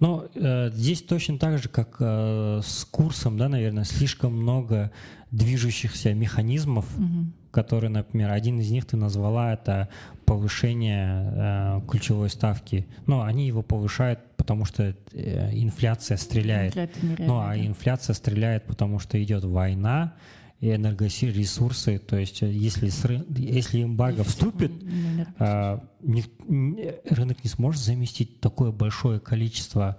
Ну, 0.00 0.24
э, 0.34 0.70
здесь 0.72 1.02
точно 1.02 1.38
так 1.38 1.58
же, 1.58 1.68
как 1.68 1.96
э, 2.00 2.60
с 2.62 2.84
курсом, 2.84 3.38
да, 3.38 3.48
наверное, 3.48 3.84
слишком 3.84 4.34
много 4.34 4.90
движущихся 5.30 6.14
механизмов, 6.14 6.86
угу. 6.98 7.32
которые, 7.50 7.90
например, 7.90 8.30
один 8.30 8.60
из 8.60 8.70
них 8.70 8.86
ты 8.86 8.96
назвала, 8.96 9.52
это 9.52 9.88
повышение 10.26 11.32
э, 11.34 11.80
ключевой 11.88 12.28
ставки. 12.28 12.86
Ну, 13.06 13.22
они 13.22 13.46
его 13.46 13.62
повышают, 13.62 14.20
потому 14.36 14.64
что 14.64 14.96
э, 15.12 15.50
инфляция 15.52 16.16
стреляет. 16.16 16.76
Инфляция 16.76 17.26
ну, 17.26 17.40
а 17.40 17.56
инфляция 17.56 18.14
стреляет, 18.14 18.64
потому 18.64 18.98
что 18.98 19.22
идет 19.22 19.44
война, 19.44 20.14
и 20.64 20.74
энергоресурсы. 20.74 21.98
То 21.98 22.16
есть 22.16 22.42
э, 22.42 22.50
если, 22.50 22.90
если 23.38 23.82
эмбарго 23.82 24.24
вступит, 24.24 24.72
а, 25.38 25.84
рынок 27.10 27.44
не 27.44 27.50
сможет 27.50 27.82
заместить 27.82 28.40
такое 28.40 28.72
большое 28.72 29.20
количество 29.20 29.98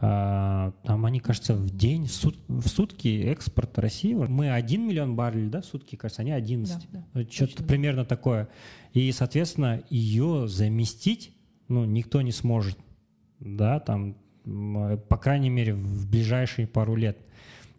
а, 0.00 0.72
там 0.84 1.04
они, 1.06 1.18
кажется, 1.18 1.54
в 1.54 1.70
день, 1.70 2.06
в, 2.06 2.12
сут, 2.12 2.38
в 2.46 2.68
сутки 2.68 3.24
экспорт 3.24 3.78
России, 3.80 4.14
мы 4.14 4.52
1 4.52 4.86
миллион 4.86 5.16
баррелей, 5.16 5.48
да, 5.48 5.60
в 5.60 5.66
сутки, 5.66 5.96
кажется, 5.96 6.22
они 6.22 6.30
11. 6.30 6.88
Да, 6.92 7.04
да, 7.12 7.24
Что-то 7.28 7.64
примерно 7.64 8.04
такое. 8.04 8.48
И, 8.92 9.10
соответственно, 9.10 9.82
ее 9.90 10.46
заместить, 10.46 11.32
ну, 11.66 11.84
никто 11.84 12.22
не 12.22 12.30
сможет, 12.30 12.78
да, 13.40 13.80
там, 13.80 14.16
по 14.44 15.16
крайней 15.16 15.50
мере, 15.50 15.74
в 15.74 16.08
ближайшие 16.08 16.68
пару 16.68 16.94
лет. 16.94 17.18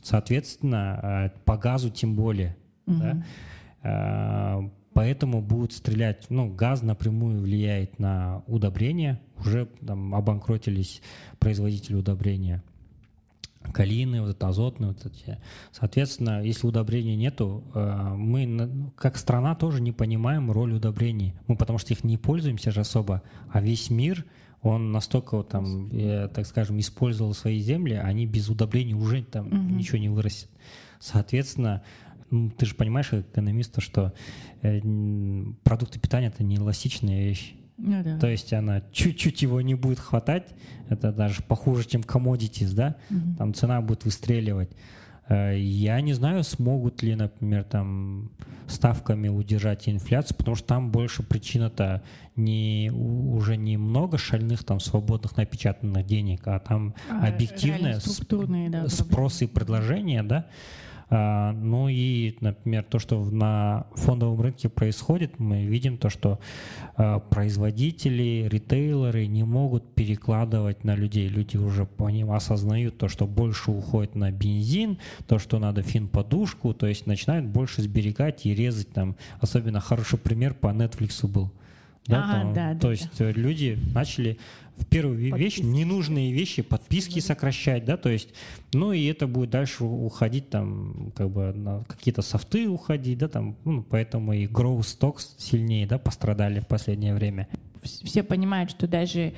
Соответственно, 0.01 1.31
э, 1.35 1.39
по 1.45 1.57
газу 1.57 1.89
тем 1.89 2.15
более. 2.15 2.55
Угу. 2.87 2.97
Да? 2.97 3.23
Э, 3.83 4.69
поэтому 4.93 5.41
будут 5.41 5.73
стрелять, 5.73 6.27
ну, 6.29 6.53
газ 6.53 6.81
напрямую 6.81 7.41
влияет 7.41 7.99
на 7.99 8.43
удобрения, 8.47 9.21
уже 9.37 9.67
там 9.85 10.15
обанкротились 10.15 11.01
производители 11.39 11.95
удобрения. 11.95 12.63
Калины, 13.73 14.21
вот 14.21 14.29
это 14.31 14.47
азотные, 14.47 14.89
вот 14.89 15.05
эти. 15.05 15.37
Соответственно, 15.71 16.41
если 16.41 16.65
удобрений 16.65 17.15
нету, 17.15 17.63
э, 17.75 18.13
мы 18.15 18.91
как 18.95 19.17
страна 19.17 19.53
тоже 19.53 19.81
не 19.81 19.91
понимаем 19.91 20.49
роль 20.49 20.73
удобрений. 20.73 21.35
Мы 21.47 21.55
потому 21.55 21.77
что 21.77 21.93
их 21.93 22.03
не 22.03 22.17
пользуемся 22.17 22.71
же 22.71 22.81
особо, 22.81 23.21
а 23.51 23.61
весь 23.61 23.89
мир— 23.89 24.25
он 24.61 24.91
настолько 24.91 25.41
там, 25.43 25.89
я, 25.95 26.27
так 26.27 26.45
скажем, 26.45 26.79
использовал 26.79 27.33
свои 27.33 27.59
земли, 27.59 27.93
они 27.93 28.25
без 28.25 28.49
удобрений 28.49 28.93
уже 28.93 29.23
там 29.23 29.47
угу. 29.47 29.55
ничего 29.55 29.97
не 29.97 30.09
вырастет. 30.09 30.49
Соответственно, 30.99 31.81
ну, 32.29 32.49
ты 32.51 32.65
же 32.65 32.75
понимаешь, 32.75 33.07
как 33.07 33.21
экономист, 33.21 33.81
что 33.81 34.13
э, 34.61 34.81
продукты 35.63 35.99
питания 35.99 36.27
это 36.27 36.43
не 36.43 36.57
эластичная 36.57 37.23
вещь. 37.23 37.55
Ну, 37.77 38.03
да. 38.03 38.19
То 38.19 38.27
есть 38.27 38.51
она 38.51 38.81
чуть-чуть 38.91 39.41
его 39.41 39.61
не 39.61 39.75
будет 39.75 39.99
хватать, 39.99 40.47
это 40.89 41.13
даже 41.13 41.41
похуже, 41.41 41.87
чем 41.87 42.01
commodities, 42.01 42.73
да, 42.73 42.97
угу. 43.09 43.35
там 43.37 43.53
цена 43.53 43.81
будет 43.81 44.03
выстреливать. 44.03 44.71
Э, 45.29 45.57
я 45.57 46.01
не 46.01 46.13
знаю, 46.13 46.43
смогут 46.43 47.03
ли, 47.03 47.15
например, 47.15 47.63
там 47.63 48.31
ставками 48.67 49.29
удержать 49.29 49.87
инфляцию, 49.87 50.37
потому 50.37 50.55
что 50.55 50.67
там 50.67 50.91
больше 50.91 51.23
причина-то 51.23 52.03
не, 52.35 52.91
уже 52.91 53.57
не 53.57 53.77
много 53.77 54.17
шальных 54.17 54.63
там 54.63 54.79
свободных 54.79 55.37
напечатанных 55.37 56.05
денег, 56.05 56.41
а 56.47 56.59
там 56.59 56.93
а, 57.09 57.27
объективное 57.27 57.99
да, 58.69 58.89
спрос 58.89 59.41
и 59.41 59.47
предложение, 59.47 60.23
да. 60.23 60.45
А, 61.09 61.53
ну 61.53 61.87
и, 61.89 62.35
например, 62.39 62.83
то, 62.83 62.99
что 62.99 63.23
на 63.23 63.87
фондовом 63.95 64.41
рынке 64.41 64.69
происходит, 64.69 65.39
мы 65.39 65.65
видим 65.65 65.97
то, 65.97 66.09
что 66.09 66.39
а, 66.95 67.19
производители, 67.19 68.47
ритейлеры 68.49 69.25
не 69.25 69.43
могут 69.43 69.95
перекладывать 69.95 70.83
на 70.83 70.95
людей. 70.95 71.27
Люди 71.27 71.57
уже 71.57 71.87
они 71.97 72.23
осознают 72.23 72.97
то, 72.97 73.07
что 73.07 73.25
больше 73.25 73.71
уходит 73.71 74.15
на 74.15 74.31
бензин, 74.31 74.99
то, 75.27 75.39
что 75.39 75.59
надо 75.59 75.81
фин-подушку, 75.81 76.73
то 76.73 76.87
есть 76.87 77.07
начинают 77.07 77.45
больше 77.45 77.81
сберегать 77.81 78.45
и 78.45 78.53
резать 78.53 78.91
там. 78.91 79.15
Особенно 79.39 79.79
хороший 79.79 80.19
пример 80.19 80.53
по 80.53 80.67
Netflix 80.67 81.27
был. 81.27 81.51
Да, 82.05 82.23
ага, 82.23 82.41
там, 82.41 82.53
да, 82.53 82.73
то 82.73 82.87
да, 82.87 82.91
есть 82.91 83.17
да. 83.17 83.31
люди 83.31 83.77
начали 83.93 84.39
в 84.77 84.85
первую 84.85 85.29
подписки. 85.29 85.39
вещь 85.39 85.59
ненужные 85.59 86.31
вещи, 86.31 86.61
подписки 86.61 87.19
сокращать, 87.19 87.85
да, 87.85 87.97
то 87.97 88.09
есть, 88.09 88.29
ну 88.73 88.93
и 88.93 89.05
это 89.05 89.27
будет 89.27 89.49
дальше 89.49 89.83
уходить 89.83 90.49
там, 90.49 91.11
как 91.15 91.29
бы 91.29 91.53
на 91.53 91.83
какие-то 91.83 92.21
софты 92.21 92.67
уходить, 92.67 93.19
да, 93.19 93.27
там, 93.27 93.55
ну, 93.65 93.83
поэтому 93.83 94.33
и 94.33 94.47
growth 94.47 94.81
stocks 94.81 95.35
сильнее, 95.37 95.85
да, 95.85 95.97
пострадали 95.97 96.61
в 96.61 96.67
последнее 96.67 97.13
время. 97.13 97.47
Все 97.83 98.23
понимают, 98.23 98.71
что 98.71 98.87
даже 98.87 99.33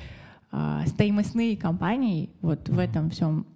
а, 0.50 0.86
стоимостные 0.86 1.56
компании 1.56 2.30
вот 2.40 2.68
mm-hmm. 2.68 2.74
в 2.74 2.78
этом 2.78 3.10
всем 3.10 3.46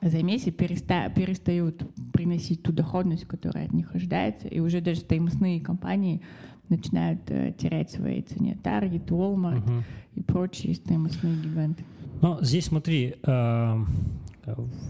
замесе 0.00 0.50
переста 0.50 1.08
перестают 1.10 1.82
приносить 2.12 2.62
ту 2.62 2.72
доходность, 2.72 3.26
которая 3.26 3.66
от 3.66 3.72
них 3.72 3.94
ожидается, 3.94 4.48
и 4.48 4.60
уже 4.60 4.80
даже 4.80 5.00
стоимостные 5.00 5.60
компании 5.60 6.22
начинают 6.68 7.20
э, 7.28 7.52
терять 7.56 7.90
свои 7.90 8.22
цене. 8.22 8.58
Target, 8.62 9.06
Walmart 9.06 9.64
угу. 9.64 9.84
и 10.14 10.22
прочие 10.22 10.74
стоимостные 10.74 11.36
гиганты. 11.36 11.84
Но 12.20 12.38
здесь 12.42 12.66
смотри, 12.66 13.16
э, 13.22 13.84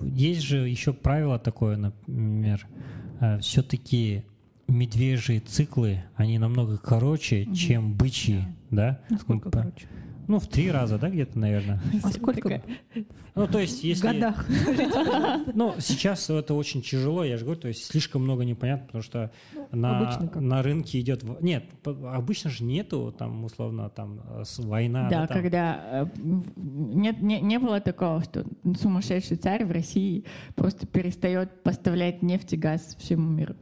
есть 0.04 0.42
же 0.42 0.68
еще 0.68 0.92
правило 0.92 1.38
такое, 1.38 1.76
например, 1.76 2.66
э, 3.20 3.38
все-таки 3.40 4.24
медвежьи 4.68 5.38
циклы, 5.40 6.04
они 6.14 6.38
намного 6.38 6.78
короче, 6.78 7.44
угу. 7.44 7.54
чем 7.54 7.94
бычьи, 7.94 8.44
да? 8.70 9.00
Насколько 9.10 9.50
короче? 9.50 9.86
Ну, 10.28 10.38
в 10.38 10.46
три 10.46 10.70
раза, 10.70 10.98
да, 10.98 11.10
где-то, 11.10 11.38
наверное. 11.38 11.80
А 12.02 12.10
сколько? 12.10 12.62
Ну, 13.34 13.46
то 13.46 13.58
есть, 13.58 13.82
если... 13.82 14.08
В 14.08 14.12
годах. 14.12 14.46
Ну, 15.54 15.74
сейчас 15.78 16.30
это 16.30 16.54
очень 16.54 16.82
тяжело, 16.82 17.24
я 17.24 17.36
же 17.36 17.44
говорю, 17.44 17.60
то 17.60 17.68
есть 17.68 17.84
слишком 17.84 18.22
много 18.22 18.44
непонятно, 18.44 18.86
потому 18.86 19.02
что 19.02 19.30
ну, 19.72 19.78
на, 19.78 20.30
на 20.34 20.62
рынке 20.62 21.00
идет... 21.00 21.22
Нет, 21.40 21.64
обычно 21.84 22.50
же 22.50 22.64
нету, 22.64 23.14
там, 23.16 23.44
условно, 23.44 23.88
там, 23.90 24.20
война. 24.58 25.08
Да, 25.08 25.26
да 25.26 25.26
когда... 25.26 25.80
Э, 25.84 26.06
нет, 26.56 27.20
не, 27.20 27.40
не 27.40 27.58
было 27.58 27.80
такого, 27.80 28.22
что 28.22 28.44
сумасшедший 28.80 29.36
царь 29.36 29.64
в 29.64 29.70
России 29.70 30.24
просто 30.54 30.86
перестает 30.86 31.62
поставлять 31.62 32.22
нефть 32.22 32.52
и 32.52 32.56
газ 32.56 32.96
всему 32.98 33.28
миру. 33.28 33.56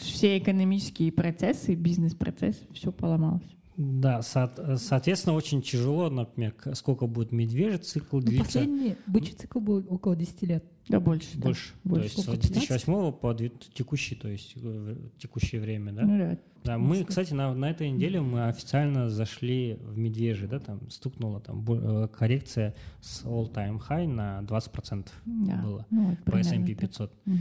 Все 0.00 0.38
экономические 0.38 1.12
процессы, 1.12 1.74
бизнес-процессы, 1.74 2.66
все 2.72 2.92
поломалось. 2.92 3.57
Да, 3.78 4.22
со- 4.22 4.76
соответственно, 4.76 5.36
очень 5.36 5.62
тяжело, 5.62 6.10
например, 6.10 6.52
сколько 6.74 7.06
будет 7.06 7.30
медвежий 7.30 7.78
цикл 7.78 8.16
ну, 8.16 8.22
длиться. 8.22 8.58
Последний 8.58 8.96
бычий 9.06 9.34
цикл 9.34 9.60
был 9.60 9.86
около 9.88 10.16
10 10.16 10.42
лет. 10.42 10.64
Да, 10.88 10.98
больше. 10.98 11.38
Больше. 11.38 11.74
Да. 11.84 11.90
больше. 11.90 12.24
То 12.24 12.32
есть 12.32 12.44
с 12.44 12.50
2008 12.50 13.12
по 13.12 13.34
текущий, 13.34 14.16
то 14.16 14.26
есть 14.26 14.54
э, 14.56 14.96
текущее 15.18 15.60
время, 15.60 15.92
да? 15.92 16.02
Ну, 16.02 16.18
да. 16.18 16.38
Да, 16.64 16.76
мы, 16.76 17.04
кстати, 17.04 17.32
на, 17.34 17.54
на 17.54 17.70
этой 17.70 17.88
неделе 17.88 18.20
мы 18.20 18.48
официально 18.48 19.08
зашли 19.08 19.78
в 19.80 19.96
медвежий, 19.96 20.48
да, 20.48 20.58
там 20.58 20.90
стукнула 20.90 21.40
там 21.40 21.64
э, 21.68 22.08
коррекция 22.08 22.74
с 23.00 23.24
all-time 23.24 23.80
high 23.88 24.08
на 24.08 24.40
20% 24.40 25.06
да. 25.24 25.62
было 25.62 25.86
ну, 25.90 26.16
по 26.24 26.36
S&P 26.36 26.74
500. 26.74 27.12
Угу. 27.12 27.36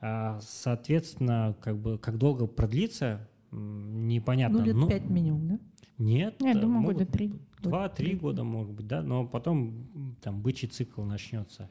А, 0.00 0.40
соответственно, 0.40 1.54
как 1.60 1.76
бы, 1.76 1.98
как 1.98 2.16
долго 2.16 2.46
продлится, 2.46 3.28
непонятно. 3.52 4.60
Ну, 4.60 4.64
лет 4.64 4.74
ну, 4.74 4.88
5 4.88 5.10
минимум, 5.10 5.48
да? 5.48 5.58
Нет. 6.02 6.34
Я 6.40 6.54
думаю, 6.54 6.84
года 6.84 7.06
три. 7.06 7.32
Два-три 7.60 8.16
года, 8.16 8.42
может 8.42 8.72
быть, 8.72 8.88
да, 8.88 9.02
но 9.02 9.24
потом 9.24 10.16
там 10.20 10.42
бычий 10.42 10.66
цикл 10.66 11.02
начнется. 11.02 11.70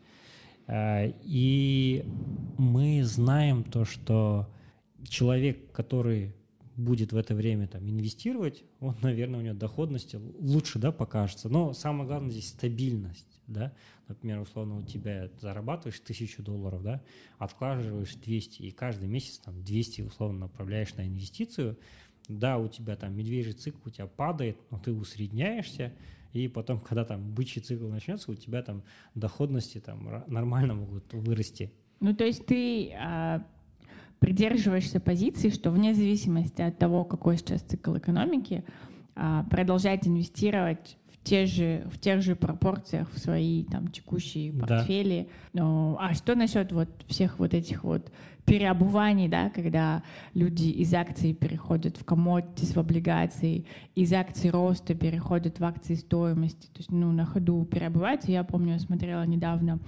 А, 0.68 1.06
и 1.24 2.06
мы 2.58 3.04
знаем 3.04 3.66
то, 3.66 3.84
что 3.84 4.48
человек, 5.04 5.72
который 5.74 6.34
будет 6.78 7.12
в 7.12 7.18
это 7.18 7.36
время 7.36 7.68
там 7.68 7.90
инвестировать, 7.90 8.64
он, 8.80 8.96
наверное, 9.02 9.42
у 9.42 9.44
него 9.44 9.54
доходность 9.54 10.16
лучше, 10.40 10.80
да, 10.80 10.94
покажется. 10.94 11.50
Но 11.50 11.74
самое 11.74 12.08
главное 12.08 12.32
здесь 12.32 12.50
стабильность, 12.50 13.42
да. 13.48 13.74
Например, 14.08 14.40
условно 14.40 14.78
у 14.78 14.84
тебя 14.84 15.30
зарабатываешь 15.42 16.00
тысячу 16.00 16.42
долларов, 16.42 16.84
да, 16.84 17.02
откладываешь 17.38 18.16
200, 18.16 18.62
и 18.62 18.72
каждый 18.72 19.10
месяц 19.10 19.40
там 19.40 19.62
200 19.62 20.04
условно 20.04 20.40
направляешь 20.40 20.96
на 20.96 21.06
инвестицию, 21.06 21.78
да, 22.40 22.58
у 22.58 22.68
тебя 22.68 22.96
там 22.96 23.16
медвежий 23.16 23.54
цикл 23.54 23.78
у 23.86 23.90
тебя 23.90 24.08
падает, 24.08 24.58
но 24.70 24.80
ты 24.80 24.92
усредняешься, 24.92 25.94
и 26.34 26.48
потом, 26.48 26.80
когда 26.88 27.06
там 27.06 27.34
бычий 27.34 27.62
цикл 27.62 27.88
начнется, 27.88 28.32
у 28.32 28.36
тебя 28.36 28.62
там 28.62 28.84
доходности 29.16 29.80
там 29.80 30.24
нормально 30.28 30.76
могут 30.76 31.14
вырасти. 31.14 31.72
Ну, 32.00 32.16
то 32.16 32.26
есть 32.26 32.46
ты 32.46 32.94
а, 32.94 33.46
придерживаешься 34.20 35.00
позиции, 35.00 35.50
что 35.50 35.72
вне 35.72 35.94
зависимости 35.94 36.62
от 36.62 36.78
того, 36.78 37.04
какой 37.04 37.38
сейчас 37.38 37.62
цикл 37.62 37.98
экономики, 37.98 38.64
а, 39.16 39.44
продолжать 39.44 40.08
инвестировать 40.08 40.98
те 41.24 41.46
же, 41.46 41.88
в 41.92 42.00
тех 42.00 42.22
же 42.22 42.36
пропорциях 42.36 43.12
в 43.12 43.20
свои 43.20 43.64
там 43.66 43.90
текущие 43.90 44.52
портфели. 44.54 45.30
Да. 45.54 45.64
Ну, 45.64 45.98
а 46.00 46.14
что 46.14 46.36
насчет 46.36 46.72
вот 46.72 46.90
всех 47.08 47.38
вот 47.40 47.54
этих 47.54 47.84
вот 47.84 48.12
переобуваний, 48.46 49.28
да, 49.28 49.50
когда 49.50 50.04
люди 50.34 50.66
из 50.66 50.94
акций 50.94 51.34
переходят 51.34 51.98
в 51.98 52.04
commodities, 52.04 52.74
в 52.74 52.78
облигации, 52.78 53.66
из 53.94 54.12
акций 54.14 54.50
роста 54.50 54.96
переходят 54.96 55.60
в 55.60 55.64
акции 55.64 55.94
стоимости, 55.94 56.66
то 56.68 56.80
есть 56.80 56.92
ну, 56.92 57.12
на 57.12 57.26
ходу 57.26 57.66
переобуваются. 57.66 58.32
Я 58.32 58.44
помню, 58.44 58.74
я 58.74 58.80
смотрела 58.80 59.24
недавно 59.26 59.80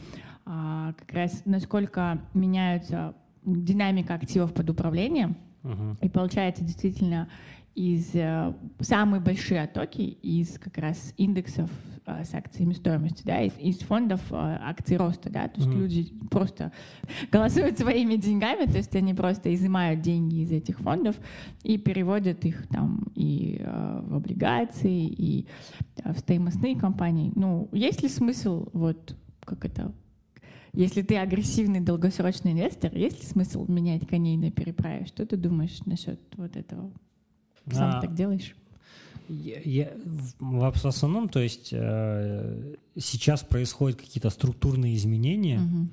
а, 0.46 0.94
как 0.94 1.14
раз 1.14 1.42
насколько 1.46 2.22
меняются 2.34 3.16
динамика 3.44 4.14
активов 4.14 4.54
под 4.54 4.70
управлением, 4.70 5.36
uh-huh. 5.64 5.98
и 6.02 6.10
получается 6.10 6.64
действительно 6.64 7.30
из 7.76 8.14
э, 8.14 8.54
самые 8.80 9.20
большие 9.20 9.64
оттоки 9.64 10.02
из 10.02 10.60
как 10.60 10.78
раз 10.78 11.14
индексов 11.18 11.72
э, 12.06 12.24
с 12.24 12.34
акциями 12.34 12.74
стоимости, 12.74 13.24
да, 13.26 13.42
из, 13.42 13.54
из 13.58 13.80
фондов 13.80 14.22
э, 14.32 14.36
акций 14.36 14.98
роста, 14.98 15.30
да, 15.32 15.48
то 15.48 15.60
есть 15.60 15.72
mm. 15.72 15.78
люди 15.78 16.14
просто 16.30 16.72
голосуют 17.32 17.80
своими 17.80 18.16
деньгами, 18.16 18.66
то 18.66 18.78
есть 18.78 18.96
они 18.96 19.14
просто 19.14 19.54
изымают 19.56 20.02
деньги 20.02 20.42
из 20.42 20.52
этих 20.52 20.80
фондов 20.80 21.16
и 21.64 21.78
переводят 21.78 22.46
их 22.46 22.68
там 22.68 23.12
и 23.16 23.58
э, 23.60 24.02
в 24.04 24.16
облигации, 24.16 25.06
и 25.06 25.48
в 26.04 26.18
стоимостные 26.20 26.76
компании. 26.76 27.32
Ну, 27.36 27.70
есть 27.72 28.04
ли 28.04 28.10
смысл 28.10 28.68
вот 28.74 29.16
как 29.46 29.66
это 29.66 29.94
если 30.76 31.04
ты 31.04 31.18
агрессивный 31.18 31.82
долгосрочный 31.82 32.54
инвестор, 32.54 32.96
есть 32.96 33.20
ли 33.20 33.28
смысл 33.28 33.66
менять 33.68 34.08
коней 34.08 34.38
на 34.38 34.50
переправе? 34.50 35.06
Что 35.06 35.24
ты 35.24 35.38
думаешь 35.38 35.80
насчет 35.86 36.20
вот 36.36 36.58
этого? 36.58 36.92
Сам 37.72 37.98
а, 37.98 38.02
так 38.02 38.14
делаешь? 38.14 38.56
Я, 39.30 39.60
я, 39.64 39.92
в, 40.40 40.86
основном, 40.86 41.30
то 41.30 41.40
есть 41.40 41.70
э, 41.72 42.76
сейчас 42.98 43.44
происходят 43.44 44.00
какие-то 44.00 44.30
структурные 44.30 44.96
изменения, 44.96 45.60
угу. 45.60 45.90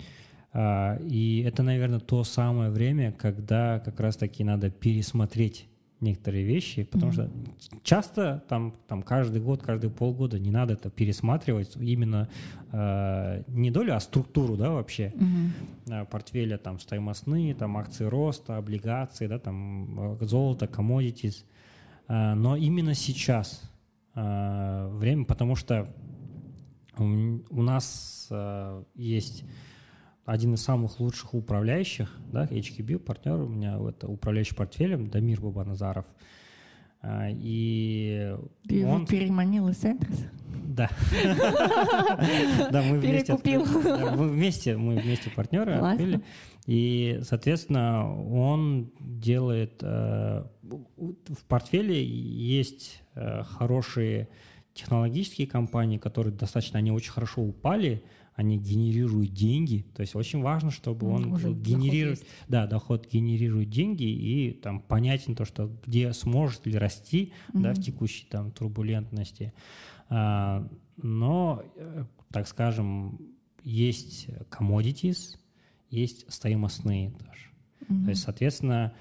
э, 0.55 1.03
и 1.07 1.43
это, 1.47 1.63
наверное, 1.63 2.01
то 2.01 2.25
самое 2.25 2.71
время, 2.71 3.13
когда 3.13 3.79
как 3.79 4.01
раз-таки 4.01 4.43
надо 4.43 4.71
пересмотреть 4.71 5.69
некоторые 6.01 6.45
вещи, 6.45 6.85
потому 6.85 7.13
mm-hmm. 7.13 7.61
что 7.61 7.77
часто 7.83 8.43
там, 8.49 8.75
там 8.89 9.03
каждый 9.03 9.41
год, 9.41 9.63
каждые 9.63 9.91
полгода 9.91 10.39
не 10.39 10.51
надо 10.51 10.73
это 10.73 10.91
пересматривать, 10.91 11.77
именно 11.77 12.29
э, 12.73 13.43
не 13.49 13.71
долю, 13.71 13.95
а 13.95 14.01
структуру, 14.01 14.57
да, 14.57 14.71
вообще 14.71 15.13
mm-hmm. 15.15 16.07
портфеля, 16.07 16.57
там 16.57 16.79
стоимостные, 16.79 17.55
там 17.55 17.77
акции 17.77 18.05
роста, 18.05 18.57
облигации, 18.57 19.27
да, 19.27 19.39
там 19.39 20.17
э, 20.21 20.25
золото, 20.25 20.65
commodities, 20.67 21.45
но 22.11 22.57
именно 22.57 22.95
сейчас 22.95 23.63
э, 24.17 24.89
время, 24.93 25.25
потому 25.25 25.55
что 25.55 25.95
у, 26.99 27.05
у 27.05 27.63
нас 27.63 28.27
э, 28.31 28.85
есть 28.95 29.45
один 30.25 30.55
из 30.55 30.63
самых 30.63 30.99
лучших 30.99 31.35
управляющих, 31.35 32.17
да, 32.33 32.47
HKB, 32.47 32.99
партнер 32.99 33.41
у 33.41 33.49
меня, 33.49 33.79
это 33.89 34.09
управляющий 34.09 34.55
портфелем, 34.55 35.09
Дамир 35.09 35.41
Бабаназаров. 35.41 36.05
А, 37.03 37.29
и 37.31 38.37
Ты 38.69 38.87
он... 38.87 38.97
его 38.97 39.07
переманил 39.07 39.69
из 39.69 39.85
Энтрес? 39.85 40.27
Да. 40.69 40.89
Да, 42.71 42.83
мы 42.83 42.99
вместе. 42.99 43.37
Перекупил. 43.37 43.67
Мы 44.17 44.29
вместе, 44.29 44.77
мы 44.77 44.97
вместе 44.97 45.31
партнеры 45.31 45.73
открыли. 45.75 46.21
И, 46.67 47.21
соответственно, 47.23 48.15
он 48.31 48.93
делает... 49.01 49.79
Э, 49.83 50.45
в 50.63 51.45
портфеле 51.49 52.05
есть 52.05 53.03
э, 53.15 53.43
хорошие 53.43 54.29
технологические 54.75 55.49
компании, 55.49 55.99
которые 55.99 56.33
достаточно, 56.33 56.79
они 56.79 56.93
очень 56.93 57.11
хорошо 57.11 57.43
упали, 57.43 58.05
они 58.41 58.57
генерируют 58.57 59.35
деньги. 59.35 59.85
То 59.95 60.01
есть 60.01 60.15
очень 60.15 60.41
важно, 60.41 60.71
чтобы 60.71 61.07
он 61.09 61.33
Уже 61.33 61.53
генерирует, 61.53 62.25
да, 62.49 62.67
доход 62.67 63.07
генерирует 63.07 63.69
деньги 63.69 64.05
и 64.05 64.53
там 64.53 64.81
понятен 64.81 65.35
то, 65.37 65.45
что 65.45 65.71
где 65.87 66.15
сможет 66.15 66.67
ли 66.67 66.79
расти, 66.79 67.35
mm-hmm. 67.53 67.61
да, 67.61 67.75
в 67.75 67.83
текущей 67.83 68.27
там 68.31 68.51
турбулентности. 68.51 69.53
А, 70.09 70.67
но, 70.97 71.63
э, 71.77 72.05
так 72.31 72.49
скажем, 72.49 73.21
есть 73.63 74.29
commodities, 74.51 75.37
есть 75.91 76.25
стоимостные 76.33 77.11
тоже. 77.11 77.51
Mm-hmm. 77.83 78.05
То 78.05 78.11
есть, 78.11 78.23
соответственно, 78.23 78.95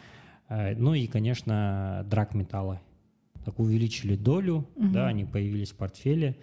э, 0.49 0.75
ну 0.75 0.93
и, 0.95 1.07
конечно, 1.07 2.05
драгметаллы. 2.09 2.81
Так 3.45 3.57
увеличили 3.57 4.17
долю, 4.17 4.67
mm-hmm. 4.75 4.91
да, 4.91 5.07
они 5.07 5.23
появились 5.23 5.71
в 5.71 5.75
портфеле. 5.75 6.35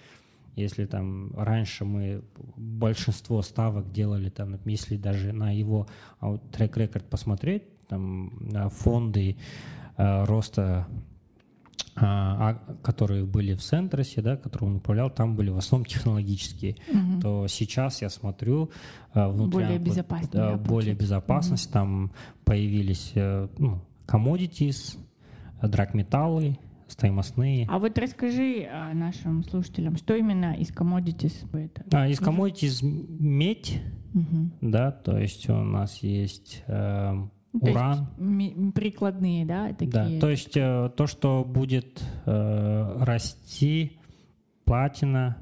Если 0.57 0.87
там 0.87 1.33
раньше 1.37 1.85
мы 1.85 2.25
большинство 2.57 3.43
ставок 3.43 3.93
делали, 3.93 4.31
там, 4.31 4.59
если 4.65 4.97
даже 4.97 5.33
на 5.33 5.51
его 5.51 5.87
а 6.19 6.39
трек-рекорд 6.39 7.05
посмотреть, 7.09 7.63
там 7.87 8.33
фонды 8.71 9.37
э, 9.97 10.25
роста 10.25 10.89
а, 11.99 12.51
а, 12.51 12.75
которые 12.83 13.25
были 13.25 13.55
в 13.55 13.63
Центросе, 13.63 14.21
да, 14.21 14.37
которые 14.37 14.69
он 14.71 14.77
управлял, 14.77 15.09
там 15.09 15.35
были 15.35 15.49
в 15.49 15.57
основном 15.57 15.87
технологические, 15.87 16.77
угу. 16.93 17.21
то 17.23 17.47
сейчас 17.49 18.03
я 18.03 18.11
смотрю 18.11 18.71
а, 19.15 19.31
внутри... 19.31 19.63
Более 19.63 19.79
безопасность. 19.79 20.33
Да, 20.33 20.57
более 20.57 20.95
безопасность, 20.95 21.67
угу. 21.67 21.73
там 21.73 22.13
появились 22.45 23.13
э, 23.15 23.49
ну, 23.57 23.81
commodities, 24.07 24.99
драгметаллы, 25.63 26.59
стоимостные. 26.89 27.67
А 27.69 27.79
вот 27.79 27.99
расскажи 27.99 28.69
а, 28.71 28.95
нашим 28.95 29.43
слушателям, 29.45 29.97
что 29.97 30.15
именно 30.15 30.55
из 30.55 30.71
commodities 30.71 31.35
это? 31.53 31.85
А, 31.93 32.09
из 32.09 32.21
commodities 32.21 32.81
медь, 32.83 33.81
угу. 34.15 34.51
да, 34.61 34.93
то 34.93 35.19
есть 35.19 35.49
у 35.49 35.57
нас 35.57 35.99
есть 36.03 36.63
э, 36.67 37.15
уран. 37.53 38.09
есть 38.19 38.75
прикладные, 38.75 39.45
да, 39.45 39.73
такие? 39.73 39.91
Да, 39.91 40.21
то 40.21 40.31
есть 40.31 40.57
э, 40.57 40.91
то, 40.97 41.07
что 41.07 41.45
будет 41.45 42.03
э, 42.25 42.97
расти, 43.01 43.99
платина, 44.65 45.39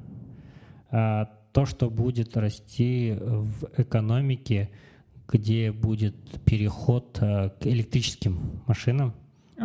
э, 0.90 1.26
то, 1.53 1.66
что 1.66 1.90
будет 1.90 2.36
расти 2.36 3.14
в 3.18 3.68
экономике, 3.76 4.70
где 5.28 5.72
будет 5.72 6.16
переход 6.45 7.18
э, 7.20 7.51
к 7.61 7.66
электрическим 7.66 8.62
машинам, 8.66 9.14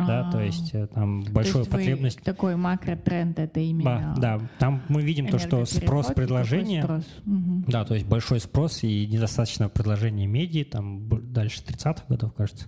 да, 0.07 0.31
то 0.31 0.41
есть 0.41 0.73
э, 0.73 0.87
там 0.87 1.23
большая 1.23 1.63
то 1.63 1.71
потребность. 1.71 2.21
такой 2.21 2.55
макротренд 2.55 3.39
это 3.39 3.59
именно. 3.59 4.13
Да, 4.17 4.37
да, 4.37 4.49
там 4.57 4.81
мы 4.89 5.01
видим 5.01 5.27
то, 5.27 5.39
что 5.39 5.65
спрос 5.65 6.07
предложение. 6.07 6.83
Спрос. 6.83 7.05
Угу. 7.25 7.63
Да, 7.67 7.85
то 7.85 7.93
есть 7.93 8.05
большой 8.05 8.39
спрос 8.39 8.83
и 8.83 9.07
недостаточно 9.07 9.69
предложения 9.69 10.27
меди, 10.27 10.63
там 10.63 11.07
дальше 11.31 11.61
30-х 11.67 12.03
годов, 12.07 12.33
кажется. 12.33 12.67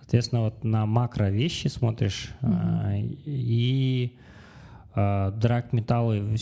Соответственно, 0.00 0.42
вот 0.42 0.62
на 0.64 0.84
макро 0.86 1.30
вещи 1.30 1.68
смотришь 1.68 2.30
угу. 2.42 2.52
а, 2.52 2.92
и 2.96 4.16
а, 4.94 5.30
драг-металлы 5.30 6.36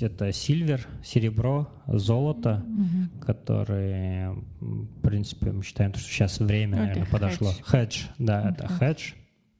это 0.00 0.32
сильвер, 0.32 0.86
серебро, 1.04 1.68
золото, 1.86 2.64
угу. 2.66 3.24
которые, 3.24 4.34
в 4.60 5.00
принципе, 5.02 5.52
мы 5.52 5.62
считаем, 5.62 5.94
что 5.94 6.02
сейчас 6.02 6.40
время, 6.40 6.76
это 6.76 6.86
наверное, 6.86 7.06
подошло. 7.06 7.52
Хедж, 7.62 8.04
да, 8.18 8.50
это 8.50 8.66
хедж. 8.66 9.12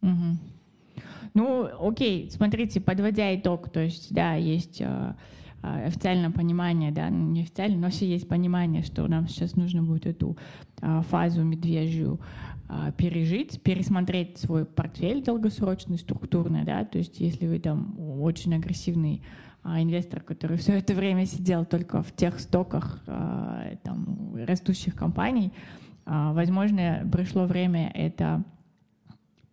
Угу. 0.05 0.39
Ну, 1.35 1.69
окей, 1.89 2.31
смотрите, 2.31 2.81
подводя 2.81 3.35
итог, 3.35 3.71
то 3.71 3.81
есть, 3.81 4.15
да, 4.15 4.35
есть 4.35 4.81
э, 4.81 5.15
официальное 5.63 6.31
понимание, 6.31 6.93
да, 6.93 7.11
ну, 7.11 7.31
не 7.31 7.43
официально, 7.43 7.77
но 7.77 7.91
все 7.91 8.07
есть 8.07 8.29
понимание, 8.29 8.83
что 8.83 9.07
нам 9.09 9.27
сейчас 9.27 9.57
нужно 9.57 9.83
будет 9.83 10.07
эту 10.07 10.37
э, 10.81 11.03
фазу 11.09 11.43
медвежью 11.43 12.21
пережить, 12.97 13.61
пересмотреть 13.63 14.39
свой 14.39 14.65
портфель 14.65 15.23
долгосрочный, 15.23 15.99
структурный, 15.99 16.65
да, 16.65 16.83
то 16.87 16.97
есть 16.97 17.21
если 17.21 17.47
вы 17.47 17.59
там 17.59 17.95
очень 17.99 18.55
агрессивный 18.55 19.23
а, 19.63 19.83
инвестор, 19.83 20.21
который 20.21 20.57
все 20.57 20.79
это 20.79 20.95
время 20.95 21.27
сидел 21.27 21.67
только 21.67 22.03
в 22.03 22.17
тех 22.17 22.41
стоках 22.41 23.05
там, 23.05 24.35
растущих 24.47 24.95
компаний, 24.95 25.53
возможно, 26.07 27.07
пришло 27.13 27.45
время 27.45 27.91
это 27.95 28.43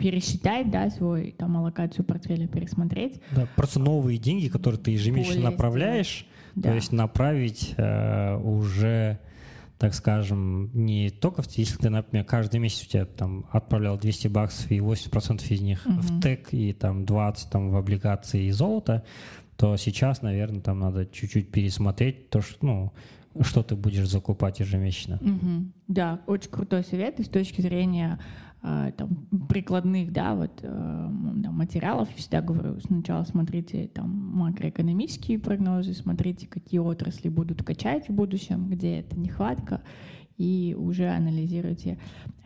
пересчитать, 0.02 0.72
да, 0.72 0.90
свой 0.90 1.36
там 1.38 1.58
аллокацию 1.58 2.06
портфеля 2.06 2.48
пересмотреть. 2.48 3.22
Да, 3.32 3.48
просто 3.56 3.80
новые 3.80 4.18
деньги, 4.18 4.48
которые 4.48 4.80
ты 4.80 4.92
ежемесячно 4.92 5.36
Более 5.36 5.52
направляешь, 5.52 6.26
да. 6.56 6.70
то 6.70 6.76
есть 6.76 6.92
направить 6.92 7.74
э, 7.78 8.36
уже 8.38 9.20
так 9.82 9.96
скажем, 9.96 10.70
не 10.76 11.10
только 11.10 11.42
в, 11.42 11.48
если 11.58 11.76
ты, 11.76 11.90
например, 11.90 12.24
каждый 12.24 12.60
месяц 12.60 12.84
у 12.84 12.88
тебя 12.88 13.06
там 13.06 13.48
отправлял 13.52 13.98
200 13.98 14.28
баксов 14.28 14.70
и 14.70 14.78
80% 14.78 15.44
из 15.50 15.60
них 15.62 15.84
угу. 15.88 16.02
в 16.02 16.22
ТЭК 16.22 16.54
и 16.54 16.72
там 16.72 17.04
20 17.04 17.50
там 17.50 17.72
в 17.72 17.76
облигации 17.76 18.44
и 18.44 18.52
золото, 18.52 19.04
то 19.58 19.78
сейчас, 19.78 20.22
наверное, 20.22 20.62
там 20.62 20.80
надо 20.80 21.08
чуть-чуть 21.08 21.50
пересмотреть 21.50 22.30
то, 22.30 22.42
что, 22.42 22.64
ну, 22.64 22.94
что 23.42 23.64
ты 23.64 23.76
будешь 23.76 24.08
закупать 24.08 24.60
ежемесячно. 24.60 25.16
Угу. 25.16 25.72
Да, 25.88 26.22
очень 26.28 26.52
крутой 26.52 26.84
совет 26.84 27.20
и 27.20 27.24
с 27.24 27.28
точки 27.28 27.62
зрения 27.62 28.20
там, 28.62 29.28
прикладных 29.50 30.12
да, 30.12 30.36
вот, 30.36 30.60
э, 30.62 31.10
да, 31.36 31.52
материалов. 31.52 32.10
Я 32.12 32.18
всегда 32.18 32.42
говорю, 32.42 32.80
сначала 32.80 33.24
смотрите 33.24 33.88
там, 33.88 34.10
макроэкономические 34.10 35.40
прогнозы, 35.40 35.94
смотрите, 35.94 36.48
какие 36.48 36.80
отрасли 36.80 37.30
будут 37.30 37.64
качать 37.64 38.08
в 38.10 38.14
будущем, 38.14 38.70
где 38.70 39.00
это 39.00 39.18
нехватка, 39.18 39.82
и 40.38 40.76
уже 40.78 41.10
анализируйте 41.10 41.98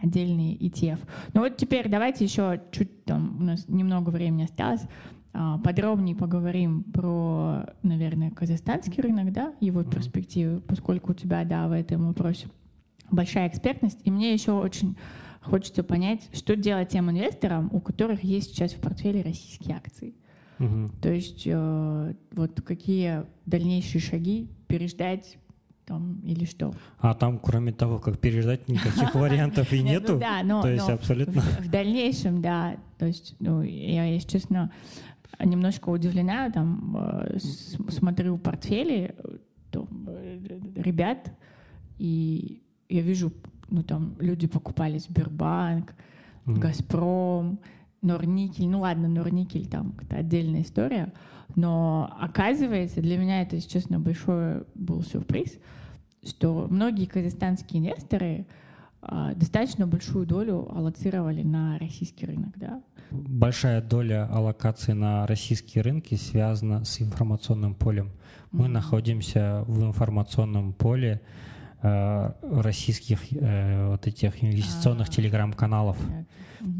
отдельные 0.01 0.55
ETF. 0.55 0.99
Ну 1.34 1.41
вот 1.41 1.57
теперь 1.57 1.89
давайте 1.89 2.24
еще 2.24 2.61
чуть, 2.72 3.03
там 3.05 3.38
у 3.39 3.43
нас 3.43 3.68
немного 3.68 4.09
времени 4.09 4.43
осталось, 4.43 4.82
а, 5.34 5.57
подробнее 5.57 6.16
поговорим 6.16 6.84
про, 6.84 7.66
наверное, 7.84 8.32
казахстанский 8.32 9.03
рынок, 9.03 9.34
да, 9.34 9.53
его 9.59 9.82
mm-hmm. 9.82 9.93
перспективы, 9.93 10.61
поскольку 10.61 11.11
у 11.11 11.16
тебя, 11.16 11.43
да, 11.43 11.68
в 11.68 11.74
этом 11.74 12.07
вопросе 12.07 12.47
большая 13.11 13.49
экспертность. 13.49 13.99
И 14.05 14.11
мне 14.11 14.34
еще 14.34 14.53
очень 14.53 14.95
Хочется 15.45 15.83
понять, 15.83 16.29
что 16.33 16.55
делать 16.55 16.89
тем 16.89 17.09
инвесторам, 17.09 17.69
у 17.71 17.79
которых 17.79 18.23
есть 18.23 18.49
сейчас 18.49 18.73
в 18.73 18.79
портфеле 18.79 19.21
российские 19.21 19.77
акции. 19.77 20.15
Угу. 20.59 20.91
То 21.01 21.11
есть 21.11 21.43
э, 21.45 22.13
вот 22.31 22.61
какие 22.61 23.25
дальнейшие 23.45 24.01
шаги 24.01 24.49
переждать 24.67 25.37
там 25.85 26.19
или 26.21 26.45
что? 26.45 26.73
А 26.99 27.13
там, 27.13 27.37
кроме 27.39 27.71
того, 27.71 27.99
как 27.99 28.19
переждать, 28.19 28.67
никаких 28.67 29.13
вариантов 29.15 29.71
и 29.71 29.81
ну 29.81 29.89
нету? 29.89 30.17
Да, 30.17 30.41
но 30.43 30.61
то 30.61 30.71
есть 30.71 30.89
абсолютно. 30.89 31.41
В 31.41 31.69
дальнейшем, 31.69 32.41
да. 32.41 32.77
То 32.97 33.05
есть, 33.05 33.35
ну, 33.39 33.61
я, 33.61 34.05
если 34.05 34.29
честно, 34.29 34.71
немножко 35.43 35.89
удивлена, 35.89 36.49
там, 36.49 36.95
э, 36.97 37.37
смотрю 37.89 38.37
портфели 38.37 39.15
э, 39.73 40.57
ребят, 40.75 41.31
и 41.97 42.61
я 42.89 43.01
вижу 43.01 43.31
ну 43.70 43.84
там 43.84 44.16
люди 44.20 44.47
покупали 44.47 44.97
Сбербанк, 44.97 45.93
mm. 46.45 46.59
Газпром, 46.59 47.59
Норникель. 48.01 48.68
Ну 48.68 48.82
ладно, 48.82 49.07
Норникель 49.07 49.68
там 49.68 49.95
это 50.01 50.18
отдельная 50.18 50.61
история. 50.61 51.13
Но 51.55 52.16
оказывается, 52.20 53.01
для 53.01 53.18
меня 53.18 53.41
это, 53.41 53.55
если 53.55 53.70
честно, 53.70 53.99
большой 53.99 54.63
был 54.76 55.03
сюрприз, 55.03 55.57
что 56.24 56.68
многие 56.70 57.05
казахстанские 57.05 57.82
инвесторы 57.82 58.45
а, 59.01 59.34
достаточно 59.36 59.86
большую 59.88 60.26
долю 60.26 60.68
аллоцировали 60.76 61.43
на 61.43 61.78
российский 61.78 62.26
рынок, 62.26 62.53
да? 62.55 62.82
Большая 63.11 63.82
доля 63.82 64.28
аллокации 64.32 64.93
на 64.93 65.28
российские 65.28 65.84
рынки 65.84 66.16
связана 66.16 66.84
с 66.84 66.99
информационным 67.01 67.76
полем. 67.76 68.11
Мы 68.51 68.66
mm-hmm. 68.66 68.70
находимся 68.70 69.63
в 69.68 69.84
информационном 69.84 70.74
поле, 70.74 71.22
Э, 71.22 71.45
российских 72.41 73.19
э, 73.31 73.88
вот 73.89 74.07
этих 74.07 74.43
инвестиционных 74.43 75.09
а. 75.09 75.11
телеграм-каналов. 75.11 75.97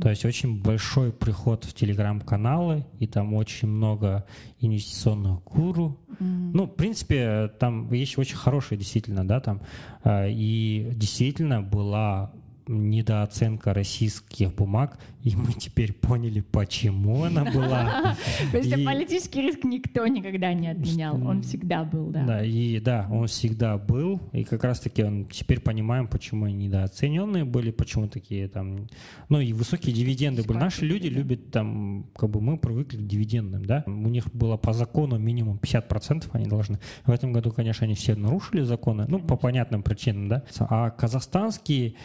То 0.02 0.10
есть 0.10 0.26
очень 0.26 0.64
большой 0.64 1.12
приход 1.12 1.64
в 1.64 1.74
телеграм-каналы, 1.74 2.86
и 3.00 3.06
там 3.06 3.34
очень 3.36 3.68
много 3.68 4.26
инвестиционных 4.60 5.44
гуру. 5.44 6.00
Ну, 6.20 6.66
в 6.66 6.76
принципе, 6.76 7.52
там 7.60 7.88
вещи 7.88 8.20
очень 8.20 8.38
хорошие, 8.38 8.78
действительно, 8.80 9.28
да, 9.28 9.40
там. 9.40 9.62
Э, 10.04 10.30
и 10.30 10.92
действительно 10.96 11.62
была 11.62 12.32
недооценка 12.68 13.74
российских 13.74 14.54
бумаг, 14.54 14.98
и 15.24 15.36
мы 15.36 15.54
теперь 15.54 15.94
поняли, 15.94 16.42
почему 16.42 17.24
она 17.24 17.44
была. 17.46 18.16
То 18.52 18.58
есть 18.58 18.86
политический 18.86 19.42
риск 19.42 19.64
никто 19.64 20.06
никогда 20.08 20.54
не 20.54 20.68
отменял, 20.68 21.16
он 21.26 21.42
всегда 21.42 21.84
был, 21.84 22.08
да. 22.08 22.26
Да, 22.26 22.46
и 22.46 22.80
да, 22.80 23.08
он 23.10 23.28
всегда 23.28 23.78
был, 23.78 24.22
и 24.34 24.44
как 24.44 24.64
раз-таки 24.64 25.04
он 25.04 25.26
теперь 25.26 25.60
понимаем, 25.60 26.08
почему 26.08 26.46
они 26.46 26.66
недооцененные 26.66 27.44
были, 27.44 27.72
почему 27.72 28.08
такие 28.08 28.48
там, 28.48 28.88
ну 29.30 29.40
и 29.40 29.54
высокие 29.54 29.94
дивиденды 29.96 30.44
были. 30.44 30.58
Наши 30.58 30.86
люди 30.86 31.08
любят 31.08 31.52
там, 31.52 32.06
как 32.16 32.30
бы 32.30 32.42
мы 32.42 32.58
привыкли 32.58 32.98
к 32.98 33.08
дивидендам, 33.08 33.66
да, 33.66 33.84
у 33.88 34.10
них 34.10 34.32
было 34.34 34.58
по 34.58 34.74
закону 34.74 35.18
минимум 35.18 35.60
50% 35.62 36.26
они 36.34 36.46
должны. 36.46 36.80
В 37.06 37.12
этом 37.12 37.34
году, 37.34 37.52
конечно, 37.52 37.86
они 37.86 37.96
все 37.96 38.16
нарушили 38.16 38.62
законы, 38.62 39.06
ну, 39.08 39.20
по 39.20 39.38
понятным 39.38 39.84
причинам, 39.84 40.28
да, 40.28 40.44
а 40.60 40.90
казахстанские 40.92 41.96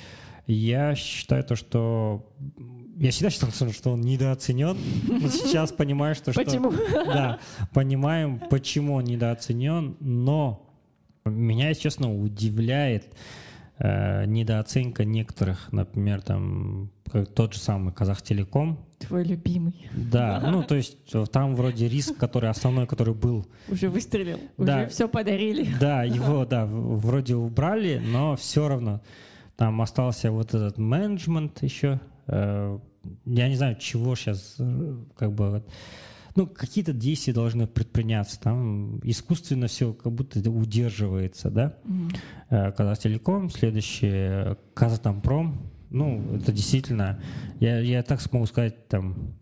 я 0.53 0.95
считаю 0.95 1.45
то, 1.45 1.57
что 1.57 2.27
я 2.97 3.11
всегда 3.11 3.31
считал, 3.31 3.51
что 3.51 3.93
он 3.93 4.03
недооценен, 4.03 4.77
но 5.09 5.29
сейчас 5.29 5.73
понимаю, 5.73 6.15
что... 6.15 6.33
Почему? 6.33 6.73
Да, 6.93 7.39
понимаем, 7.73 8.41
почему 8.51 8.95
он 8.95 9.05
недооценен, 9.05 9.97
но 10.01 10.67
меня, 11.25 11.69
если 11.69 11.85
честно, 11.85 12.15
удивляет 12.15 13.15
э, 13.79 14.27
недооценка 14.27 15.05
некоторых, 15.05 15.73
например, 15.73 16.21
там, 16.21 16.91
как 17.11 17.29
тот 17.33 17.55
же 17.55 17.61
самый 17.61 17.95
Казахтелеком. 17.95 18.79
Твой 18.99 19.25
любимый. 19.25 19.89
Да, 19.95 20.43
ну 20.51 20.63
то 20.63 20.75
есть 20.75 20.99
там 21.33 21.57
вроде 21.57 21.89
риск, 21.89 22.19
который 22.19 22.51
основной, 22.51 22.87
который 22.87 23.15
был. 23.15 23.47
Уже 23.69 23.89
выстрелил, 23.89 24.39
да, 24.59 24.83
уже 24.83 24.87
все 24.89 25.09
подарили. 25.09 25.69
Да, 25.81 26.05
его, 26.05 26.45
да, 26.45 26.67
вроде 26.67 27.35
убрали, 27.35 28.03
но 28.05 28.37
все 28.37 28.69
равно 28.69 29.01
там 29.61 29.83
остался 29.83 30.31
вот 30.31 30.55
этот 30.55 30.79
менеджмент 30.79 31.63
еще. 31.63 32.01
Э, 32.29 32.79
я 33.27 33.47
не 33.47 33.57
знаю, 33.57 33.77
чего 33.77 34.17
сейчас, 34.17 34.55
э, 34.59 34.97
как 35.19 35.35
бы, 35.35 35.63
ну, 36.35 36.47
какие-то 36.47 36.95
действия 36.95 37.35
должны 37.35 37.67
предприняться. 37.67 38.41
Там 38.41 39.01
искусственно 39.01 39.67
все 39.67 39.93
как 39.93 40.13
будто 40.13 40.51
удерживается, 40.51 41.51
да. 41.51 41.77
Mm-hmm. 41.85 42.73
Казахтелеком, 42.73 43.51
следующий 43.51 44.57
Казатомпром. 44.73 45.71
Ну, 45.91 46.37
это 46.37 46.53
действительно, 46.53 47.21
я, 47.59 47.81
я 47.81 48.03
так 48.03 48.23
смогу 48.23 48.47
сказать, 48.47 48.89
там, 48.89 49.35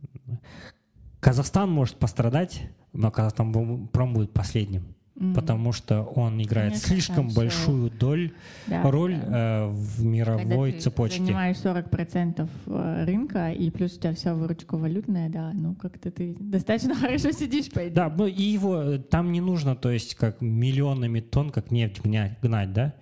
Казахстан 1.21 1.71
может 1.71 1.95
пострадать, 1.95 2.63
но 2.93 3.13
Казатомпром 3.13 4.15
будет 4.15 4.33
последним 4.33 4.98
mm-hmm. 5.19 5.35
потому 5.35 5.73
что 5.73 6.03
он 6.03 6.41
играет 6.41 6.73
Конечно, 6.73 6.89
слишком 6.89 7.29
большую 7.29 7.91
доль, 7.91 8.33
да, 8.67 8.91
роль 8.91 9.17
да. 9.17 9.67
Э, 9.67 9.69
в 9.69 10.05
мировой 10.05 10.71
Когда 10.71 10.83
цепочке. 10.83 11.19
Ты 11.19 11.25
занимаешь 11.25 11.57
40% 11.57 12.49
э, 12.67 13.05
рынка, 13.05 13.51
и 13.51 13.71
плюс 13.71 13.97
у 13.97 14.01
тебя 14.01 14.15
вся 14.15 14.35
выручка 14.35 14.77
валютная, 14.77 15.29
да, 15.29 15.53
ну 15.55 15.75
как-то 15.75 16.11
ты 16.11 16.37
достаточно 16.39 16.95
хорошо 17.01 17.33
сидишь, 17.33 17.71
по 17.71 17.81
идее. 17.81 17.91
Да, 17.91 18.09
ну 18.09 18.27
и 18.27 18.43
его 18.43 18.77
э, 18.77 18.99
там 18.99 19.33
не 19.33 19.41
нужно, 19.41 19.77
то 19.77 19.91
есть 19.91 20.15
как 20.15 20.41
миллионами 20.41 21.21
тонн, 21.21 21.51
как 21.51 21.71
нефть 21.71 22.01
гнать, 22.03 22.39
гнать 22.41 22.73
да? 22.73 22.95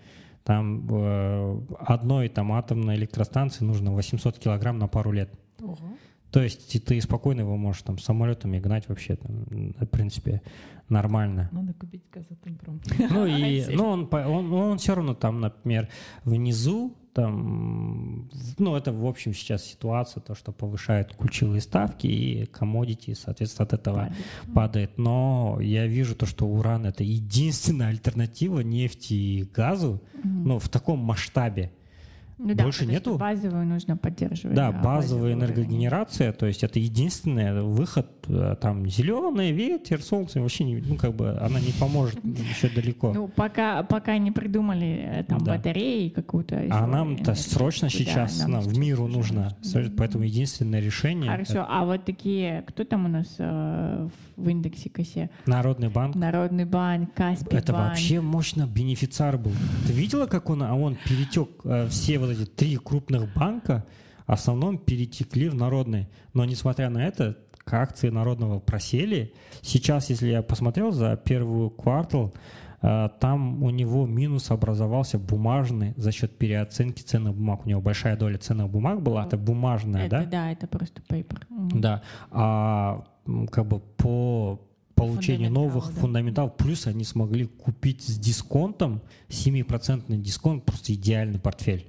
Там 0.44 0.86
э, 0.88 1.60
одной 1.80 2.28
там 2.28 2.52
атомной 2.52 2.94
электростанции 2.94 3.64
нужно 3.64 3.92
800 3.92 4.38
килограмм 4.38 4.78
на 4.78 4.86
пару 4.86 5.10
лет. 5.10 5.28
Ого. 5.60 5.76
То 6.36 6.42
есть 6.42 6.84
ты 6.84 7.00
спокойно 7.00 7.40
его 7.40 7.56
можешь 7.56 7.80
там 7.80 7.96
самолетами 7.96 8.58
гнать 8.58 8.90
вообще, 8.90 9.16
там, 9.16 9.46
в 9.80 9.86
принципе, 9.86 10.42
нормально. 10.90 11.48
Надо 11.50 11.72
купить 11.72 12.02
Казатомпром. 12.10 12.78
Ну 13.08 13.24
и, 13.24 13.64
ну 13.74 13.86
он, 13.86 14.08
он, 14.12 14.52
он 14.52 14.76
все 14.76 14.94
равно 14.94 15.14
там, 15.14 15.40
например, 15.40 15.88
внизу 16.24 16.94
там, 17.14 18.28
ну 18.58 18.76
это 18.76 18.92
в 18.92 19.06
общем 19.06 19.32
сейчас 19.32 19.64
ситуация, 19.64 20.20
то, 20.20 20.34
что 20.34 20.52
повышают 20.52 21.16
ключевые 21.16 21.62
ставки 21.62 22.06
и 22.06 22.44
комодити, 22.44 23.14
соответственно, 23.14 23.64
от 23.64 23.72
этого 23.72 23.96
падает. 23.96 24.54
падает. 24.54 24.98
Но 24.98 25.58
я 25.62 25.86
вижу 25.86 26.14
то, 26.14 26.26
что 26.26 26.46
уран 26.46 26.84
это 26.84 27.02
единственная 27.02 27.88
альтернатива 27.88 28.60
нефти 28.60 29.14
и 29.14 29.42
газу, 29.44 30.02
mm-hmm. 30.12 30.42
ну 30.44 30.58
в 30.58 30.68
таком 30.68 30.98
масштабе. 30.98 31.72
Ну, 32.38 32.54
Больше 32.54 32.84
да, 32.84 32.92
нету. 32.92 33.16
Базовую 33.16 33.66
нужно 33.66 33.96
поддерживать. 33.96 34.54
Да, 34.54 34.70
да 34.70 34.78
базовая 34.82 35.32
энергогенерация, 35.32 36.32
то 36.32 36.46
есть 36.46 36.62
это 36.62 36.78
единственный 36.78 37.62
выход. 37.62 38.06
Э, 38.28 38.56
там 38.60 38.86
зеленый 38.88 39.52
ветер, 39.52 40.02
солнце, 40.02 40.40
вообще 40.40 40.64
не, 40.64 40.76
ну 40.76 40.96
как 40.96 41.14
бы 41.14 41.30
она 41.38 41.60
не 41.60 41.72
поможет 41.72 42.22
еще 42.24 42.68
далеко. 42.68 43.12
Ну 43.14 43.28
пока 43.28 43.82
пока 43.84 44.18
не 44.18 44.32
придумали 44.32 45.08
э, 45.14 45.24
там 45.24 45.38
да. 45.38 45.54
батареи 45.54 46.10
какую-то. 46.10 46.62
А 46.70 46.86
нам-то 46.86 47.34
срочно 47.34 47.88
сейчас 47.88 48.40
да, 48.40 48.48
нам 48.48 48.62
в 48.62 48.78
миру 48.78 49.06
нужно, 49.06 49.56
поэтому 49.96 50.24
единственное 50.24 50.80
решение. 50.80 51.30
Хорошо, 51.30 51.52
это... 51.52 51.66
а 51.68 51.84
вот 51.86 52.04
такие, 52.04 52.64
кто 52.66 52.84
там 52.84 53.06
у 53.06 53.08
нас 53.08 53.36
э, 53.38 54.08
в 54.36 54.48
индексе 54.48 54.90
косе? 54.90 55.30
Народный 55.46 55.88
банк. 55.88 56.14
Народный 56.14 56.66
банк, 56.66 57.14
Каспий 57.14 57.56
Это 57.56 57.72
банк. 57.72 57.90
вообще 57.90 58.20
мощно 58.20 58.66
бенефициар 58.66 59.38
был. 59.38 59.52
Ты 59.86 59.92
видела, 59.94 60.26
как 60.26 60.50
он, 60.50 60.62
а 60.62 60.74
он 60.74 60.96
перетек 60.96 61.48
э, 61.64 61.88
все 61.88 62.18
вот 62.18 62.25
эти 62.30 62.44
три 62.44 62.76
крупных 62.76 63.32
банка 63.34 63.84
в 64.26 64.32
основном 64.32 64.78
перетекли 64.78 65.48
в 65.48 65.54
народный. 65.54 66.08
Но 66.34 66.44
несмотря 66.44 66.90
на 66.90 67.06
это, 67.06 67.36
акции 67.72 68.10
народного 68.10 68.60
просели. 68.60 69.34
Сейчас, 69.62 70.10
если 70.10 70.28
я 70.28 70.42
посмотрел 70.42 70.92
за 70.92 71.16
первую 71.16 71.70
квартал, 71.70 72.32
э, 72.82 73.08
там 73.20 73.62
у 73.62 73.70
него 73.70 74.06
минус 74.06 74.50
образовался 74.50 75.18
бумажный 75.18 75.94
за 75.96 76.12
счет 76.12 76.38
переоценки 76.38 77.02
ценных 77.02 77.34
бумаг. 77.34 77.66
У 77.66 77.68
него 77.68 77.80
большая 77.80 78.16
доля 78.16 78.38
ценных 78.38 78.70
бумаг 78.70 79.02
была, 79.02 79.26
это 79.26 79.36
бумажная, 79.36 80.06
это, 80.06 80.20
да? 80.20 80.24
Да, 80.24 80.52
это 80.52 80.66
просто 80.66 81.02
paper. 81.02 81.42
Да, 81.74 82.02
а 82.30 83.04
как 83.50 83.66
бы 83.66 83.80
по 83.80 84.60
получению 84.94 85.50
новых 85.50 85.92
да. 85.92 86.00
фундаменталов, 86.00 86.56
плюс 86.56 86.86
они 86.86 87.04
смогли 87.04 87.46
купить 87.46 88.02
с 88.02 88.18
дисконтом, 88.18 89.02
7% 89.28 90.16
дисконт, 90.16 90.64
просто 90.64 90.94
идеальный 90.94 91.38
портфель. 91.38 91.86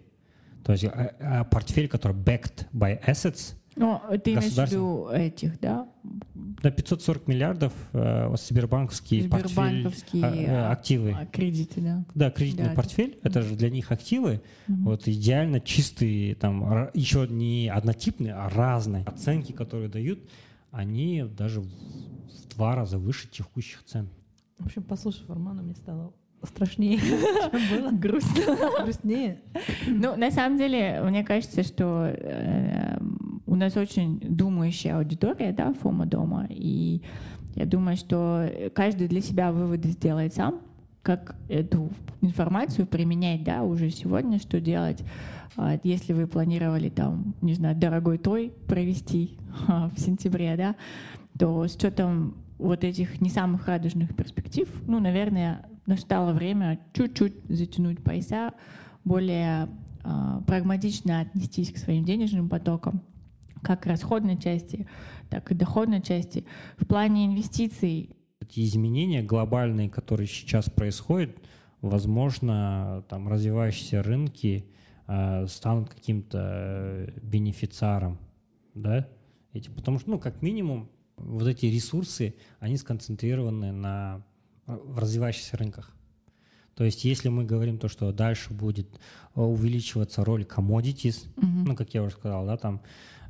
То 0.68 0.74
есть 0.74 0.84
а, 0.84 1.16
а 1.22 1.44
портфель, 1.46 1.88
который 1.88 2.18
backed 2.18 2.68
by 2.74 3.02
assets. 3.08 3.56
Ну, 3.78 4.02
ты 4.22 4.34
имеешь 4.34 4.52
в 4.52 4.58
виду 4.58 5.08
этих, 5.08 5.58
да? 5.62 5.88
Да, 6.04 6.72
540 6.72 7.28
миллиардов 7.28 7.72
э, 7.94 8.36
Сбербанковский, 8.36 9.22
Сбербанковские 9.22 10.22
портфель, 10.22 10.50
а, 10.50 10.72
активы. 10.74 11.16
А, 11.18 11.26
кредиты, 11.26 11.80
да. 11.80 12.06
Да, 12.16 12.32
кредитный 12.32 12.66
да, 12.66 12.74
портфель, 12.74 13.18
это, 13.22 13.40
это 13.40 13.42
же 13.44 13.56
для 13.56 13.70
них 13.70 13.94
активы. 13.94 14.42
Угу. 14.68 14.78
Вот 14.82 15.08
идеально 15.08 15.62
чистые, 15.62 16.36
там 16.36 16.90
еще 16.94 17.26
не 17.30 17.70
однотипные, 17.70 18.34
а 18.34 18.50
разные 18.50 19.06
оценки, 19.06 19.54
которые 19.54 19.88
дают, 19.88 20.20
они 20.72 21.24
даже 21.24 21.62
в 21.62 21.70
два 22.58 22.76
раза 22.76 22.98
выше 22.98 23.30
текущих 23.30 23.86
цен. 23.86 24.10
В 24.60 24.66
общем, 24.66 24.84
послушав 24.84 25.30
Армана, 25.30 25.62
мне 25.62 25.76
стало 25.76 26.14
страшнее, 26.44 27.00
чем 27.52 27.82
было. 27.82 27.92
Грустно. 27.92 28.42
Грустнее. 28.84 29.40
Ну, 29.88 30.16
на 30.16 30.32
самом 30.32 30.58
деле, 30.58 31.02
мне 31.04 31.24
кажется, 31.24 31.64
что 31.64 32.06
э, 32.08 32.98
у 33.46 33.56
нас 33.56 33.76
очень 33.78 34.20
думающая 34.20 34.98
аудитория, 34.98 35.52
да, 35.52 35.74
Фома 35.74 36.06
дома, 36.06 36.48
и 36.50 37.02
я 37.56 37.66
думаю, 37.66 37.98
что 37.98 38.50
каждый 38.76 39.08
для 39.08 39.22
себя 39.22 39.52
выводы 39.52 39.90
сделает 39.90 40.34
сам, 40.34 40.62
как 41.02 41.36
эту 41.48 41.90
информацию 42.22 42.86
применять, 42.86 43.44
да, 43.44 43.64
уже 43.64 43.90
сегодня, 43.90 44.40
что 44.40 44.60
делать, 44.60 45.04
а, 45.56 45.80
если 45.84 46.14
вы 46.14 46.28
планировали 46.28 46.90
там, 46.90 47.34
не 47.42 47.54
знаю, 47.54 47.76
дорогой 47.76 48.18
той 48.18 48.54
провести 48.68 49.38
а, 49.68 49.90
в 49.90 50.00
сентябре, 50.00 50.56
да, 50.56 50.76
то 51.38 51.68
с 51.68 51.76
учетом 51.76 52.36
вот 52.58 52.84
этих 52.84 53.22
не 53.22 53.30
самых 53.30 53.68
радужных 53.68 54.16
перспектив, 54.16 54.68
ну, 54.86 55.00
наверное, 55.00 55.66
настало 55.88 56.34
время 56.34 56.80
чуть-чуть 56.94 57.34
затянуть 57.50 58.04
пояса, 58.04 58.54
более 59.04 59.70
э, 60.04 60.42
прагматично 60.46 61.22
отнестись 61.22 61.72
к 61.72 61.78
своим 61.78 62.04
денежным 62.04 62.50
потокам, 62.50 63.02
как 63.64 63.86
расходной 63.86 64.38
части, 64.38 64.88
так 65.30 65.52
и 65.52 65.56
доходной 65.56 66.02
части. 66.02 66.46
В 66.78 66.86
плане 66.86 67.26
инвестиций 67.26 68.18
эти 68.40 68.64
изменения 68.64 69.24
глобальные, 69.24 69.90
которые 69.90 70.28
сейчас 70.28 70.70
происходят, 70.70 71.38
возможно, 71.82 73.04
там 73.10 73.28
развивающиеся 73.28 74.04
рынки 74.04 74.70
э, 75.08 75.48
станут 75.48 75.90
каким-то 75.90 77.12
бенефициаром, 77.22 78.20
да? 78.74 79.08
Эти, 79.54 79.70
потому 79.70 80.00
что, 80.00 80.12
ну, 80.12 80.20
как 80.20 80.42
минимум, 80.42 80.90
вот 81.18 81.48
эти 81.48 81.66
ресурсы, 81.66 82.36
они 82.60 82.78
сконцентрированы 82.78 83.72
на 83.72 84.24
в 84.68 85.00
развивающихся 85.00 85.58
рынках. 85.58 85.92
То 86.76 86.84
есть, 86.84 87.06
если 87.06 87.30
мы 87.30 87.44
говорим 87.44 87.80
то, 87.80 87.88
что 87.88 88.12
дальше 88.12 88.54
будет 88.54 88.88
увеличиваться 89.34 90.24
роль 90.24 90.44
commodities, 90.44 91.26
mm-hmm. 91.36 91.64
ну, 91.66 91.76
как 91.76 91.94
я 91.96 92.04
уже 92.04 92.14
сказал, 92.14 92.46
да, 92.46 92.56
там 92.56 92.82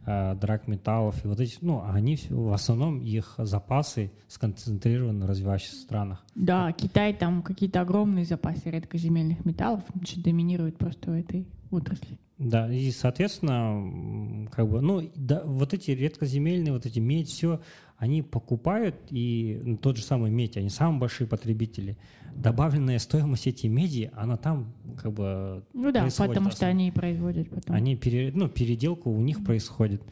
э, 0.05 0.35
драгметаллов. 0.35 1.23
И 1.23 1.27
вот 1.29 1.39
эти, 1.39 1.57
ну, 1.61 1.81
они 1.89 2.19
в 2.29 2.51
основном 2.51 2.99
их 2.99 3.35
запасы 3.37 4.11
сконцентрированы 4.27 5.25
в 5.25 5.29
развивающихся 5.29 5.77
странах. 5.77 6.25
Да, 6.35 6.73
Китай 6.73 7.13
там 7.13 7.41
какие-то 7.41 7.79
огромные 7.79 8.25
запасы 8.25 8.69
редкоземельных 8.69 9.45
металлов, 9.45 9.83
доминирует 10.17 10.77
просто 10.77 11.11
в 11.11 11.13
этой 11.13 11.47
отрасли. 11.71 12.19
Да, 12.37 12.71
и, 12.71 12.91
соответственно, 12.91 14.47
как 14.51 14.69
бы, 14.69 14.81
ну, 14.81 15.09
да, 15.15 15.41
вот 15.43 15.73
эти 15.73 15.91
редкоземельные, 15.91 16.71
вот 16.71 16.85
эти 16.85 16.99
медь, 16.99 17.29
все, 17.29 17.61
они 17.97 18.21
покупают, 18.21 18.95
и 19.09 19.59
ну, 19.63 19.77
тот 19.77 19.97
же 19.97 20.03
самый 20.03 20.29
медь, 20.29 20.55
они 20.55 20.69
самые 20.69 20.99
большие 20.99 21.27
потребители. 21.27 21.97
Добавленная 22.35 22.99
стоимость 22.99 23.47
этих 23.47 23.69
меди, 23.71 24.11
она 24.15 24.37
там 24.37 24.71
как 25.01 25.11
бы 25.13 25.63
Ну 25.73 25.91
да, 25.91 26.07
потому 26.17 26.51
что 26.51 26.67
они 26.67 26.91
производят 26.91 27.49
потом. 27.49 27.75
Они, 27.75 27.95
пере, 27.95 28.31
ну, 28.33 28.47
переделка 28.47 29.07
у 29.07 29.19
них 29.21 29.43
происходит. 29.43 30.03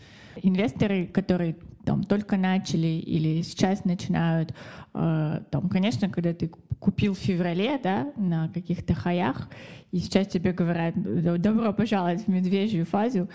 Инвесторы, 0.42 1.06
которые 1.06 1.58
там 1.86 2.04
только 2.04 2.38
начали 2.38 2.88
или 2.88 3.44
сейчас 3.44 3.86
начинают, 3.86 4.56
э, 4.96 5.42
там, 5.52 5.70
конечно, 5.70 6.10
когда 6.10 6.34
ты 6.34 6.50
купил 6.80 7.14
в 7.14 7.20
феврале, 7.20 7.80
да, 7.82 8.12
на 8.18 8.50
каких-то 8.50 8.96
хаях, 8.96 9.48
и 9.92 10.00
сейчас 10.00 10.28
тебе 10.28 10.52
говорят, 10.52 10.96
добро 11.40 11.72
пожаловать 11.72 12.26
в 12.26 12.28
медвежью 12.28 12.86
фазу, 12.86 13.30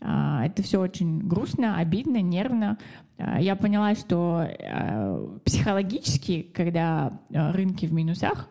это 0.00 0.62
все 0.62 0.80
очень 0.80 1.20
грустно, 1.20 1.78
обидно, 1.78 2.20
нервно. 2.20 2.78
Э, 3.16 3.36
я 3.40 3.56
поняла, 3.56 3.94
что 3.94 4.46
э, 4.46 5.38
психологически, 5.44 6.42
когда 6.42 7.20
рынки 7.30 7.86
в 7.86 7.92
минусах, 7.92 8.48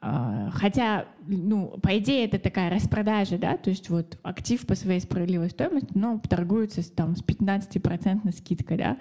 а, 0.00 0.50
хотя, 0.52 1.06
ну, 1.26 1.76
по 1.82 1.98
идее, 1.98 2.24
это 2.26 2.38
такая 2.38 2.70
распродажа, 2.70 3.36
да, 3.36 3.56
то 3.56 3.70
есть 3.70 3.90
вот 3.90 4.16
актив 4.22 4.64
по 4.64 4.76
своей 4.76 5.00
справедливой 5.00 5.50
стоимости, 5.50 5.90
но 5.94 6.20
торгуется 6.20 6.88
там, 6.94 7.16
с 7.16 7.22
15% 7.22 8.30
скидкой, 8.32 8.76
да. 8.76 8.98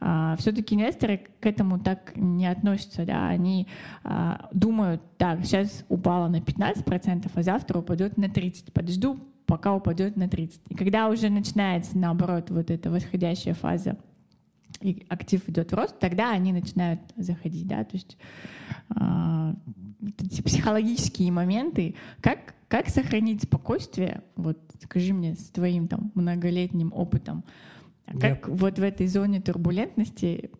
А, 0.00 0.36
все-таки 0.38 0.74
инвесторы 0.74 1.26
к 1.40 1.44
этому 1.44 1.78
так 1.78 2.16
не 2.16 2.46
относятся, 2.46 3.04
да, 3.04 3.28
они 3.28 3.68
а, 4.04 4.48
думают, 4.52 5.02
так, 5.18 5.44
сейчас 5.44 5.84
упало 5.90 6.28
на 6.28 6.36
15%, 6.36 7.30
а 7.34 7.42
завтра 7.42 7.78
упадет 7.78 8.16
на 8.16 8.26
30%, 8.26 8.72
подожду, 8.72 9.18
пока 9.48 9.74
упадет 9.74 10.16
на 10.16 10.24
30%. 10.24 10.60
И 10.68 10.74
когда 10.74 11.08
уже 11.08 11.30
начинается, 11.30 11.98
наоборот, 11.98 12.50
вот 12.50 12.70
эта 12.70 12.90
восходящая 12.90 13.54
фаза, 13.54 13.96
и 14.80 15.06
актив 15.08 15.48
идет 15.48 15.72
в 15.72 15.74
рост, 15.74 15.98
тогда 15.98 16.30
они 16.30 16.52
начинают 16.52 17.00
заходить, 17.16 17.66
да, 17.66 17.82
то 17.82 17.96
есть 17.96 18.16
э, 18.94 19.54
эти 20.20 20.42
психологические 20.42 21.32
моменты, 21.32 21.96
как, 22.20 22.54
как 22.68 22.88
сохранить 22.88 23.42
спокойствие, 23.42 24.22
вот 24.36 24.58
скажи 24.84 25.12
мне 25.14 25.34
с 25.34 25.48
твоим 25.48 25.88
там 25.88 26.12
многолетним 26.14 26.92
опытом, 26.94 27.42
как 28.20 28.48
yep. 28.48 28.56
вот 28.56 28.78
в 28.78 28.82
этой 28.82 29.06
зоне 29.06 29.40
турбулентности, 29.40 30.50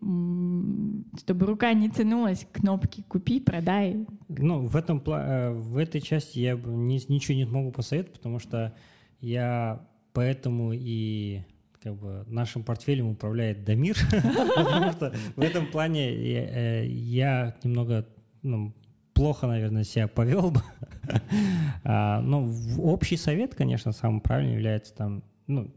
чтобы 1.19 1.47
рука 1.47 1.73
не 1.73 1.91
тянулась 1.91 2.47
к 2.51 2.61
кнопке 2.61 3.03
«купи», 3.07 3.41
«продай»? 3.41 4.07
Ну, 4.29 4.67
в, 4.67 4.77
этом, 4.77 5.03
э, 5.07 5.51
в 5.51 5.77
этой 5.77 6.01
части 6.01 6.41
я 6.41 6.55
ничего 6.55 7.37
не 7.37 7.45
могу 7.45 7.73
посоветовать, 7.73 8.17
потому 8.19 8.39
что 8.39 8.75
я 9.21 9.87
поэтому 10.13 10.73
и 10.73 11.43
как 11.83 11.95
бы 11.95 12.25
нашим 12.27 12.65
портфелем 12.65 13.09
управляет 13.09 13.65
Дамир, 13.65 13.97
потому 14.57 14.93
что 14.93 15.15
в 15.37 15.41
этом 15.41 15.67
плане 15.67 16.11
э, 16.11 16.87
я 16.87 17.57
немного 17.63 18.07
ну, 18.43 18.75
плохо, 19.15 19.47
наверное, 19.47 19.85
себя 19.85 20.07
повел 20.07 20.51
бы. 20.51 20.63
а, 21.85 22.21
но 22.21 22.49
общий 22.79 23.17
совет, 23.17 23.55
конечно, 23.55 23.93
самым 23.93 24.21
правильным 24.21 24.55
является 24.55 24.95
там, 24.95 25.25
ну, 25.47 25.73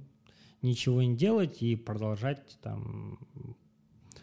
ничего 0.62 1.02
не 1.02 1.16
делать 1.16 1.62
и 1.62 1.76
продолжать 1.76 2.58
там 2.62 3.20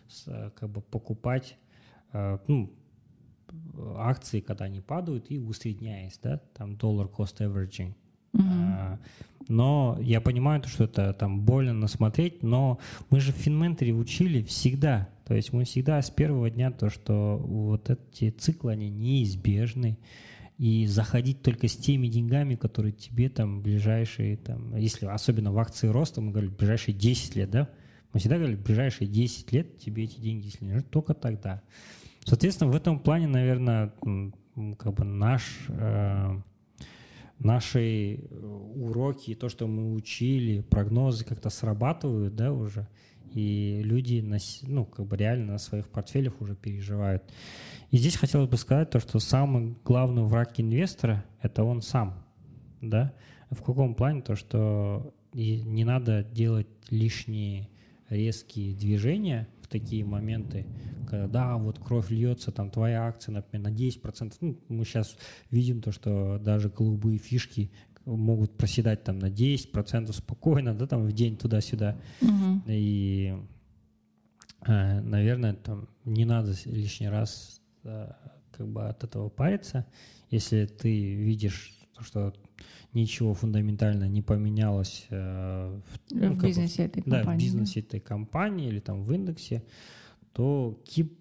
с, 0.08 0.52
как 0.56 0.70
бы 0.70 0.80
покупать 0.80 1.56
э, 2.12 2.38
ну, 2.46 2.72
акции, 3.96 4.40
когда 4.40 4.66
они 4.66 4.80
падают, 4.80 5.30
и 5.30 5.38
усредняясь, 5.38 6.18
да, 6.22 6.40
там 6.54 6.76
доллар 6.76 7.06
cost 7.06 7.38
averaging. 7.38 7.94
Uh-huh. 8.34 8.42
А, 8.42 8.98
но 9.48 9.96
я 10.00 10.20
понимаю, 10.20 10.62
что 10.66 10.84
это 10.84 11.12
там 11.14 11.40
больно 11.40 11.88
смотреть, 11.88 12.42
но 12.42 12.78
мы 13.10 13.20
же 13.20 13.32
в 13.32 13.36
Финменторе 13.36 13.92
учили 13.92 14.42
всегда. 14.42 15.08
То 15.24 15.34
есть 15.34 15.52
мы 15.52 15.64
всегда 15.64 16.00
с 16.00 16.10
первого 16.10 16.50
дня 16.50 16.70
то, 16.70 16.90
что 16.90 17.38
вот 17.38 17.90
эти 17.90 18.30
циклы, 18.30 18.72
они 18.72 18.90
неизбежны. 18.90 19.98
И 20.58 20.86
заходить 20.86 21.42
только 21.42 21.68
с 21.68 21.76
теми 21.76 22.08
деньгами, 22.08 22.56
которые 22.56 22.92
тебе 22.92 23.28
там 23.28 23.62
ближайшие, 23.62 24.36
там, 24.36 24.74
если 24.76 25.06
особенно 25.06 25.52
в 25.52 25.58
акции 25.58 25.86
роста, 25.86 26.20
мы 26.20 26.32
говорим, 26.32 26.52
ближайшие 26.52 26.94
10 26.94 27.36
лет, 27.36 27.50
да? 27.50 27.70
Мы 28.12 28.20
всегда 28.20 28.36
говорили, 28.36 28.56
ближайшие 28.56 29.06
10 29.06 29.52
лет 29.52 29.78
тебе 29.78 30.04
эти 30.04 30.18
деньги, 30.20 30.46
если 30.46 30.64
не 30.64 30.72
нужны, 30.72 30.88
только 30.88 31.14
тогда. 31.14 31.62
Соответственно, 32.24 32.72
в 32.72 32.76
этом 32.76 32.98
плане, 32.98 33.28
наверное, 33.28 33.92
как 34.78 34.94
бы 34.94 35.04
наш 35.04 35.44
э, 35.68 36.40
наши 37.38 38.16
э, 38.16 38.46
уроки, 38.76 39.34
то, 39.34 39.48
что 39.48 39.66
мы 39.66 39.94
учили, 39.94 40.60
прогнозы 40.60 41.24
как-то 41.24 41.50
срабатывают, 41.50 42.34
да, 42.34 42.52
уже, 42.52 42.88
и 43.34 43.80
люди, 43.82 44.20
на, 44.20 44.38
ну, 44.62 44.84
как 44.84 45.06
бы 45.06 45.16
реально 45.16 45.52
на 45.52 45.58
своих 45.58 45.88
портфелях 45.88 46.40
уже 46.40 46.54
переживают. 46.54 47.22
И 47.90 47.98
здесь 47.98 48.16
хотелось 48.16 48.48
бы 48.48 48.56
сказать 48.56 48.90
то, 48.90 49.00
что 49.00 49.18
самый 49.18 49.76
главный 49.84 50.22
враг 50.24 50.58
инвестора— 50.58 51.24
это 51.42 51.64
он 51.64 51.82
сам, 51.82 52.24
да. 52.80 53.14
В 53.50 53.62
каком 53.62 53.94
плане? 53.94 54.22
То, 54.22 54.36
что 54.36 55.14
не 55.32 55.84
надо 55.84 56.22
делать 56.22 56.68
лишние 56.90 57.68
резкие 58.08 58.74
движения— 58.74 59.48
такие 59.68 60.04
моменты, 60.04 60.66
когда 61.08 61.26
да, 61.26 61.56
вот 61.56 61.78
кровь 61.78 62.10
льется, 62.10 62.50
там 62.50 62.70
твоя 62.70 63.06
акция, 63.06 63.32
например, 63.32 63.70
на 63.70 63.74
10%. 63.74 64.34
Ну, 64.40 64.58
мы 64.68 64.84
сейчас 64.84 65.16
видим 65.50 65.80
то, 65.80 65.92
что 65.92 66.38
даже 66.38 66.68
голубые 66.68 67.18
фишки 67.18 67.70
могут 68.16 68.56
проседать 68.56 69.04
там 69.04 69.18
на 69.18 69.26
10% 69.26 70.12
спокойно, 70.12 70.74
да, 70.74 70.86
там 70.86 71.04
в 71.04 71.12
день 71.12 71.36
туда-сюда. 71.36 71.96
Угу. 72.20 72.62
И, 72.66 73.36
э, 74.66 75.00
наверное, 75.00 75.54
там 75.54 75.88
не 76.04 76.24
надо 76.24 76.54
лишний 76.64 77.08
раз 77.08 77.60
э, 77.84 78.10
как 78.52 78.68
бы 78.68 78.88
от 78.88 79.04
этого 79.04 79.28
париться. 79.28 79.86
Если 80.30 80.66
ты 80.66 81.14
видишь, 81.14 81.74
что 82.00 82.34
ничего 82.92 83.34
фундаментально 83.34 84.08
не 84.08 84.22
поменялось 84.22 85.06
э, 85.10 85.80
в, 85.80 86.14
ну, 86.14 86.32
в 86.32 86.42
бизнесе 86.42 86.84
этой 86.84 87.02
компании. 87.02 87.24
Да, 87.24 87.32
в 87.32 87.38
бизнесе 87.38 87.80
этой 87.80 88.00
компании 88.00 88.68
или 88.68 88.80
там 88.80 89.02
в 89.02 89.12
индексе, 89.12 89.62
то 90.32 90.80
keep 90.84 91.12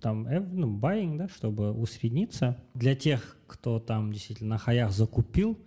там 0.00 0.28
ну, 0.52 0.78
buying, 0.78 1.16
да, 1.16 1.28
чтобы 1.28 1.72
усредниться. 1.72 2.56
Для 2.74 2.94
тех, 2.94 3.36
кто 3.46 3.80
там 3.80 4.12
действительно 4.12 4.50
на 4.50 4.58
хаях 4.58 4.92
закупил, 4.92 5.58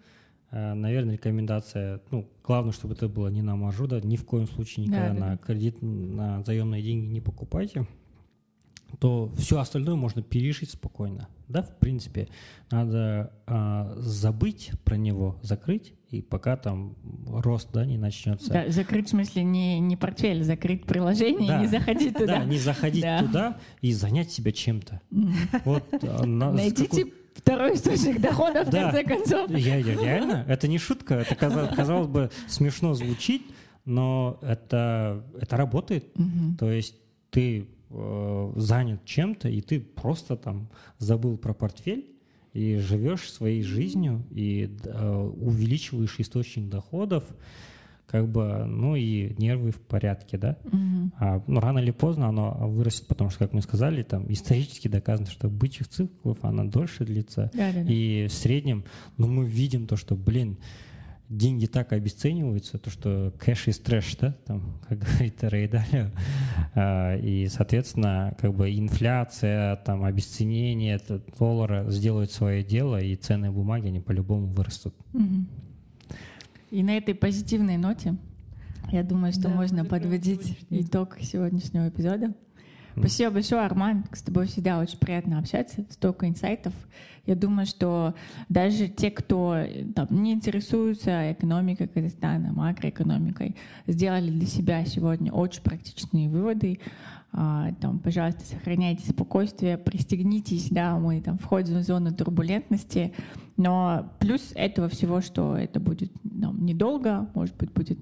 наверное, 0.52 1.14
рекомендация, 1.14 2.02
ну, 2.12 2.28
главное, 2.43 2.72
чтобы 2.72 2.95
это 2.95 3.08
было 3.08 3.28
не 3.28 3.41
на 3.41 3.56
маржу, 3.56 3.88
да, 3.88 4.02
ни 4.02 4.16
в 4.16 4.26
коем 4.26 4.47
случае 4.47 4.88
никогда 4.88 5.14
да, 5.14 5.14
на 5.14 5.32
да. 5.32 5.38
кредит, 5.38 5.82
на 5.82 6.43
заемные 6.43 6.82
деньги 6.82 7.06
не 7.06 7.22
покупайте 7.22 7.86
то 9.00 9.32
все 9.38 9.60
остальное 9.60 9.95
можно 9.95 10.22
перешить 10.22 10.72
спокойно. 10.72 11.28
Да, 11.47 11.64
в 11.64 11.78
принципе, 11.78 12.28
надо 12.70 13.32
э, 13.47 13.93
забыть 13.97 14.72
про 14.84 14.97
него, 14.97 15.39
закрыть, 15.41 15.93
и 16.10 16.22
пока 16.22 16.58
там 16.58 16.95
рост 17.28 17.70
да, 17.74 17.86
не 17.86 17.97
начнется. 17.97 18.52
Да, 18.52 18.70
закрыть 18.70 19.08
в 19.08 19.10
смысле 19.12 19.43
не, 19.43 19.80
не 19.80 19.97
портфель, 19.97 20.43
закрыть 20.43 20.86
приложение 20.86 21.47
да. 21.47 21.58
и 21.58 21.62
не 21.62 21.68
заходить 21.68 22.14
туда. 22.18 22.39
Да, 22.39 22.45
не 22.45 22.58
заходить 22.58 23.02
да. 23.02 23.20
туда 23.20 23.58
и 23.82 23.93
занять 23.93 24.32
себя 24.32 24.52
чем-то. 24.52 25.02
Вот, 25.66 25.84
а, 26.04 26.26
Найдите 26.26 27.06
второй 27.36 27.75
источник 27.75 28.19
дохода 28.19 28.63
в 28.63 28.71
конце 28.71 29.03
концов. 29.03 29.49
Я, 29.51 29.77
я, 29.77 29.95
реально, 29.95 30.45
это 30.47 30.67
не 30.67 30.77
шутка, 30.77 31.15
это 31.15 31.36
казалось, 31.36 31.75
казалось 31.75 32.07
бы 32.07 32.32
смешно 32.47 32.93
звучит, 32.93 33.43
но 33.86 34.39
это, 34.41 35.23
это 35.39 35.57
работает. 35.57 36.13
То 36.57 36.71
есть 36.71 36.95
ты 37.30 37.67
э, 37.89 38.53
занят 38.55 39.05
чем-то, 39.05 39.49
и 39.49 39.61
ты 39.61 39.80
просто 39.80 40.36
там 40.36 40.69
забыл 40.97 41.38
про 41.38 41.53
портфель 41.53 42.05
и 42.53 42.77
живешь 42.77 43.32
своей 43.32 43.63
жизнью 43.63 44.25
и 44.32 44.75
э, 44.84 45.32
увеличиваешь 45.41 46.15
источник 46.19 46.69
доходов, 46.69 47.23
как 48.10 48.28
бы, 48.28 48.66
ну 48.66 48.95
и 48.95 49.36
нервы 49.38 49.72
в 49.72 49.80
порядке, 49.80 50.38
да. 50.38 50.57
Mm-hmm. 50.64 51.12
А, 51.20 51.43
ну, 51.45 51.60
рано 51.60 51.80
или 51.80 51.91
поздно 51.91 52.28
оно 52.28 52.51
вырастет, 52.68 53.07
потому 53.07 53.30
что, 53.30 53.39
как 53.39 53.53
мы 53.53 53.62
сказали, 53.62 54.01
там 54.01 54.26
исторически 54.32 54.88
доказано, 54.88 55.30
что 55.30 55.47
бычьих 55.47 55.88
циклов 55.88 56.39
она 56.41 56.64
дольше 56.64 57.05
длится. 57.05 57.51
Да-да-да. 57.53 57.91
И 57.91 58.28
в 58.28 58.34
среднем, 58.34 58.84
ну, 59.18 59.28
мы 59.28 59.45
видим 59.45 59.86
то, 59.86 59.95
что, 59.95 60.16
блин, 60.16 60.57
деньги 61.30 61.68
так 61.68 61.93
обесцениваются, 61.93 62.80
то 62.80 62.89
что 62.89 63.32
кэш 63.38 63.68
из 63.68 63.78
трэш, 63.78 64.16
да, 64.16 64.36
там, 64.45 64.80
как 64.89 64.99
говорит 64.99 65.43
Рэй 65.43 65.70
а, 66.74 67.16
и, 67.16 67.47
соответственно, 67.47 68.36
как 68.39 68.55
бы 68.55 68.76
инфляция, 68.76 69.76
там, 69.78 70.03
обесценение 70.03 70.99
доллара 71.38 71.89
сделают 71.91 72.32
свое 72.32 72.64
дело, 72.64 72.99
и 72.99 73.16
ценные 73.16 73.51
бумаги, 73.51 73.88
они 73.88 73.99
по-любому 73.99 74.47
вырастут. 74.47 74.95
И 76.72 76.84
на 76.84 76.97
этой 76.97 77.15
позитивной 77.15 77.78
ноте 77.78 78.15
Я 78.91 79.03
думаю, 79.03 79.34
что 79.34 79.43
Да, 79.43 79.49
можно 79.49 79.86
подводить 79.86 80.57
итог 80.70 81.17
сегодняшнего 81.22 81.89
эпизода. 81.89 82.34
Спасибо 82.97 83.32
большое, 83.32 83.61
Арман. 83.61 84.05
С 84.11 84.22
тобой 84.22 84.47
всегда 84.47 84.80
очень 84.80 84.97
приятно 84.97 85.39
общаться, 85.39 85.86
столько 85.89 86.28
инсайтов. 86.28 86.74
Я 87.26 87.36
думаю, 87.36 87.65
что 87.65 88.15
даже 88.49 88.88
те, 88.88 89.11
кто 89.11 89.55
э, 89.55 89.86
там, 89.95 90.07
не 90.09 90.34
интересуется 90.34 91.32
экономикой 91.32 91.88
Казахстана, 91.88 92.51
макроэкономикой, 92.51 93.55
сделали 93.88 94.32
для 94.32 94.47
себя 94.47 94.84
сегодня 94.86 95.32
очень 95.32 95.61
практичные 95.61 96.28
выводы. 96.28 96.80
А, 97.32 97.71
там, 97.80 97.99
пожалуйста, 97.99 98.43
сохраняйте 98.43 99.07
спокойствие, 99.07 99.77
пристегнитесь, 99.77 100.69
да, 100.69 100.97
мы 100.97 101.21
там 101.21 101.38
входим 101.38 101.77
в 101.77 101.84
зону 101.84 102.11
турбулентности, 102.11 103.13
но 103.55 104.11
плюс 104.19 104.51
этого 104.55 104.89
всего, 104.89 105.21
что 105.21 105.55
это 105.55 105.80
будет 105.80 106.11
там, 106.41 106.65
недолго, 106.65 107.30
может 107.36 107.55
быть, 107.57 107.71
будет 107.71 107.99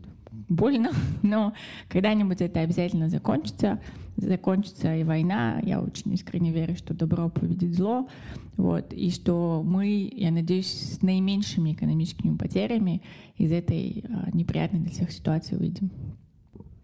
больно, 0.49 0.91
но 1.23 1.53
когда-нибудь 1.89 2.41
это 2.41 2.61
обязательно 2.61 3.09
закончится. 3.09 3.79
Закончится 4.15 4.95
и 4.95 5.03
война. 5.03 5.59
Я 5.61 5.79
очень 5.79 6.11
искренне 6.13 6.51
верю, 6.51 6.75
что 6.75 6.95
добро 6.95 7.29
победит 7.29 7.75
зло. 7.75 8.07
Вот, 8.55 8.91
и 8.91 9.11
что 9.11 9.61
мы, 9.63 10.09
я 10.11 10.31
надеюсь, 10.31 10.95
с 10.95 11.03
наименьшими 11.03 11.73
экономическими 11.73 12.35
потерями 12.35 13.03
из 13.37 13.51
этой 13.51 14.03
а, 14.09 14.35
неприятной 14.35 14.79
для 14.79 14.89
всех 14.89 15.11
ситуации 15.11 15.55
выйдем. 15.55 15.91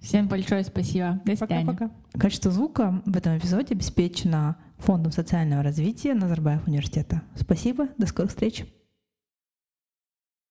Всем 0.04 0.28
большое 0.28 0.64
спасибо. 0.66 1.22
До 1.26 1.36
свидания. 1.36 1.66
Пока-пока. 1.66 1.92
Качество 2.20 2.52
звука 2.52 3.02
в 3.06 3.16
этом 3.16 3.38
эпизоде 3.38 3.74
обеспечено 3.74 4.58
Фондом 4.80 5.14
социального 5.14 5.64
развития 5.64 6.14
Назарбаев 6.14 6.68
университета. 6.68 7.22
Спасибо, 7.36 7.88
до 7.98 8.06
скорых 8.06 8.32
встреч. 8.32 8.66